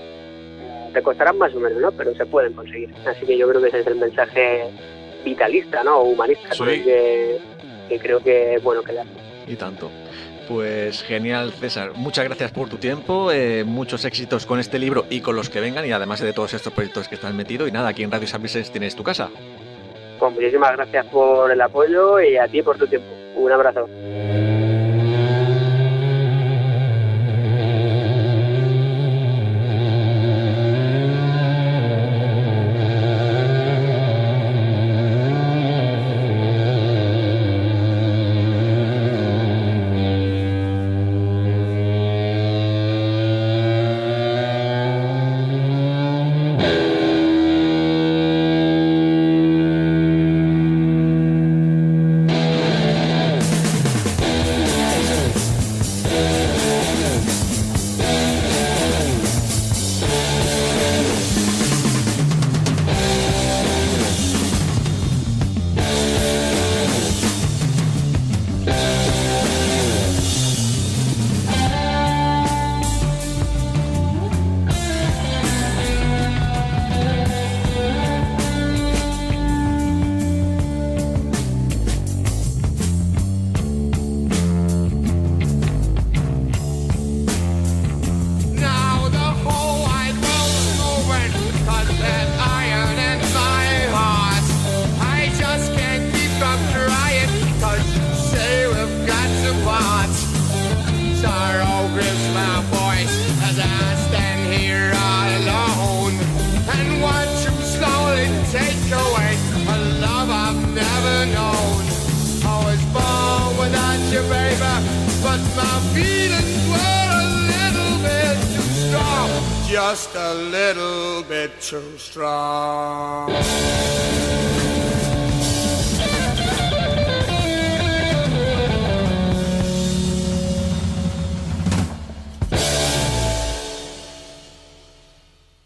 te 0.95 1.03
costarán 1.03 1.38
más 1.38 1.53
o 1.53 1.59
menos, 1.59 1.80
¿no? 1.80 1.91
Pero 1.91 2.15
se 2.15 2.26
pueden 2.26 2.53
conseguir. 2.53 2.89
Así 3.05 3.26
que 3.26 3.38
yo 3.38 3.47
creo 3.47 3.61
que 3.61 3.67
ese 3.67 3.82
es 3.82 3.88
el 3.88 3.95
mensaje 3.95 4.63
vitalista, 5.23 5.84
¿no? 5.84 6.01
Humanista, 6.01 6.49
que, 6.57 7.39
creo 8.01 8.23
que 8.23 8.55
es 8.55 8.63
bueno 8.63 8.82
que 8.82 8.95
Y 9.47 9.55
tanto. 9.55 9.91
Pues 10.47 11.03
genial, 11.03 11.51
César. 11.51 11.91
Muchas 11.95 12.26
gracias 12.26 12.51
por 12.51 12.69
tu 12.69 12.78
tiempo, 12.78 13.32
eh, 13.32 13.63
muchos 13.65 14.05
éxitos 14.05 14.45
con 14.45 14.59
este 14.59 14.80
libro 14.80 15.05
y 15.09 15.19
con 15.19 15.36
los 15.36 15.49
que 15.49 15.59
vengan, 15.59 15.86
y 15.86 15.91
además 15.91 16.21
de 16.21 16.34
todos 16.34 16.53
estos 16.53 16.71
proyectos 16.71 17.07
que 17.07 17.15
estás 17.15 17.34
metido. 17.34 17.67
Y 17.67 17.71
nada, 17.71 17.89
aquí 17.89 18.03
en 18.03 18.11
Radio 18.11 18.28
San 18.28 18.41
Vicente 18.41 18.69
tienes 18.69 18.95
tu 18.95 19.03
casa. 19.03 19.30
Pues 20.17 20.34
muchísimas 20.34 20.71
gracias 20.71 21.05
por 21.07 21.51
el 21.51 21.59
apoyo 21.59 22.21
y 22.21 22.38
a 22.38 22.47
ti 22.47 22.61
por 22.61 22.78
tu 22.78 22.88
tiempo. 22.88 23.14
Un 23.36 23.51
abrazo. 23.51 23.88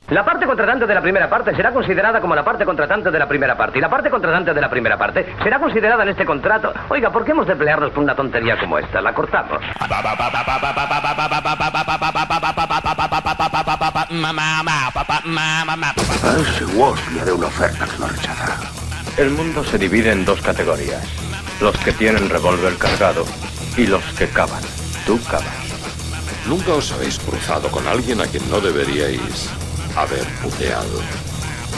La 0.10 0.26
parte 0.26 0.48
contratante 0.48 0.88
de 0.88 0.94
la 0.94 1.02
primera 1.02 1.30
parte 1.30 1.56
será 1.56 1.72
considerada 1.72 2.20
como 2.20 2.34
la 2.36 2.44
parte 2.44 2.66
contratante 2.66 3.12
de 3.12 3.20
la 3.20 3.28
primera 3.28 3.56
parte. 3.56 3.78
Y 3.78 3.82
la 3.82 3.90
parte 3.90 4.10
contratante 4.10 4.54
de 4.54 4.62
la 4.62 4.70
primera 4.70 4.98
parte 4.98 5.26
será 5.44 5.60
considerada 5.60 6.02
en 6.04 6.10
este 6.10 6.26
contrato. 6.26 6.74
Oiga, 6.90 7.12
¿por 7.12 7.24
qué 7.24 7.32
hemos 7.32 7.46
de 7.46 7.56
pelearnos 7.56 7.92
por 7.92 8.04
una 8.04 8.16
tontería 8.16 8.60
como 8.60 8.80
esta? 8.80 9.02
La 9.02 9.14
cortamos. 9.14 9.60
A 16.24 16.38
ese 16.42 16.66
Walsh 16.74 17.00
le 17.14 17.22
haré 17.22 17.32
una 17.32 17.46
oferta 17.46 17.86
que 17.86 17.98
no 18.00 18.08
rechazará. 18.08 18.60
El 19.18 19.30
mundo 19.30 19.64
se 19.64 19.78
divide 19.78 20.12
en 20.12 20.26
dos 20.26 20.42
categorías. 20.42 21.04
Los 21.62 21.78
que 21.78 21.92
tienen 21.92 22.28
revólver 22.28 22.76
cargado 22.78 23.26
y 23.78 23.86
los 23.86 24.04
que 24.18 24.28
cavan. 24.28 24.64
Tú 25.06 25.20
cavas. 25.30 25.46
Nunca 26.48 26.74
os 26.74 26.92
habéis 26.92 27.20
cruzado 27.20 27.70
con 27.70 27.88
alguien 27.88 28.20
a 28.20 28.26
quien 28.26 28.50
no 28.50 28.60
deberíais 28.60 29.48
haber 29.96 30.26
puteado. 30.42 31.02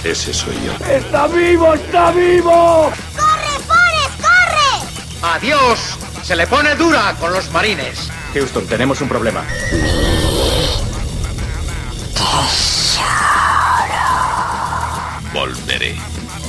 Ese 0.06 0.34
soy 0.34 0.56
yo. 0.66 0.86
¡Está 0.88 1.28
vivo! 1.28 1.74
¡Está 1.74 2.12
vivo! 2.12 2.92
¡Corre, 3.18 3.60
Forrest, 3.68 4.22
corre! 4.22 5.36
¡Adiós! 5.36 5.98
Se 6.24 6.36
le 6.38 6.48
pone 6.48 6.76
dura 6.76 7.14
con 7.20 7.34
los 7.34 7.52
marines. 7.52 8.10
Houston, 8.34 8.66
tenemos 8.68 9.02
un 9.02 9.10
problema. 9.10 9.44
Volveré. 15.82 15.96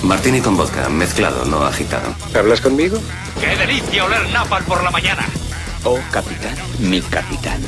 Martini 0.03 0.41
con 0.41 0.57
vodka, 0.57 0.89
mezclado, 0.89 1.45
no 1.45 1.64
agitado. 1.64 2.14
¿Hablas 2.35 2.61
conmigo? 2.61 2.99
¡Qué 3.41 3.57
delicia 3.57 4.05
oler 4.05 4.28
napal 4.30 4.62
por 4.64 4.83
la 4.83 4.91
mañana! 4.91 5.24
Oh, 5.85 5.99
capitán, 6.11 6.57
mi 6.78 7.01
capitán. 7.01 7.61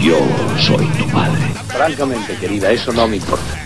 Yo 0.00 0.18
soy 0.58 0.86
tu 0.86 1.06
padre. 1.08 1.40
Francamente, 1.68 2.36
querida, 2.36 2.70
eso 2.70 2.92
no 2.92 3.08
me 3.08 3.16
importa. 3.16 3.58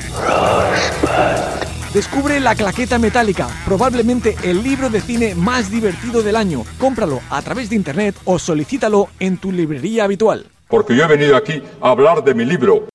Descubre 1.93 2.41
La 2.41 2.55
Claqueta 2.55 2.99
Metálica, 2.99 3.49
probablemente 3.65 4.37
el 4.43 4.63
libro 4.63 4.91
de 4.91 5.01
cine 5.01 5.35
más 5.35 5.71
divertido 5.71 6.23
del 6.23 6.37
año. 6.37 6.65
Cómpralo 6.79 7.21
a 7.31 7.41
través 7.43 7.71
de 7.71 7.77
internet 7.77 8.17
o 8.25 8.39
solicítalo 8.39 9.09
en 9.21 9.37
tu 9.39 9.53
librería 9.53 10.05
habitual. 10.05 10.47
porque 10.69 10.97
yo 10.97 11.05
he 11.05 11.07
venido 11.07 11.37
aquí 11.37 11.63
a 11.81 11.91
hablar 11.91 12.25
de 12.25 12.35
mi 12.35 12.45
libro. 12.45 12.89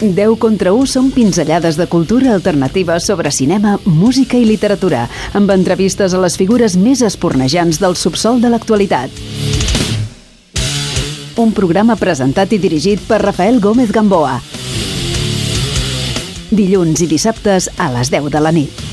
10 0.00 0.36
contra 0.38 0.72
1 0.76 0.88
són 0.92 1.10
pinzellades 1.14 1.78
de 1.80 1.86
cultura 1.88 2.34
alternativa 2.34 2.98
sobre 3.00 3.32
cinema, 3.32 3.78
música 3.84 4.36
i 4.36 4.44
literatura, 4.44 5.06
amb 5.32 5.50
entrevistes 5.54 6.12
a 6.12 6.20
les 6.20 6.36
figures 6.36 6.76
més 6.76 7.00
espornejants 7.00 7.80
del 7.80 7.96
subsol 7.96 8.42
de 8.42 8.52
l'actualitat. 8.52 9.22
Un 11.36 11.52
programa 11.56 11.96
presentat 11.96 12.52
i 12.52 12.60
dirigit 12.60 13.00
per 13.08 13.22
Rafael 13.24 13.60
Gómez 13.60 13.92
Gamboa. 13.92 14.38
Dilluns 16.50 17.00
i 17.02 17.08
dissabtes 17.10 17.70
a 17.76 17.90
les 17.96 18.12
10 18.12 18.30
de 18.32 18.44
la 18.44 18.52
nit. 18.52 18.85